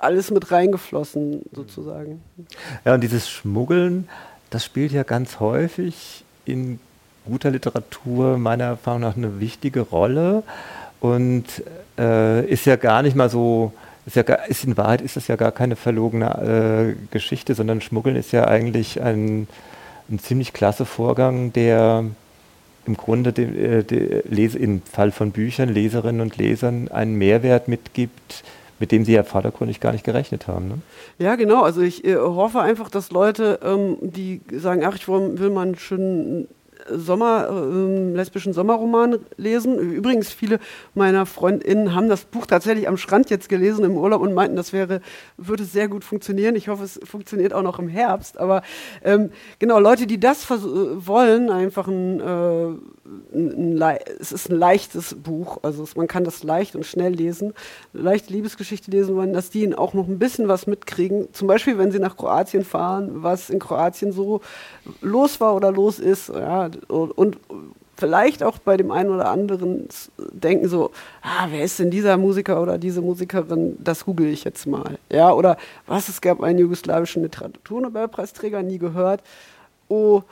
alles 0.00 0.30
mit 0.30 0.50
reingeflossen, 0.50 1.42
sozusagen. 1.52 2.22
Ja, 2.84 2.94
und 2.94 3.02
dieses 3.02 3.28
Schmuggeln, 3.28 4.08
das 4.50 4.64
spielt 4.64 4.92
ja 4.92 5.02
ganz 5.02 5.40
häufig 5.40 6.24
in 6.44 6.78
guter 7.26 7.50
Literatur 7.50 8.38
meiner 8.38 8.64
Erfahrung 8.64 9.00
nach 9.00 9.16
eine 9.16 9.40
wichtige 9.40 9.80
Rolle 9.80 10.42
und 11.00 11.44
äh, 11.98 12.44
ist 12.46 12.64
ja 12.64 12.76
gar 12.76 13.02
nicht 13.02 13.16
mal 13.16 13.28
so, 13.28 13.72
ist 14.06 14.16
ja 14.16 14.22
gar, 14.22 14.48
ist 14.48 14.64
in 14.64 14.76
Wahrheit 14.76 15.02
ist 15.02 15.16
das 15.16 15.28
ja 15.28 15.36
gar 15.36 15.52
keine 15.52 15.76
verlogene 15.76 16.94
äh, 16.96 17.06
Geschichte, 17.10 17.54
sondern 17.54 17.80
Schmuggeln 17.80 18.16
ist 18.16 18.32
ja 18.32 18.46
eigentlich 18.46 19.02
ein, 19.02 19.46
ein 20.10 20.18
ziemlich 20.18 20.52
klasse 20.54 20.86
Vorgang, 20.86 21.52
der 21.52 22.04
im 22.86 22.96
Grunde 22.96 23.32
dem, 23.32 23.56
äh, 23.56 23.82
de, 23.82 24.22
Lese, 24.28 24.58
im 24.58 24.82
Fall 24.82 25.12
von 25.12 25.32
Büchern 25.32 25.68
Leserinnen 25.68 26.20
und 26.20 26.36
Lesern 26.36 26.88
einen 26.88 27.16
Mehrwert 27.16 27.68
mitgibt, 27.68 28.44
mit 28.78 28.92
dem 28.92 29.04
sie 29.04 29.12
ja 29.12 29.24
vordergründig 29.24 29.80
gar 29.80 29.92
nicht 29.92 30.04
gerechnet 30.04 30.46
haben. 30.46 30.68
Ne? 30.68 30.78
Ja, 31.18 31.36
genau. 31.36 31.62
Also 31.62 31.80
ich 31.80 32.04
äh, 32.04 32.16
hoffe 32.16 32.60
einfach, 32.60 32.90
dass 32.90 33.10
Leute, 33.10 33.60
ähm, 33.62 33.96
die 34.00 34.40
sagen, 34.52 34.84
ach, 34.84 34.94
ich 34.94 35.08
will, 35.08 35.38
will 35.38 35.50
mal 35.50 35.66
einen 35.66 35.76
schönen 35.76 36.48
Sommer, 36.90 37.48
äh, 37.50 38.14
lesbischen 38.14 38.52
Sommerroman 38.52 39.18
lesen. 39.36 39.78
Übrigens, 39.78 40.30
viele 40.30 40.58
meiner 40.94 41.26
Freundinnen 41.26 41.94
haben 41.94 42.08
das 42.08 42.24
Buch 42.24 42.46
tatsächlich 42.46 42.88
am 42.88 42.96
Strand 42.96 43.30
jetzt 43.30 43.48
gelesen 43.48 43.84
im 43.84 43.96
Urlaub 43.96 44.22
und 44.22 44.34
meinten, 44.34 44.56
das 44.56 44.72
wäre, 44.72 45.00
würde 45.36 45.64
sehr 45.64 45.88
gut 45.88 46.04
funktionieren. 46.04 46.56
Ich 46.56 46.68
hoffe, 46.68 46.84
es 46.84 47.00
funktioniert 47.04 47.52
auch 47.52 47.62
noch 47.62 47.78
im 47.78 47.88
Herbst. 47.88 48.38
Aber 48.38 48.62
ähm, 49.04 49.30
genau, 49.58 49.78
Leute, 49.78 50.06
die 50.06 50.20
das 50.20 50.48
wollen, 50.50 51.50
einfach 51.50 51.88
ein, 51.88 52.20
äh, 52.20 52.66
ein, 53.34 53.82
ein, 53.82 53.98
es 54.20 54.32
ist 54.32 54.50
ein 54.50 54.58
leichtes 54.58 55.14
Buch, 55.14 55.58
also 55.62 55.86
man 55.96 56.08
kann 56.08 56.24
das 56.24 56.42
leicht 56.42 56.76
und 56.76 56.84
schnell 56.84 57.12
lesen, 57.12 57.54
leichte 57.92 58.32
Liebesgeschichte 58.32 58.90
lesen 58.90 59.16
wollen, 59.16 59.32
dass 59.32 59.50
die 59.50 59.74
auch 59.76 59.94
noch 59.94 60.08
ein 60.08 60.18
bisschen 60.18 60.48
was 60.48 60.66
mitkriegen. 60.66 61.28
Zum 61.32 61.48
Beispiel, 61.48 61.78
wenn 61.78 61.90
sie 61.90 61.98
nach 61.98 62.16
Kroatien 62.16 62.64
fahren, 62.64 63.22
was 63.22 63.50
in 63.50 63.58
Kroatien 63.58 64.12
so 64.12 64.40
los 65.00 65.40
war 65.40 65.54
oder 65.54 65.72
los 65.72 65.98
ist. 65.98 66.28
Ja, 66.28 66.67
und, 66.88 67.38
vielleicht 67.96 68.44
auch 68.44 68.58
bei 68.58 68.76
dem 68.76 68.92
einen 68.92 69.10
oder 69.10 69.28
anderen 69.28 69.88
denken 70.32 70.68
so, 70.68 70.92
ah, 71.20 71.48
wer 71.50 71.64
ist 71.64 71.80
denn 71.80 71.90
dieser 71.90 72.16
Musiker 72.16 72.62
oder 72.62 72.78
diese 72.78 73.02
Musikerin? 73.02 73.76
Das 73.82 74.04
google 74.04 74.28
ich 74.28 74.44
jetzt 74.44 74.66
mal. 74.66 74.98
Ja, 75.10 75.32
oder 75.32 75.56
was, 75.86 76.08
es 76.08 76.20
gab 76.20 76.40
einen 76.40 76.60
jugoslawischen 76.60 77.22
Literaturnobelpreisträger, 77.22 78.62
nie 78.62 78.78
gehört. 78.78 79.24
Oh, 79.88 80.22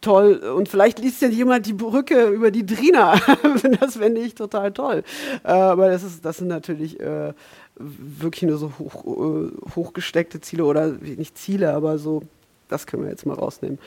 toll. 0.00 0.36
Und 0.36 0.68
vielleicht 0.68 0.98
liest 0.98 1.22
ja 1.22 1.28
jemand 1.28 1.66
die 1.66 1.72
Brücke 1.72 2.28
über 2.28 2.50
die 2.50 2.64
Drina. 2.64 3.20
das 3.80 3.96
fände 3.96 4.20
ich 4.20 4.34
total 4.34 4.72
toll. 4.72 5.02
Äh, 5.44 5.52
aber 5.52 5.90
das, 5.90 6.02
ist, 6.02 6.24
das 6.24 6.38
sind 6.38 6.48
natürlich 6.48 6.98
äh, 6.98 7.34
wirklich 7.76 8.48
nur 8.48 8.58
so 8.58 8.72
hoch, 8.78 9.04
äh, 9.04 9.50
hochgesteckte 9.74 10.40
Ziele 10.40 10.64
oder 10.64 10.88
nicht 10.88 11.36
Ziele, 11.36 11.74
aber 11.74 11.98
so, 11.98 12.22
das 12.68 12.86
können 12.86 13.02
wir 13.02 13.10
jetzt 13.10 13.26
mal 13.26 13.34
rausnehmen. 13.34 13.78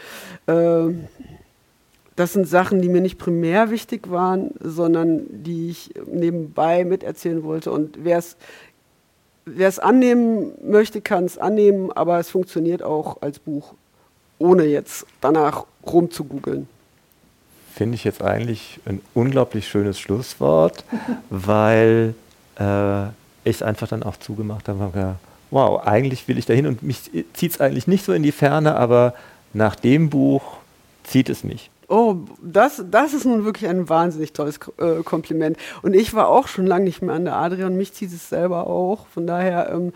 Ähm, 0.48 1.08
das 2.16 2.34
sind 2.34 2.48
Sachen, 2.48 2.82
die 2.82 2.90
mir 2.90 3.02
nicht 3.02 3.18
primär 3.18 3.72
wichtig 3.72 4.10
waren, 4.12 4.52
sondern 4.60 5.24
die 5.30 5.70
ich 5.70 5.92
nebenbei 6.06 6.86
miterzählen 6.86 7.44
wollte. 7.44 7.72
Und 7.72 7.98
wer 8.04 8.20
es 9.48 9.80
annehmen 9.80 10.52
möchte, 10.64 11.02
kann 11.02 11.26
es 11.26 11.38
annehmen, 11.38 11.92
aber 11.92 12.20
es 12.20 12.30
funktioniert 12.30 12.84
auch 12.84 13.22
als 13.22 13.40
Buch, 13.40 13.74
ohne 14.38 14.66
jetzt 14.66 15.06
danach 15.22 15.66
rumzugoogeln. 15.86 16.68
Finde 17.74 17.96
ich 17.96 18.04
jetzt 18.04 18.22
eigentlich 18.22 18.80
ein 18.86 19.02
unglaublich 19.16 19.68
schönes 19.68 20.00
Schlusswort, 20.00 20.84
weil 21.32 22.14
äh, 22.60 23.06
ich 23.44 23.56
es 23.56 23.64
einfach 23.64 23.88
dann 23.88 24.04
auch 24.04 24.18
zugemacht 24.18 24.68
habe. 24.68 24.92
Gedacht, 24.94 25.16
wow, 25.50 25.86
eigentlich 25.86 26.28
will 26.28 26.38
ich 26.38 26.46
dahin 26.46 26.68
und 26.68 26.84
mich 26.84 27.10
zieht 27.34 27.52
es 27.52 27.60
eigentlich 27.60 27.88
nicht 27.88 28.06
so 28.06 28.14
in 28.14 28.22
die 28.22 28.32
Ferne, 28.32 28.76
aber 28.76 29.16
nach 29.54 29.76
dem 29.76 30.12
Buch 30.12 30.58
zieht 31.04 31.30
es 31.30 31.44
mich. 31.44 31.72
Oh, 31.88 32.18
das, 32.42 32.84
das 32.90 33.14
ist 33.14 33.26
nun 33.26 33.46
wirklich 33.46 33.70
ein 33.70 33.90
wahnsinnig 33.90 34.34
tolles 34.34 34.60
äh, 34.78 35.04
Kompliment. 35.04 35.58
Und 35.82 35.96
ich 35.96 36.14
war 36.14 36.30
auch 36.30 36.48
schon 36.48 36.66
lange 36.66 36.86
nicht 36.86 37.02
mehr 37.02 37.16
an 37.16 37.26
der 37.26 37.36
Adrian. 37.36 37.76
Mich 37.76 37.94
zieht 37.94 38.12
es 38.12 38.30
selber 38.30 38.68
auch. 38.68 39.08
Von 39.08 39.28
daher, 39.28 39.70
ähm, 39.72 39.94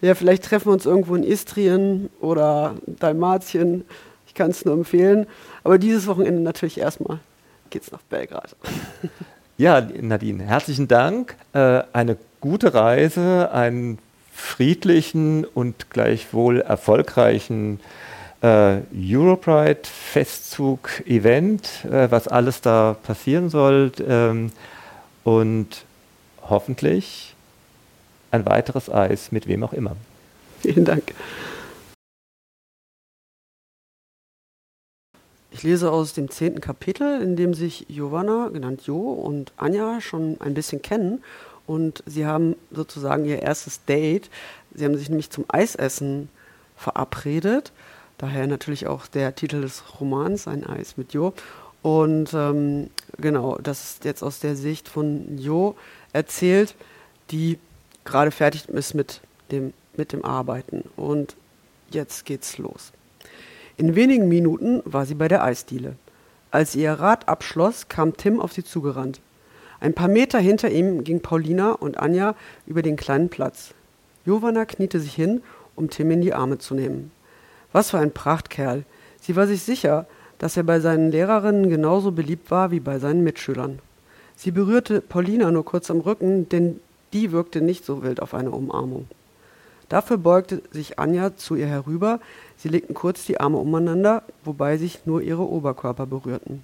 ja, 0.00 0.14
vielleicht 0.14 0.44
treffen 0.44 0.66
wir 0.66 0.72
uns 0.72 0.86
irgendwo 0.86 1.14
in 1.14 1.22
Istrien 1.22 2.10
oder 2.20 2.74
Dalmatien. 2.86 3.84
Ich 4.26 4.34
kann 4.34 4.50
es 4.50 4.64
nur 4.64 4.74
empfehlen. 4.74 5.26
Aber 5.64 5.78
dieses 5.78 6.06
Wochenende 6.06 6.40
natürlich 6.40 6.78
erstmal 6.78 7.18
geht 7.70 7.82
es 7.82 7.92
nach 7.92 8.02
Belgrad. 8.02 8.56
Ja, 9.56 9.82
Nadine, 9.82 10.44
herzlichen 10.44 10.88
Dank. 10.88 11.36
Äh, 11.52 11.82
eine 11.92 12.16
gute 12.40 12.72
Reise, 12.72 13.50
einen 13.52 13.98
friedlichen 14.32 15.44
und 15.44 15.90
gleichwohl 15.90 16.62
erfolgreichen 16.62 17.78
äh, 18.42 18.80
Europride-Festzug-Event, 18.94 21.84
äh, 21.84 22.10
was 22.10 22.28
alles 22.28 22.60
da 22.60 22.96
passieren 23.02 23.48
soll. 23.50 23.92
Ähm, 24.06 24.52
und 25.24 25.84
hoffentlich 26.42 27.34
ein 28.30 28.46
weiteres 28.46 28.90
Eis 28.90 29.32
mit 29.32 29.46
wem 29.46 29.64
auch 29.64 29.72
immer. 29.72 29.96
Vielen 30.60 30.84
Dank. 30.84 31.14
Ich 35.52 35.64
lese 35.64 35.90
aus 35.90 36.14
dem 36.14 36.30
zehnten 36.30 36.60
Kapitel, 36.60 37.20
in 37.20 37.36
dem 37.36 37.54
sich 37.54 37.86
Giovanna, 37.88 38.48
genannt 38.48 38.82
Jo, 38.86 39.12
und 39.12 39.52
Anja 39.56 40.00
schon 40.00 40.40
ein 40.40 40.54
bisschen 40.54 40.80
kennen. 40.80 41.22
Und 41.66 42.02
sie 42.06 42.24
haben 42.24 42.56
sozusagen 42.70 43.24
ihr 43.24 43.42
erstes 43.42 43.84
Date. 43.84 44.30
Sie 44.74 44.84
haben 44.84 44.96
sich 44.96 45.08
nämlich 45.08 45.30
zum 45.30 45.44
Eisessen 45.48 46.28
verabredet. 46.76 47.72
Daher 48.20 48.46
natürlich 48.46 48.86
auch 48.86 49.06
der 49.06 49.34
Titel 49.34 49.62
des 49.62 49.82
Romans, 49.98 50.46
Ein 50.46 50.66
Eis 50.66 50.98
mit 50.98 51.14
Jo. 51.14 51.32
Und 51.80 52.34
ähm, 52.34 52.90
genau, 53.16 53.56
das 53.62 53.92
ist 53.92 54.04
jetzt 54.04 54.22
aus 54.22 54.40
der 54.40 54.56
Sicht 54.56 54.90
von 54.90 55.38
Jo 55.38 55.74
erzählt, 56.12 56.74
die 57.30 57.58
gerade 58.04 58.30
fertig 58.30 58.68
ist 58.68 58.92
mit 58.92 59.22
dem, 59.50 59.72
mit 59.96 60.12
dem 60.12 60.22
Arbeiten. 60.22 60.84
Und 60.96 61.34
jetzt 61.90 62.26
geht's 62.26 62.58
los. 62.58 62.92
In 63.78 63.94
wenigen 63.94 64.28
Minuten 64.28 64.82
war 64.84 65.06
sie 65.06 65.14
bei 65.14 65.26
der 65.26 65.42
Eisdiele. 65.42 65.96
Als 66.50 66.74
ihr 66.74 66.92
Rad 66.92 67.26
abschloss, 67.26 67.88
kam 67.88 68.18
Tim 68.18 68.38
auf 68.38 68.52
sie 68.52 68.64
zugerannt. 68.64 69.22
Ein 69.80 69.94
paar 69.94 70.08
Meter 70.08 70.38
hinter 70.38 70.70
ihm 70.70 71.04
ging 71.04 71.20
Paulina 71.20 71.72
und 71.72 71.96
Anja 71.96 72.34
über 72.66 72.82
den 72.82 72.96
kleinen 72.96 73.30
Platz. 73.30 73.72
Jovana 74.26 74.66
kniete 74.66 75.00
sich 75.00 75.14
hin, 75.14 75.40
um 75.74 75.88
Tim 75.88 76.10
in 76.10 76.20
die 76.20 76.34
Arme 76.34 76.58
zu 76.58 76.74
nehmen. 76.74 77.12
Was 77.72 77.90
für 77.90 77.98
ein 77.98 78.12
Prachtkerl. 78.12 78.84
Sie 79.20 79.36
war 79.36 79.46
sich 79.46 79.62
sicher, 79.62 80.06
dass 80.38 80.56
er 80.56 80.62
bei 80.62 80.80
seinen 80.80 81.10
Lehrerinnen 81.10 81.68
genauso 81.68 82.12
beliebt 82.12 82.50
war 82.50 82.70
wie 82.70 82.80
bei 82.80 82.98
seinen 82.98 83.22
Mitschülern. 83.22 83.78
Sie 84.36 84.50
berührte 84.50 85.00
Paulina 85.02 85.50
nur 85.50 85.64
kurz 85.64 85.90
am 85.90 86.00
Rücken, 86.00 86.48
denn 86.48 86.80
die 87.12 87.30
wirkte 87.30 87.60
nicht 87.60 87.84
so 87.84 88.02
wild 88.02 88.22
auf 88.22 88.32
eine 88.34 88.50
Umarmung. 88.50 89.06
Dafür 89.90 90.18
beugte 90.18 90.62
sich 90.70 90.98
Anja 90.98 91.36
zu 91.36 91.56
ihr 91.56 91.66
herüber, 91.66 92.20
sie 92.56 92.68
legten 92.68 92.94
kurz 92.94 93.26
die 93.26 93.40
Arme 93.40 93.58
umeinander, 93.58 94.22
wobei 94.44 94.76
sich 94.78 95.04
nur 95.04 95.20
ihre 95.20 95.46
Oberkörper 95.46 96.06
berührten. 96.06 96.62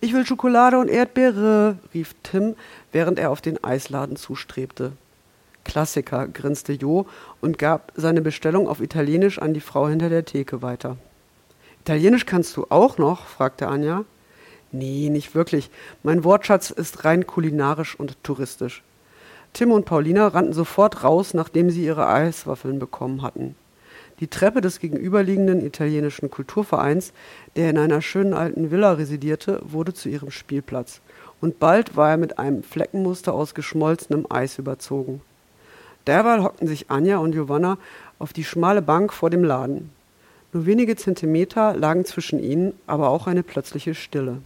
Ich 0.00 0.12
will 0.12 0.24
Schokolade 0.24 0.78
und 0.78 0.88
Erdbeere, 0.88 1.76
rief 1.92 2.14
Tim, 2.22 2.54
während 2.92 3.18
er 3.18 3.30
auf 3.30 3.40
den 3.40 3.62
Eisladen 3.62 4.16
zustrebte. 4.16 4.92
Klassiker, 5.64 6.28
grinste 6.28 6.72
Jo 6.72 7.06
und 7.40 7.58
gab 7.58 7.92
seine 7.94 8.22
Bestellung 8.22 8.68
auf 8.68 8.80
Italienisch 8.80 9.38
an 9.38 9.54
die 9.54 9.60
Frau 9.60 9.88
hinter 9.88 10.08
der 10.08 10.24
Theke 10.24 10.62
weiter. 10.62 10.96
Italienisch 11.82 12.26
kannst 12.26 12.56
du 12.56 12.66
auch 12.68 12.98
noch? 12.98 13.26
fragte 13.26 13.68
Anja. 13.68 14.04
Nee, 14.70 15.10
nicht 15.10 15.34
wirklich. 15.34 15.70
Mein 16.02 16.24
Wortschatz 16.24 16.70
ist 16.70 17.04
rein 17.04 17.26
kulinarisch 17.26 17.98
und 17.98 18.22
touristisch. 18.22 18.82
Tim 19.52 19.70
und 19.70 19.84
Paulina 19.84 20.28
rannten 20.28 20.54
sofort 20.54 21.04
raus, 21.04 21.34
nachdem 21.34 21.70
sie 21.70 21.84
ihre 21.84 22.08
Eiswaffeln 22.08 22.78
bekommen 22.78 23.20
hatten. 23.22 23.54
Die 24.20 24.28
Treppe 24.28 24.60
des 24.60 24.78
gegenüberliegenden 24.78 25.66
italienischen 25.66 26.30
Kulturvereins, 26.30 27.12
der 27.56 27.68
in 27.68 27.76
einer 27.76 28.00
schönen 28.00 28.34
alten 28.34 28.70
Villa 28.70 28.92
residierte, 28.92 29.60
wurde 29.64 29.92
zu 29.92 30.08
ihrem 30.08 30.30
Spielplatz. 30.30 31.00
Und 31.40 31.58
bald 31.58 31.96
war 31.96 32.10
er 32.10 32.16
mit 32.16 32.38
einem 32.38 32.62
Fleckenmuster 32.62 33.34
aus 33.34 33.54
geschmolzenem 33.54 34.26
Eis 34.30 34.58
überzogen. 34.58 35.20
Derweil 36.06 36.42
hockten 36.42 36.68
sich 36.68 36.90
Anja 36.90 37.18
und 37.18 37.32
Giovanna 37.32 37.78
auf 38.18 38.32
die 38.32 38.44
schmale 38.44 38.82
Bank 38.82 39.12
vor 39.12 39.30
dem 39.30 39.44
Laden. 39.44 39.90
Nur 40.52 40.66
wenige 40.66 40.96
Zentimeter 40.96 41.74
lagen 41.76 42.04
zwischen 42.04 42.38
ihnen, 42.42 42.74
aber 42.86 43.08
auch 43.08 43.26
eine 43.26 43.42
plötzliche 43.42 43.94
Stille. 43.94 44.38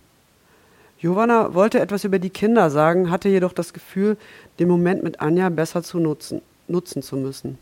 Giovanna 0.99 1.53
wollte 1.53 1.81
etwas 1.81 2.05
über 2.05 2.19
die 2.19 2.31
Kinder 2.31 2.71
sagen, 2.71 3.11
hatte 3.11 3.29
jedoch 3.29 3.53
das 3.53 3.73
Gefühl, 3.73 4.17
den 4.59 4.69
Moment 4.69 5.03
mit 5.03 5.21
Anja 5.21 5.49
besser 5.51 5.83
zu 5.83 5.99
nutzen, 5.99 6.41
nutzen 6.69 7.03
zu 7.03 7.17
müssen. 7.17 7.59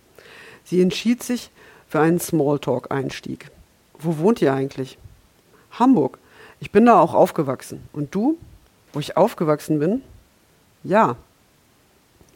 Sie 0.65 0.81
entschied 0.81 1.23
sich 1.23 1.51
für 1.89 2.01
einen 2.01 2.21
Smalltalk-Einstieg. 2.21 3.51
Wo 3.99 4.19
wohnt 4.19 4.41
ihr 4.41 4.53
eigentlich? 4.53 4.99
Hamburg. 5.73 6.19
Ich 6.61 6.71
bin 6.71 6.87
da 6.87 7.01
auch 7.01 7.15
aufgewachsen. 7.15 7.83
Und 7.93 8.15
du? 8.15 8.39
Wo 8.93 9.01
ich 9.01 9.17
aufgewachsen 9.17 9.79
bin? 9.79 10.03
Ja. 10.83 11.17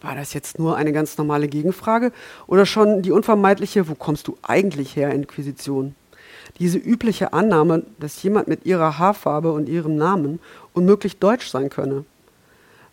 War 0.01 0.15
das 0.15 0.33
jetzt 0.33 0.59
nur 0.59 0.77
eine 0.77 0.93
ganz 0.93 1.19
normale 1.19 1.49
Gegenfrage 1.49 2.13
oder 2.47 2.67
schon 2.67 3.03
die 3.03 3.11
unvermeidliche, 3.11 3.89
wo 3.89 3.95
kommst 3.95 4.29
du 4.29 4.37
eigentlich 4.43 4.95
her, 4.95 5.11
Inquisition? 5.11 5.97
Diese 6.61 6.79
übliche 6.79 7.33
Annahme, 7.33 7.83
dass 7.99 8.23
jemand 8.23 8.49
mit 8.49 8.65
ihrer 8.65 8.99
Haarfarbe 8.99 9.53
und 9.53 9.69
ihrem 9.69 9.97
Namen 9.97 10.39
unmöglich 10.73 11.19
deutsch 11.19 11.49
sein 11.49 11.69
könne. 11.69 12.05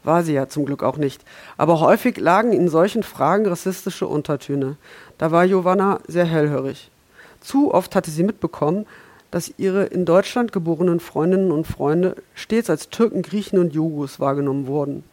War 0.04 0.24
sie 0.24 0.34
ja 0.34 0.48
zum 0.48 0.66
Glück 0.66 0.84
auch 0.84 0.98
nicht. 0.98 1.24
Aber 1.58 1.80
häufig 1.80 2.18
lagen 2.18 2.54
in 2.54 2.70
solchen 2.70 3.02
Fragen 3.04 3.48
rassistische 3.48 4.08
Untertöne. 4.08 4.78
Da 5.18 5.32
war 5.32 5.48
Giovanna 5.48 6.00
sehr 6.08 6.26
hellhörig. 6.26 6.92
Zu 7.40 7.74
oft 7.74 7.96
hatte 7.96 8.12
sie 8.12 8.24
mitbekommen, 8.24 8.86
dass 9.32 9.54
ihre 9.58 9.86
in 9.86 10.06
Deutschland 10.06 10.52
geborenen 10.52 11.00
Freundinnen 11.00 11.52
und 11.52 11.66
Freunde 11.66 12.16
stets 12.34 12.70
als 12.70 12.90
Türken, 12.90 13.22
Griechen 13.22 13.60
und 13.60 13.74
Jugos 13.74 14.20
wahrgenommen 14.20 14.68
wurden. 14.68 15.04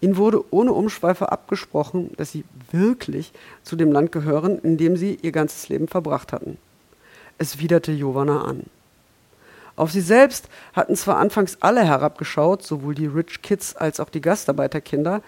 Ihnen 0.00 0.16
wurde 0.16 0.42
ohne 0.50 0.72
Umschweife 0.72 1.30
abgesprochen, 1.30 2.10
dass 2.16 2.32
sie 2.32 2.44
wirklich 2.70 3.32
zu 3.62 3.76
dem 3.76 3.92
Land 3.92 4.12
gehören, 4.12 4.58
in 4.58 4.76
dem 4.76 4.96
sie 4.96 5.18
ihr 5.20 5.32
ganzes 5.32 5.68
Leben 5.68 5.88
verbracht 5.88 6.32
hatten. 6.32 6.56
Es 7.38 7.58
widerte 7.58 7.94
Giovanna 7.94 8.42
an. 8.42 8.64
Auf 9.76 9.92
sie 9.92 10.00
selbst 10.00 10.48
hatten 10.74 10.96
zwar 10.96 11.18
anfangs 11.18 11.58
alle 11.60 11.84
herabgeschaut, 11.84 12.62
sowohl 12.62 12.94
die 12.94 13.06
Rich 13.06 13.42
Kids 13.42 13.76
als 13.76 14.00
auch 14.00 14.10
die 14.10 14.20
Gastarbeiterkinder, 14.20 15.22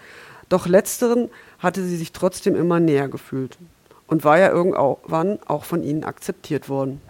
doch 0.49 0.67
letzteren 0.67 1.29
hatte 1.59 1.83
sie 1.83 1.97
sich 1.97 2.11
trotzdem 2.11 2.55
immer 2.55 2.79
näher 2.79 3.07
gefühlt 3.07 3.57
und 4.07 4.23
war 4.23 4.37
ja 4.37 4.49
irgendwann 4.49 5.39
auch 5.47 5.63
von 5.63 5.83
ihnen 5.83 6.03
akzeptiert 6.03 6.69
worden. 6.69 7.01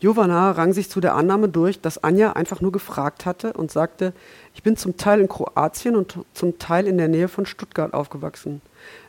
Giovanna 0.00 0.50
rang 0.52 0.72
sich 0.72 0.88
zu 0.88 1.00
der 1.00 1.14
Annahme 1.14 1.50
durch, 1.50 1.80
dass 1.80 2.02
Anja 2.02 2.32
einfach 2.32 2.62
nur 2.62 2.72
gefragt 2.72 3.26
hatte 3.26 3.52
und 3.52 3.70
sagte, 3.70 4.14
ich 4.54 4.62
bin 4.62 4.78
zum 4.78 4.96
Teil 4.96 5.20
in 5.20 5.28
Kroatien 5.28 5.94
und 5.94 6.18
zum 6.32 6.58
Teil 6.58 6.86
in 6.86 6.96
der 6.96 7.08
Nähe 7.08 7.28
von 7.28 7.44
Stuttgart 7.44 7.92
aufgewachsen. 7.92 8.62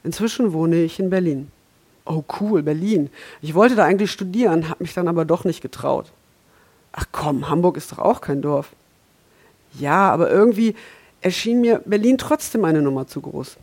Inzwischen 0.04 0.52
wohne 0.52 0.84
ich 0.84 1.00
in 1.00 1.10
Berlin. 1.10 1.50
Oh 2.06 2.24
cool, 2.42 2.62
Berlin. 2.62 3.10
Ich 3.42 3.54
wollte 3.54 3.76
da 3.76 3.86
eigentlich 3.86 4.12
studieren, 4.12 4.68
habe 4.68 4.84
mich 4.84 4.94
dann 4.94 5.08
aber 5.08 5.24
doch 5.24 5.46
nicht 5.46 5.62
getraut. 5.62 6.12
Ach 6.92 7.06
komm, 7.14 7.48
Hamburg 7.48 7.78
ist 7.78 7.94
doch 7.94 8.00
auch 8.00 8.20
kein 8.20 8.42
Dorf. 8.42 8.72
Ja, 9.80 10.12
aber 10.12 10.30
irgendwie 10.30 10.76
erschien 11.22 11.62
mir 11.62 11.82
Berlin 11.86 12.18
trotzdem 12.18 12.66
eine 12.66 12.82
Nummer 12.82 13.08
zu 13.08 13.22
groß. 13.22 13.56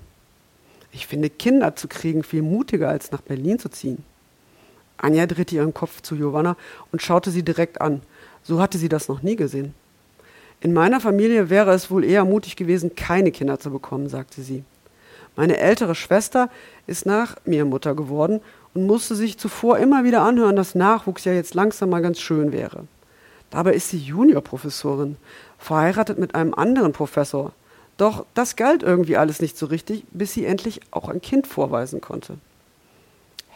Ich 0.92 1.06
finde, 1.06 1.28
Kinder 1.28 1.76
zu 1.76 1.88
kriegen 1.88 2.22
viel 2.22 2.40
mutiger, 2.40 2.88
als 2.88 3.12
nach 3.12 3.20
Berlin 3.20 3.58
zu 3.58 3.68
ziehen. 3.68 4.02
Anja 4.98 5.26
drehte 5.26 5.54
ihren 5.54 5.74
Kopf 5.74 6.02
zu 6.02 6.16
Giovanna 6.16 6.56
und 6.92 7.02
schaute 7.02 7.30
sie 7.30 7.42
direkt 7.42 7.80
an. 7.80 8.02
So 8.42 8.60
hatte 8.60 8.78
sie 8.78 8.88
das 8.88 9.08
noch 9.08 9.22
nie 9.22 9.36
gesehen. 9.36 9.74
In 10.60 10.72
meiner 10.72 11.00
Familie 11.00 11.50
wäre 11.50 11.72
es 11.72 11.90
wohl 11.90 12.04
eher 12.04 12.24
mutig 12.24 12.56
gewesen, 12.56 12.96
keine 12.96 13.30
Kinder 13.30 13.60
zu 13.60 13.70
bekommen, 13.70 14.08
sagte 14.08 14.42
sie. 14.42 14.64
Meine 15.36 15.58
ältere 15.58 15.94
Schwester 15.94 16.50
ist 16.88 17.06
nach 17.06 17.36
mir 17.44 17.64
Mutter 17.64 17.94
geworden 17.94 18.40
und 18.74 18.86
musste 18.86 19.14
sich 19.14 19.38
zuvor 19.38 19.78
immer 19.78 20.02
wieder 20.02 20.22
anhören, 20.22 20.56
dass 20.56 20.74
Nachwuchs 20.74 21.24
ja 21.24 21.32
jetzt 21.32 21.54
langsam 21.54 21.90
mal 21.90 22.02
ganz 22.02 22.18
schön 22.18 22.50
wäre. 22.50 22.84
Dabei 23.50 23.74
ist 23.74 23.90
sie 23.90 23.98
Juniorprofessorin, 23.98 25.16
verheiratet 25.58 26.18
mit 26.18 26.34
einem 26.34 26.54
anderen 26.54 26.92
Professor. 26.92 27.52
Doch 27.96 28.26
das 28.34 28.56
galt 28.56 28.82
irgendwie 28.82 29.16
alles 29.16 29.40
nicht 29.40 29.56
so 29.56 29.66
richtig, 29.66 30.04
bis 30.10 30.32
sie 30.32 30.44
endlich 30.44 30.80
auch 30.90 31.08
ein 31.08 31.22
Kind 31.22 31.46
vorweisen 31.46 32.00
konnte. 32.00 32.38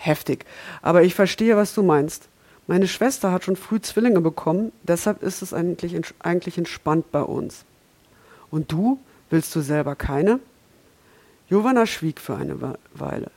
Heftig, 0.04 0.46
aber 0.82 1.04
ich 1.04 1.14
verstehe, 1.14 1.56
was 1.56 1.74
du 1.74 1.84
meinst. 1.84 2.28
Meine 2.66 2.88
Schwester 2.88 3.30
hat 3.30 3.44
schon 3.44 3.54
früh 3.54 3.80
Zwillinge 3.80 4.20
bekommen, 4.20 4.72
deshalb 4.82 5.22
ist 5.22 5.42
es 5.42 5.54
eigentlich, 5.54 5.96
eigentlich 6.18 6.58
entspannt 6.58 7.12
bei 7.12 7.22
uns. 7.22 7.64
Und 8.50 8.72
du, 8.72 8.98
willst 9.30 9.54
du 9.54 9.60
selber 9.60 9.94
keine? 9.94 10.40
Giovanna 11.48 11.86
schwieg 11.86 12.18
für 12.18 12.34
eine 12.34 12.76
Weile. 12.94 13.30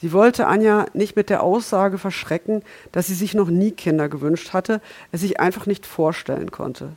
Sie 0.00 0.12
wollte 0.12 0.48
Anja 0.48 0.86
nicht 0.92 1.14
mit 1.14 1.30
der 1.30 1.44
Aussage 1.44 1.98
verschrecken, 1.98 2.62
dass 2.90 3.06
sie 3.06 3.14
sich 3.14 3.34
noch 3.34 3.48
nie 3.48 3.70
Kinder 3.70 4.08
gewünscht 4.08 4.52
hatte, 4.52 4.80
es 5.12 5.20
sich 5.20 5.38
einfach 5.38 5.66
nicht 5.66 5.86
vorstellen 5.86 6.50
konnte. 6.50 6.96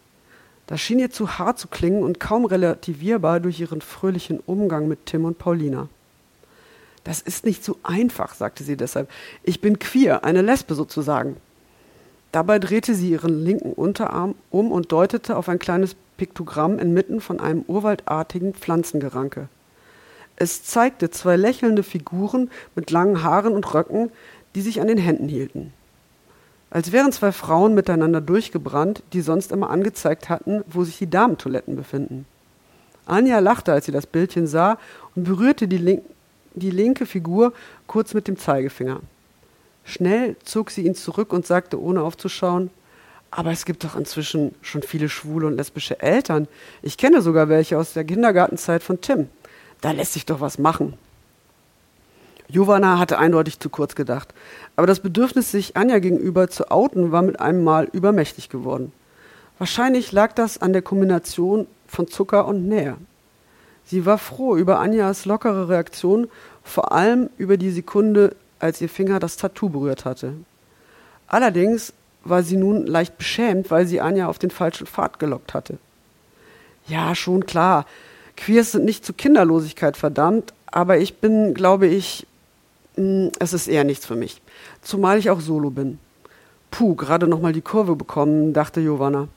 Das 0.65 0.81
schien 0.81 0.97
ihr 0.97 1.11
zu 1.11 1.37
hart 1.37 1.59
zu 1.59 1.67
klingen 1.67 2.01
und 2.01 2.19
kaum 2.19 2.45
relativierbar 2.45 3.39
durch 3.39 3.59
ihren 3.59 3.81
fröhlichen 3.81 4.39
Umgang 4.39 4.87
mit 4.87 5.05
Tim 5.05 5.25
und 5.25 5.37
Paulina. 5.37 5.89
Das 7.05 7.21
ist 7.21 7.45
nicht 7.45 7.63
so 7.63 7.77
einfach, 7.83 8.33
sagte 8.33 8.63
sie 8.63 8.75
deshalb. 8.75 9.09
Ich 9.43 9.61
bin 9.61 9.79
queer, 9.79 10.25
eine 10.25 10.41
Lesbe 10.41 10.73
sozusagen. 10.73 11.37
Dabei 12.31 12.59
drehte 12.59 12.95
sie 12.95 13.11
ihren 13.11 13.45
linken 13.45 13.71
Unterarm 13.71 14.35
um 14.49 14.71
und 14.71 14.91
deutete 14.91 15.37
auf 15.37 15.47
ein 15.47 15.59
kleines 15.59 15.95
Piktogramm 16.17 16.79
inmitten 16.79 17.21
von 17.21 17.39
einem 17.39 17.63
urwaldartigen 17.67 18.53
Pflanzengeranke. 18.53 19.47
Es 20.35 20.63
zeigte 20.63 21.11
zwei 21.11 21.37
lächelnde 21.37 21.83
Figuren 21.83 22.49
mit 22.75 22.89
langen 22.91 23.23
Haaren 23.23 23.53
und 23.53 23.73
Röcken, 23.73 24.11
die 24.55 24.61
sich 24.61 24.81
an 24.81 24.87
den 24.87 24.97
Händen 24.97 25.29
hielten. 25.29 25.73
Als 26.71 26.91
wären 26.91 27.11
zwei 27.11 27.31
Frauen 27.31 27.75
miteinander 27.75 28.19
durchgebrannt, 28.19 29.03
die 29.13 29.21
sonst 29.21 29.51
immer 29.51 29.69
angezeigt 29.69 30.27
hatten, 30.27 30.63
wo 30.67 30.83
sich 30.83 30.97
die 30.97 31.09
Damentoiletten 31.09 31.75
befinden. 31.75 32.25
Anja 33.05 33.39
lachte, 33.39 33.71
als 33.71 33.85
sie 33.85 33.91
das 33.91 34.07
Bildchen 34.07 34.47
sah 34.47 34.79
und 35.15 35.25
berührte 35.25 35.67
die, 35.67 35.77
link 35.77 36.01
die 36.55 36.71
linke 36.71 37.05
Figur 37.05 37.53
kurz 37.87 38.13
mit 38.13 38.27
dem 38.27 38.37
Zeigefinger. 38.37 38.99
Schnell 39.83 40.35
zog 40.43 40.71
sie 40.71 40.85
ihn 40.85 40.95
zurück 40.95 41.31
und 41.31 41.45
sagte, 41.45 41.79
ohne 41.79 42.01
aufzuschauen, 42.01 42.71
aber 43.31 43.51
es 43.51 43.65
gibt 43.65 43.83
doch 43.83 43.95
inzwischen 43.95 44.55
schon 44.61 44.81
viele 44.81 45.09
schwule 45.09 45.47
und 45.47 45.57
lesbische 45.57 46.01
Eltern. 46.01 46.47
Ich 46.81 46.97
kenne 46.97 47.21
sogar 47.21 47.49
welche 47.49 47.77
aus 47.77 47.93
der 47.93 48.05
Kindergartenzeit 48.05 48.81
von 48.81 49.01
Tim. 49.01 49.29
Da 49.81 49.91
lässt 49.91 50.13
sich 50.13 50.25
doch 50.25 50.39
was 50.39 50.57
machen. 50.57 50.93
Giovanna 52.49 52.99
hatte 52.99 53.17
eindeutig 53.17 53.59
zu 53.59 53.69
kurz 53.69 53.95
gedacht, 53.95 54.33
aber 54.75 54.87
das 54.87 54.99
Bedürfnis, 54.99 55.51
sich 55.51 55.75
Anja 55.75 55.99
gegenüber 55.99 56.47
zu 56.47 56.69
outen, 56.69 57.11
war 57.11 57.23
mit 57.23 57.39
einem 57.39 57.63
Mal 57.63 57.89
übermächtig 57.91 58.49
geworden. 58.49 58.91
Wahrscheinlich 59.57 60.11
lag 60.11 60.33
das 60.33 60.59
an 60.61 60.73
der 60.73 60.81
Kombination 60.81 61.67
von 61.87 62.07
Zucker 62.07 62.45
und 62.45 62.67
Nähe. 62.67 62.97
Sie 63.85 64.05
war 64.05 64.17
froh 64.17 64.55
über 64.55 64.79
Anjas 64.79 65.25
lockere 65.25 65.69
Reaktion, 65.69 66.27
vor 66.63 66.91
allem 66.91 67.29
über 67.37 67.57
die 67.57 67.71
Sekunde, 67.71 68.35
als 68.59 68.81
ihr 68.81 68.89
Finger 68.89 69.19
das 69.19 69.37
Tattoo 69.37 69.69
berührt 69.69 70.05
hatte. 70.05 70.33
Allerdings 71.27 71.93
war 72.23 72.41
sie 72.41 72.57
nun 72.57 72.87
leicht 72.87 73.17
beschämt, 73.17 73.69
weil 73.69 73.85
sie 73.85 74.01
Anja 74.01 74.27
auf 74.27 74.39
den 74.39 74.49
falschen 74.49 74.87
Pfad 74.87 75.19
gelockt 75.19 75.53
hatte. 75.53 75.77
Ja, 76.87 77.15
schon 77.15 77.45
klar, 77.45 77.85
Queers 78.37 78.71
sind 78.71 78.85
nicht 78.85 79.05
zu 79.05 79.13
Kinderlosigkeit 79.13 79.97
verdammt, 79.97 80.53
aber 80.65 80.97
ich 80.97 81.17
bin, 81.17 81.53
glaube 81.53 81.87
ich, 81.87 82.27
hm, 82.95 83.31
es 83.39 83.53
ist 83.53 83.67
eher 83.67 83.83
nichts 83.83 84.05
für 84.05 84.15
mich. 84.15 84.41
Zumal 84.81 85.17
ich 85.17 85.29
auch 85.29 85.41
solo 85.41 85.69
bin. 85.69 85.99
Puh, 86.71 86.95
gerade 86.95 87.27
nochmal 87.27 87.53
die 87.53 87.61
Kurve 87.61 87.95
bekommen, 87.95 88.53
dachte 88.53 88.81
Giovanna. 88.81 89.27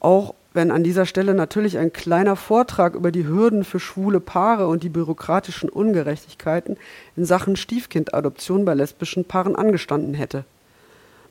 Auch 0.00 0.34
wenn 0.52 0.70
an 0.70 0.82
dieser 0.82 1.06
Stelle 1.06 1.34
natürlich 1.34 1.78
ein 1.78 1.92
kleiner 1.92 2.34
Vortrag 2.34 2.94
über 2.94 3.12
die 3.12 3.26
Hürden 3.26 3.64
für 3.64 3.78
schwule 3.78 4.20
Paare 4.20 4.66
und 4.66 4.82
die 4.82 4.88
bürokratischen 4.88 5.68
Ungerechtigkeiten 5.68 6.76
in 7.16 7.24
Sachen 7.24 7.56
Stiefkindadoption 7.56 8.64
bei 8.64 8.74
lesbischen 8.74 9.24
Paaren 9.24 9.54
angestanden 9.54 10.14
hätte. 10.14 10.44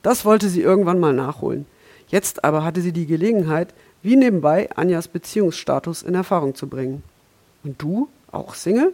Das 0.01 0.23
wollte 0.23 0.47
sie 0.47 0.61
irgendwann 0.61 0.99
mal 0.99 1.13
nachholen. 1.13 1.65
Jetzt 2.07 2.45
aber 2.45 2.63
hatte 2.63 2.81
sie 2.81 2.93
die 2.93 3.05
Gelegenheit, 3.05 3.73
wie 4.01 4.15
nebenbei 4.15 4.69
Anjas 4.75 5.09
Beziehungsstatus 5.09 6.01
in 6.01 6.15
Erfahrung 6.15 6.55
zu 6.55 6.67
bringen. 6.67 7.03
Und 7.63 7.81
du, 7.81 8.07
auch 8.31 8.55
Single? 8.55 8.93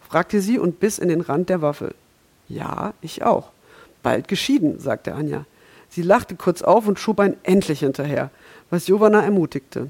fragte 0.00 0.40
sie 0.40 0.58
und 0.58 0.80
biss 0.80 0.98
in 0.98 1.08
den 1.08 1.20
Rand 1.20 1.48
der 1.48 1.62
Waffel. 1.62 1.94
Ja, 2.48 2.92
ich 3.00 3.22
auch. 3.22 3.50
Bald 4.02 4.26
geschieden, 4.26 4.80
sagte 4.80 5.14
Anja. 5.14 5.46
Sie 5.88 6.02
lachte 6.02 6.34
kurz 6.34 6.62
auf 6.62 6.88
und 6.88 6.98
schob 6.98 7.20
ein 7.20 7.36
Endlich 7.44 7.80
hinterher, 7.80 8.30
was 8.72 8.86
Giovanna 8.86 9.22
ermutigte. 9.22 9.88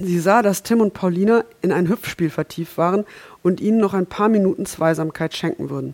Sie 0.00 0.18
sah, 0.18 0.40
dass 0.40 0.62
Tim 0.62 0.80
und 0.80 0.94
Paulina 0.94 1.44
in 1.60 1.70
ein 1.70 1.86
Hüpfspiel 1.86 2.30
vertieft 2.30 2.78
waren 2.78 3.04
und 3.42 3.60
ihnen 3.60 3.76
noch 3.76 3.92
ein 3.92 4.06
paar 4.06 4.30
Minuten 4.30 4.64
Zweisamkeit 4.64 5.36
schenken 5.36 5.68
würden. 5.68 5.92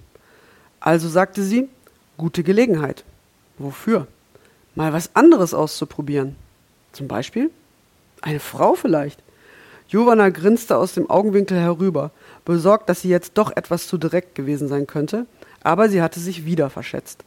Also 0.78 1.08
sagte 1.08 1.42
sie, 1.42 1.68
gute 2.16 2.44
Gelegenheit. 2.44 3.02
Wofür? 3.58 4.06
Mal 4.76 4.92
was 4.92 5.16
anderes 5.16 5.52
auszuprobieren. 5.52 6.36
Zum 6.92 7.08
Beispiel? 7.08 7.50
Eine 8.20 8.38
Frau 8.38 8.74
vielleicht? 8.74 9.20
Giovanna 9.88 10.28
grinste 10.28 10.76
aus 10.76 10.94
dem 10.94 11.10
Augenwinkel 11.10 11.58
herüber, 11.58 12.12
besorgt, 12.44 12.88
dass 12.88 13.00
sie 13.00 13.08
jetzt 13.08 13.32
doch 13.34 13.50
etwas 13.56 13.88
zu 13.88 13.98
direkt 13.98 14.36
gewesen 14.36 14.68
sein 14.68 14.86
könnte, 14.86 15.26
aber 15.64 15.88
sie 15.88 16.02
hatte 16.02 16.20
sich 16.20 16.44
wieder 16.44 16.70
verschätzt. 16.70 17.24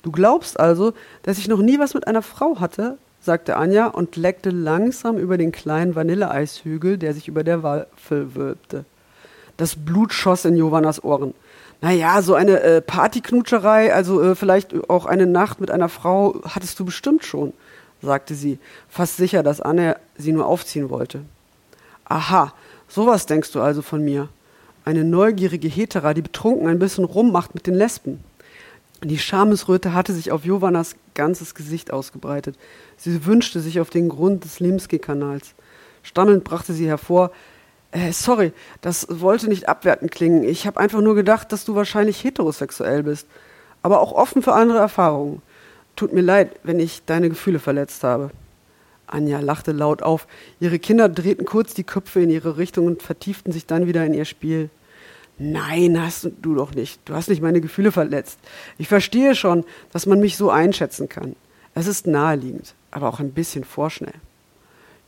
Du 0.00 0.10
glaubst 0.10 0.58
also, 0.58 0.94
dass 1.22 1.36
ich 1.36 1.48
noch 1.48 1.60
nie 1.60 1.78
was 1.78 1.92
mit 1.92 2.06
einer 2.06 2.22
Frau 2.22 2.60
hatte? 2.60 2.96
Sagte 3.20 3.56
Anja 3.56 3.86
und 3.86 4.16
leckte 4.16 4.50
langsam 4.50 5.18
über 5.18 5.38
den 5.38 5.52
kleinen 5.52 5.94
Vanilleeishügel, 5.94 6.98
der 6.98 7.14
sich 7.14 7.28
über 7.28 7.44
der 7.44 7.62
Waffel 7.62 8.34
wölbte. 8.34 8.84
Das 9.56 9.76
Blut 9.76 10.12
schoss 10.12 10.44
in 10.44 10.54
Giovannas 10.54 11.02
Ohren. 11.02 11.34
Naja, 11.80 12.22
so 12.22 12.34
eine 12.34 12.60
äh, 12.60 12.80
Partyknutscherei, 12.80 13.92
also 13.92 14.22
äh, 14.22 14.34
vielleicht 14.34 14.88
auch 14.90 15.06
eine 15.06 15.26
Nacht 15.26 15.60
mit 15.60 15.70
einer 15.70 15.88
Frau, 15.88 16.40
hattest 16.44 16.78
du 16.80 16.84
bestimmt 16.84 17.24
schon 17.24 17.52
sagte 18.02 18.34
sie, 18.34 18.58
fast 18.88 19.16
sicher, 19.16 19.42
dass 19.42 19.60
Anne 19.60 19.96
sie 20.16 20.32
nur 20.32 20.46
aufziehen 20.46 20.90
wollte. 20.90 21.22
Aha, 22.04 22.52
sowas 22.88 23.26
denkst 23.26 23.52
du 23.52 23.60
also 23.60 23.82
von 23.82 24.04
mir. 24.04 24.28
Eine 24.84 25.04
neugierige 25.04 25.68
Hetera, 25.68 26.14
die 26.14 26.22
betrunken 26.22 26.68
ein 26.68 26.78
bisschen 26.78 27.04
rummacht 27.04 27.54
mit 27.54 27.66
den 27.66 27.74
Lesben. 27.74 28.24
Die 29.02 29.18
Schamesröte 29.18 29.94
hatte 29.94 30.12
sich 30.12 30.32
auf 30.32 30.44
Jovanas 30.44 30.96
ganzes 31.14 31.54
Gesicht 31.54 31.92
ausgebreitet. 31.92 32.56
Sie 32.96 33.24
wünschte 33.26 33.60
sich 33.60 33.80
auf 33.80 33.90
den 33.90 34.08
Grund 34.08 34.44
des 34.44 34.58
Limski-Kanals. 34.58 35.54
Stammelnd 36.02 36.42
brachte 36.42 36.72
sie 36.72 36.88
hervor, 36.88 37.30
äh, 37.92 38.12
sorry, 38.12 38.52
das 38.80 39.06
wollte 39.08 39.48
nicht 39.48 39.68
abwertend 39.68 40.10
klingen. 40.10 40.44
Ich 40.44 40.66
habe 40.66 40.80
einfach 40.80 41.00
nur 41.00 41.14
gedacht, 41.14 41.52
dass 41.52 41.64
du 41.64 41.74
wahrscheinlich 41.74 42.22
heterosexuell 42.22 43.02
bist, 43.02 43.26
aber 43.82 44.00
auch 44.00 44.12
offen 44.12 44.42
für 44.42 44.52
andere 44.52 44.78
Erfahrungen. 44.78 45.42
Tut 45.96 46.12
mir 46.12 46.22
leid, 46.22 46.58
wenn 46.64 46.80
ich 46.80 47.04
deine 47.06 47.28
Gefühle 47.28 47.60
verletzt 47.60 48.04
habe. 48.04 48.30
Anja 49.06 49.40
lachte 49.40 49.72
laut 49.72 50.02
auf. 50.02 50.26
Ihre 50.60 50.78
Kinder 50.78 51.08
drehten 51.08 51.46
kurz 51.46 51.72
die 51.72 51.84
Köpfe 51.84 52.20
in 52.20 52.30
ihre 52.30 52.58
Richtung 52.58 52.86
und 52.86 53.02
vertieften 53.02 53.52
sich 53.52 53.66
dann 53.66 53.86
wieder 53.86 54.04
in 54.04 54.14
ihr 54.14 54.26
Spiel. 54.26 54.70
Nein, 55.38 56.00
hast 56.00 56.30
du 56.42 56.54
doch 56.54 56.74
nicht. 56.74 57.00
Du 57.04 57.14
hast 57.14 57.28
nicht 57.28 57.42
meine 57.42 57.60
Gefühle 57.60 57.92
verletzt. 57.92 58.38
Ich 58.76 58.88
verstehe 58.88 59.34
schon, 59.34 59.64
dass 59.92 60.06
man 60.06 60.20
mich 60.20 60.36
so 60.36 60.50
einschätzen 60.50 61.08
kann. 61.08 61.36
Es 61.74 61.86
ist 61.86 62.06
naheliegend, 62.06 62.74
aber 62.90 63.08
auch 63.08 63.20
ein 63.20 63.32
bisschen 63.32 63.64
vorschnell. 63.64 64.14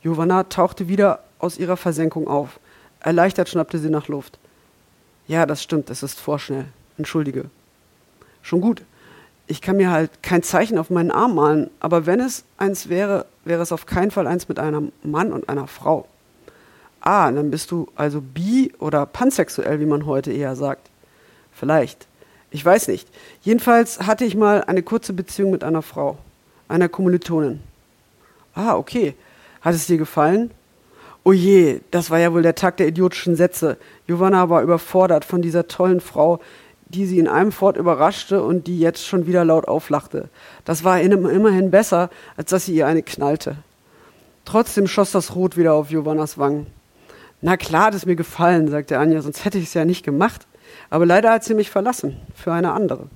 Giovanna 0.01 0.43
tauchte 0.43 0.87
wieder 0.87 1.23
aus 1.39 1.57
ihrer 1.57 1.77
Versenkung 1.77 2.27
auf. 2.27 2.59
Erleichtert 3.01 3.49
schnappte 3.49 3.77
sie 3.77 3.89
nach 3.89 4.07
Luft. 4.07 4.39
Ja, 5.27 5.45
das 5.45 5.61
stimmt, 5.61 5.89
es 5.89 6.03
ist 6.03 6.19
vorschnell. 6.19 6.65
Entschuldige. 6.97 7.49
Schon 8.41 8.61
gut 8.61 8.83
ich 9.51 9.61
kann 9.61 9.75
mir 9.75 9.91
halt 9.91 10.23
kein 10.23 10.43
Zeichen 10.43 10.77
auf 10.77 10.89
meinen 10.89 11.11
Arm 11.11 11.35
malen, 11.35 11.69
aber 11.81 12.05
wenn 12.05 12.21
es 12.21 12.45
eins 12.57 12.87
wäre, 12.87 13.25
wäre 13.43 13.61
es 13.61 13.73
auf 13.73 13.85
keinen 13.85 14.09
Fall 14.09 14.25
eins 14.25 14.47
mit 14.47 14.59
einem 14.59 14.93
Mann 15.03 15.33
und 15.33 15.49
einer 15.49 15.67
Frau. 15.67 16.07
Ah, 17.01 17.31
dann 17.31 17.51
bist 17.51 17.71
du 17.71 17.87
also 17.95 18.21
bi 18.21 18.71
oder 18.79 19.05
pansexuell, 19.05 19.79
wie 19.79 19.85
man 19.85 20.05
heute 20.05 20.31
eher 20.31 20.55
sagt. 20.55 20.89
Vielleicht. 21.51 22.07
Ich 22.51 22.63
weiß 22.63 22.87
nicht. 22.89 23.07
Jedenfalls 23.41 24.01
hatte 24.01 24.23
ich 24.25 24.35
mal 24.35 24.63
eine 24.63 24.83
kurze 24.83 25.13
Beziehung 25.13 25.51
mit 25.51 25.63
einer 25.63 25.81
Frau, 25.81 26.17
einer 26.67 26.89
Kommilitonin. 26.89 27.61
Ah, 28.53 28.75
okay. 28.75 29.15
Hat 29.61 29.73
es 29.73 29.87
dir 29.87 29.97
gefallen? 29.97 30.51
Oh 31.23 31.33
je, 31.33 31.81
das 31.91 32.09
war 32.09 32.19
ja 32.19 32.33
wohl 32.33 32.41
der 32.41 32.55
Tag 32.55 32.77
der 32.77 32.87
idiotischen 32.87 33.35
Sätze. 33.35 33.77
Giovanna 34.07 34.49
war 34.49 34.63
überfordert 34.63 35.23
von 35.23 35.41
dieser 35.41 35.67
tollen 35.67 36.01
Frau, 36.01 36.39
die 36.87 37.05
sie 37.05 37.19
in 37.19 37.27
einem 37.27 37.51
Fort 37.51 37.77
überraschte 37.77 38.43
und 38.43 38.67
die 38.67 38.79
jetzt 38.79 39.05
schon 39.05 39.27
wieder 39.27 39.45
laut 39.45 39.67
auflachte. 39.67 40.29
Das 40.65 40.83
war 40.83 40.99
immerhin 40.99 41.71
besser, 41.71 42.09
als 42.37 42.49
dass 42.49 42.65
sie 42.65 42.75
ihr 42.75 42.87
eine 42.87 43.03
knallte. 43.03 43.55
Trotzdem 44.45 44.87
schoss 44.87 45.11
das 45.11 45.35
Rot 45.35 45.57
wieder 45.57 45.73
auf 45.73 45.89
Giovannas 45.89 46.37
Wangen. 46.37 46.67
Na 47.41 47.57
klar 47.57 47.85
hat 47.85 47.95
es 47.95 48.05
mir 48.05 48.15
gefallen, 48.15 48.69
sagte 48.69 48.99
Anja, 48.99 49.21
sonst 49.21 49.45
hätte 49.45 49.57
ich 49.57 49.65
es 49.65 49.73
ja 49.73 49.85
nicht 49.85 50.05
gemacht. 50.05 50.45
Aber 50.89 51.05
leider 51.05 51.31
hat 51.31 51.43
sie 51.43 51.53
mich 51.53 51.69
verlassen, 51.69 52.17
für 52.35 52.53
eine 52.53 52.71
andere. 52.73 53.07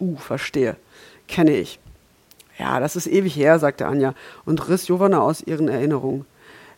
Uh, 0.00 0.16
verstehe. 0.16 0.76
Kenne 1.28 1.56
ich. 1.56 1.78
Ja, 2.58 2.80
das 2.80 2.96
ist 2.96 3.06
ewig 3.06 3.36
her, 3.36 3.58
sagte 3.58 3.86
Anja 3.86 4.14
und 4.44 4.68
riss 4.68 4.86
Giovanna 4.86 5.20
aus 5.20 5.42
ihren 5.42 5.68
Erinnerungen. 5.68 6.24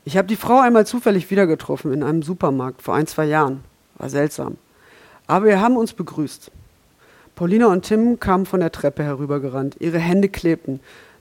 Ich 0.05 0.17
habe 0.17 0.27
die 0.27 0.37
Frau 0.37 0.61
einmal 0.61 0.87
zufällig 0.87 1.31
wieder 1.31 1.47
getroffen 1.47 1.93
in 1.93 2.03
einem 2.03 2.23
Supermarkt 2.23 2.83
vor 2.83 2.95
ein, 2.95 3.07
zwei 3.07 3.27
Jahren. 3.27 3.63
War 3.97 4.09
seltsam. 4.09 4.57
Aber 5.27 5.47
wir 5.47 5.61
haben 5.61 5.77
uns 5.77 5.93
begrüßt. 5.93 6.51
Paulina 7.35 7.67
und 7.67 7.83
Tim 7.83 8.19
kamen 8.19 8.47
von 8.47 8.61
der 8.61 8.73
Treppe 8.73 9.05
herübergerannt. 9.05 9.77
Ihre 9.79 9.99
Hände 9.99 10.29
klebten. 10.29 10.81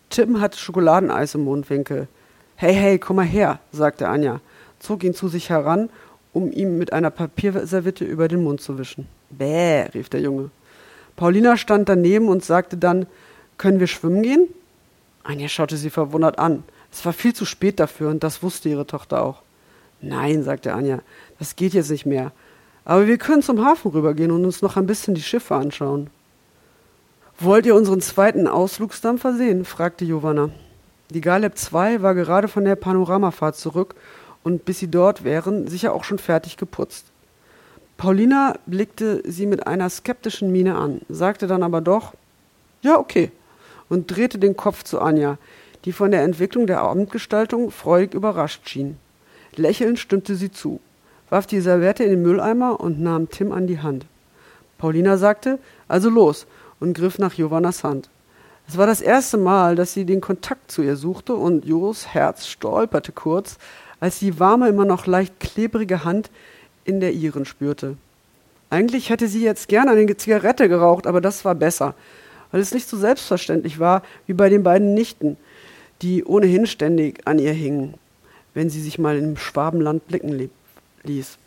Tim 0.09 0.39
hatte 0.39 0.57
Schokoladeneis 0.57 1.35
im 1.35 1.43
Mundwinkel. 1.43 2.07
Hey, 2.55 2.73
hey, 2.73 2.97
komm 2.97 3.17
mal 3.17 3.25
her, 3.25 3.59
sagte 3.71 4.07
Anja, 4.07 4.39
zog 4.79 5.03
ihn 5.03 5.13
zu 5.13 5.27
sich 5.27 5.49
heran, 5.49 5.89
um 6.33 6.51
ihm 6.51 6.77
mit 6.77 6.93
einer 6.93 7.09
Papierserviette 7.09 8.05
über 8.05 8.27
den 8.27 8.43
Mund 8.43 8.61
zu 8.61 8.77
wischen. 8.77 9.07
Bäh, 9.29 9.83
rief 9.93 10.09
der 10.09 10.21
Junge. 10.21 10.51
Paulina 11.15 11.57
stand 11.57 11.89
daneben 11.89 12.27
und 12.27 12.45
sagte 12.45 12.77
dann, 12.77 13.07
können 13.57 13.79
wir 13.79 13.87
schwimmen 13.87 14.21
gehen? 14.21 14.47
Anja 15.23 15.47
schaute 15.47 15.77
sie 15.77 15.89
verwundert 15.89 16.37
an. 16.37 16.63
Es 16.91 17.05
war 17.05 17.13
viel 17.13 17.33
zu 17.33 17.45
spät 17.45 17.79
dafür 17.79 18.09
und 18.09 18.23
das 18.23 18.43
wusste 18.43 18.69
ihre 18.69 18.85
Tochter 18.85 19.23
auch. 19.23 19.41
Nein, 19.99 20.43
sagte 20.43 20.73
Anja, 20.73 20.99
das 21.39 21.55
geht 21.55 21.73
jetzt 21.73 21.89
nicht 21.89 22.05
mehr. 22.05 22.31
Aber 22.85 23.07
wir 23.07 23.17
können 23.17 23.41
zum 23.41 23.65
Hafen 23.65 23.91
rübergehen 23.91 24.31
und 24.31 24.45
uns 24.45 24.61
noch 24.61 24.77
ein 24.77 24.85
bisschen 24.85 25.15
die 25.15 25.21
Schiffe 25.21 25.55
anschauen. 25.55 26.09
Wollt 27.39 27.65
ihr 27.65 27.75
unseren 27.75 28.01
zweiten 28.01 28.47
Ausflugsdampfer 28.47 29.33
sehen? 29.35 29.65
fragte 29.65 30.05
Giovanna. 30.05 30.49
Die 31.09 31.21
Galeb 31.21 31.53
II 31.55 32.01
war 32.01 32.15
gerade 32.15 32.47
von 32.47 32.65
der 32.65 32.75
Panoramafahrt 32.75 33.55
zurück 33.55 33.95
und 34.43 34.65
bis 34.65 34.79
sie 34.79 34.89
dort 34.89 35.23
wären, 35.23 35.67
sicher 35.67 35.93
auch 35.93 36.03
schon 36.03 36.19
fertig 36.19 36.57
geputzt. 36.57 37.05
Paulina 37.97 38.55
blickte 38.65 39.23
sie 39.25 39.45
mit 39.45 39.65
einer 39.65 39.89
skeptischen 39.89 40.51
Miene 40.51 40.75
an, 40.75 41.01
sagte 41.09 41.47
dann 41.47 41.63
aber 41.63 41.81
doch, 41.81 42.13
ja, 42.81 42.99
okay, 42.99 43.31
und 43.89 44.15
drehte 44.15 44.37
den 44.37 44.55
Kopf 44.55 44.83
zu 44.83 45.01
Anja, 45.01 45.37
die 45.85 45.91
von 45.91 46.11
der 46.11 46.23
Entwicklung 46.23 46.67
der 46.67 46.81
Abendgestaltung 46.81 47.71
freudig 47.71 48.13
überrascht 48.13 48.67
schien. 48.69 48.97
Lächelnd 49.55 49.97
stimmte 49.97 50.35
sie 50.35 50.51
zu, 50.51 50.79
warf 51.29 51.47
die 51.47 51.61
Serviette 51.61 52.03
in 52.03 52.11
den 52.11 52.21
Mülleimer 52.21 52.79
und 52.79 53.01
nahm 53.01 53.29
Tim 53.29 53.51
an 53.51 53.67
die 53.67 53.79
Hand. 53.79 54.05
Paulina 54.77 55.17
sagte, 55.17 55.57
also 55.87 56.09
los, 56.09 56.45
und 56.79 56.95
griff 56.95 57.17
nach 57.17 57.33
Jovannas 57.33 57.83
Hand. 57.83 58.09
Es 58.67 58.77
war 58.77 58.85
das 58.85 59.01
erste 59.01 59.37
Mal, 59.37 59.75
dass 59.75 59.93
sie 59.93 60.05
den 60.05 60.21
Kontakt 60.21 60.69
zu 60.71 60.83
ihr 60.83 60.97
suchte, 60.97 61.33
und 61.33 61.65
Jos 61.65 62.07
Herz 62.07 62.47
stolperte 62.47 63.11
kurz, 63.11 63.57
als 63.99 64.19
sie 64.19 64.31
die 64.31 64.39
warme, 64.39 64.69
immer 64.69 64.85
noch 64.85 65.07
leicht 65.07 65.39
klebrige 65.39 66.03
Hand 66.03 66.29
in 66.85 66.99
der 66.99 67.13
ihren 67.13 67.45
spürte. 67.45 67.97
Eigentlich 68.69 69.09
hätte 69.09 69.27
sie 69.27 69.43
jetzt 69.43 69.67
gern 69.67 69.87
eine 69.87 70.17
Zigarette 70.17 70.67
geraucht, 70.67 71.07
aber 71.07 71.21
das 71.21 71.45
war 71.45 71.55
besser, 71.55 71.95
weil 72.51 72.61
es 72.61 72.73
nicht 72.73 72.87
so 72.87 72.97
selbstverständlich 72.97 73.79
war 73.79 74.03
wie 74.25 74.33
bei 74.33 74.49
den 74.49 74.63
beiden 74.63 74.93
Nichten, 74.93 75.37
die 76.01 76.23
ohnehin 76.23 76.67
ständig 76.67 77.25
an 77.25 77.39
ihr 77.39 77.53
hingen, 77.53 77.95
wenn 78.53 78.69
sie 78.69 78.81
sich 78.81 78.99
mal 78.99 79.17
im 79.17 79.37
Schwabenland 79.37 80.07
blicken 80.07 80.49
ließ. 81.03 81.37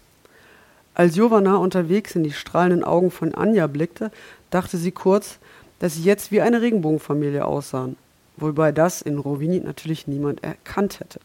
Als 0.95 1.17
Jovana 1.17 1.57
unterwegs 1.57 2.17
in 2.17 2.25
die 2.25 2.33
strahlenden 2.33 2.85
Augen 2.85 3.11
von 3.11 3.35
Anja 3.35 3.67
blickte, 3.67 4.11
dachte 4.51 4.77
sie 4.77 4.91
kurz, 4.91 5.39
dass 5.79 5.95
sie 5.95 6.03
jetzt 6.03 6.31
wie 6.31 6.41
eine 6.41 6.61
Regenbogenfamilie 6.61 7.45
aussahen, 7.45 7.97
wobei 8.37 8.73
das 8.73 9.03
in 9.03 9.19
Rovini 9.19 9.61
natürlich 9.61 10.07
niemand 10.07 10.43
erkannt 10.43 11.01
hätte. 11.01 11.21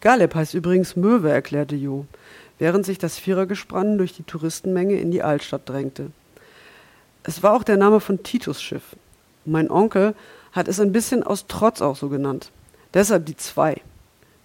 Galeb 0.00 0.34
heißt 0.34 0.54
übrigens 0.54 0.94
Möwe, 0.94 1.30
erklärte 1.30 1.74
Jo, 1.74 2.06
während 2.58 2.86
sich 2.86 2.98
das 2.98 3.18
Vierergespann 3.18 3.98
durch 3.98 4.12
die 4.12 4.22
Touristenmenge 4.22 4.98
in 4.98 5.10
die 5.10 5.22
Altstadt 5.22 5.68
drängte. 5.68 6.12
Es 7.24 7.42
war 7.42 7.54
auch 7.54 7.64
der 7.64 7.76
Name 7.76 7.98
von 7.98 8.22
Titus 8.22 8.62
Schiff. 8.62 8.94
Mein 9.44 9.70
Onkel 9.70 10.14
hat 10.52 10.68
es 10.68 10.78
ein 10.78 10.92
bisschen 10.92 11.24
aus 11.24 11.46
Trotz 11.48 11.82
auch 11.82 11.96
so 11.96 12.08
genannt. 12.08 12.52
Deshalb 12.94 13.26
die 13.26 13.36
zwei. 13.36 13.80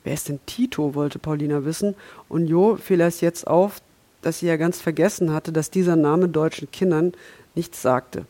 Wer 0.04 0.16
ist 0.16 0.28
denn 0.28 0.40
Tito, 0.48 0.96
wollte 0.96 1.20
Paulina 1.20 1.66
wissen, 1.66 1.96
und 2.30 2.48
Jo 2.48 2.76
fiel 2.76 3.02
es 3.02 3.22
jetzt 3.22 3.46
auf, 3.46 3.80
dass 4.22 4.40
sie 4.40 4.48
ja 4.48 4.58
ganz 4.58 4.82
vergessen 4.82 5.32
hatte, 5.32 5.52
dass 5.52 5.70
dieser 5.70 5.96
Name 5.96 6.30
deutschen 6.30 6.72
Kindern 6.72 7.14
nichts 7.56 7.82
sagte. 7.82 8.26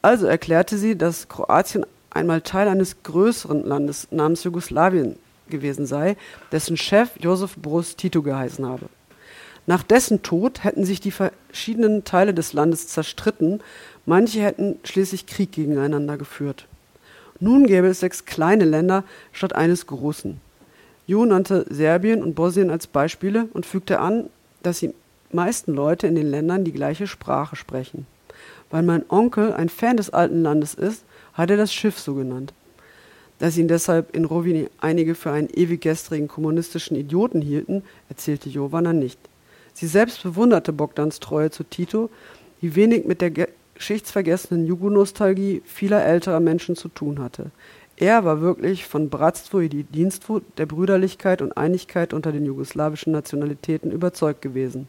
Also 0.00 0.26
erklärte 0.26 0.78
sie, 0.78 0.96
dass 0.96 1.28
Kroatien 1.28 1.84
einmal 2.10 2.40
Teil 2.40 2.68
eines 2.68 3.02
größeren 3.02 3.64
Landes 3.64 4.08
namens 4.10 4.44
Jugoslawien 4.44 5.16
gewesen 5.50 5.86
sei, 5.86 6.16
dessen 6.52 6.76
Chef 6.76 7.10
Josef 7.18 7.56
Broz 7.56 7.96
Tito 7.96 8.22
geheißen 8.22 8.66
habe. 8.66 8.86
Nach 9.66 9.82
dessen 9.82 10.22
Tod 10.22 10.64
hätten 10.64 10.84
sich 10.84 11.00
die 11.00 11.10
verschiedenen 11.10 12.04
Teile 12.04 12.32
des 12.32 12.54
Landes 12.54 12.88
zerstritten, 12.88 13.60
manche 14.06 14.40
hätten 14.40 14.78
schließlich 14.84 15.26
Krieg 15.26 15.52
gegeneinander 15.52 16.16
geführt. 16.16 16.66
Nun 17.40 17.66
gäbe 17.66 17.88
es 17.88 18.00
sechs 18.00 18.24
kleine 18.24 18.64
Länder 18.64 19.04
statt 19.32 19.54
eines 19.54 19.86
großen. 19.86 20.40
Jo 21.06 21.24
nannte 21.24 21.66
Serbien 21.70 22.22
und 22.22 22.34
Bosnien 22.34 22.70
als 22.70 22.86
Beispiele 22.86 23.48
und 23.52 23.66
fügte 23.66 24.00
an, 24.00 24.30
dass 24.62 24.80
die 24.80 24.94
meisten 25.32 25.74
Leute 25.74 26.06
in 26.06 26.14
den 26.14 26.30
Ländern 26.30 26.64
die 26.64 26.72
gleiche 26.72 27.06
Sprache 27.06 27.54
sprechen. 27.54 28.06
Weil 28.70 28.82
mein 28.82 29.04
Onkel 29.08 29.52
ein 29.52 29.68
Fan 29.68 29.96
des 29.96 30.10
alten 30.10 30.42
Landes 30.42 30.74
ist, 30.74 31.04
hat 31.34 31.50
er 31.50 31.56
das 31.56 31.72
Schiff 31.72 31.98
so 31.98 32.14
genannt. 32.14 32.52
Dass 33.38 33.56
ihn 33.56 33.68
deshalb 33.68 34.16
in 34.16 34.24
Rovini 34.24 34.68
einige 34.80 35.14
für 35.14 35.30
einen 35.30 35.48
ewiggestrigen 35.48 36.28
kommunistischen 36.28 36.96
Idioten 36.96 37.40
hielten, 37.40 37.82
erzählte 38.08 38.48
Jovana 38.48 38.92
nicht. 38.92 39.18
Sie 39.74 39.86
selbst 39.86 40.22
bewunderte 40.22 40.72
Bogdans 40.72 41.20
Treue 41.20 41.50
zu 41.50 41.62
Tito, 41.62 42.10
die 42.62 42.74
wenig 42.74 43.06
mit 43.06 43.20
der 43.20 43.30
geschichtsvergessenen 43.74 44.66
Jugonostalgie 44.66 45.62
vieler 45.64 46.04
älterer 46.04 46.40
Menschen 46.40 46.74
zu 46.74 46.88
tun 46.88 47.20
hatte. 47.20 47.52
Er 47.96 48.24
war 48.24 48.40
wirklich 48.40 48.86
von 48.86 49.08
Bratstvo 49.08 49.60
i 49.60 49.68
Dienstwo, 49.68 50.40
der 50.56 50.66
Brüderlichkeit 50.66 51.42
und 51.42 51.56
Einigkeit 51.56 52.12
unter 52.12 52.30
den 52.30 52.44
jugoslawischen 52.44 53.12
Nationalitäten 53.12 53.90
überzeugt 53.90 54.42
gewesen. 54.42 54.88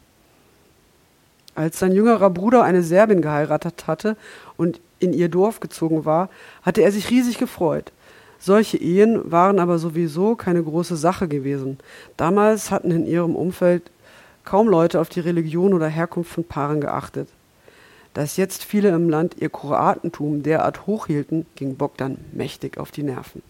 Als 1.55 1.79
sein 1.79 1.91
jüngerer 1.91 2.29
Bruder 2.29 2.63
eine 2.63 2.83
Serbin 2.83 3.21
geheiratet 3.21 3.87
hatte 3.87 4.15
und 4.57 4.79
in 4.99 5.13
ihr 5.13 5.29
Dorf 5.29 5.59
gezogen 5.59 6.05
war, 6.05 6.29
hatte 6.61 6.81
er 6.81 6.91
sich 6.91 7.09
riesig 7.09 7.37
gefreut. 7.37 7.91
Solche 8.39 8.77
Ehen 8.77 9.19
waren 9.29 9.59
aber 9.59 9.79
sowieso 9.79 10.35
keine 10.35 10.63
große 10.63 10.95
Sache 10.95 11.27
gewesen. 11.27 11.77
Damals 12.15 12.71
hatten 12.71 12.91
in 12.91 13.05
ihrem 13.05 13.35
Umfeld 13.35 13.91
kaum 14.45 14.67
Leute 14.69 14.99
auf 15.01 15.09
die 15.09 15.19
Religion 15.19 15.73
oder 15.73 15.87
Herkunft 15.87 16.31
von 16.31 16.45
Paaren 16.45 16.81
geachtet. 16.81 17.27
Dass 18.13 18.37
jetzt 18.37 18.63
viele 18.63 18.89
im 18.89 19.09
Land 19.09 19.35
ihr 19.39 19.49
Kroatentum 19.49 20.41
derart 20.41 20.87
hochhielten, 20.87 21.45
ging 21.55 21.75
Bogdan 21.75 22.17
mächtig 22.31 22.77
auf 22.77 22.91
die 22.91 23.03
Nerven. 23.03 23.43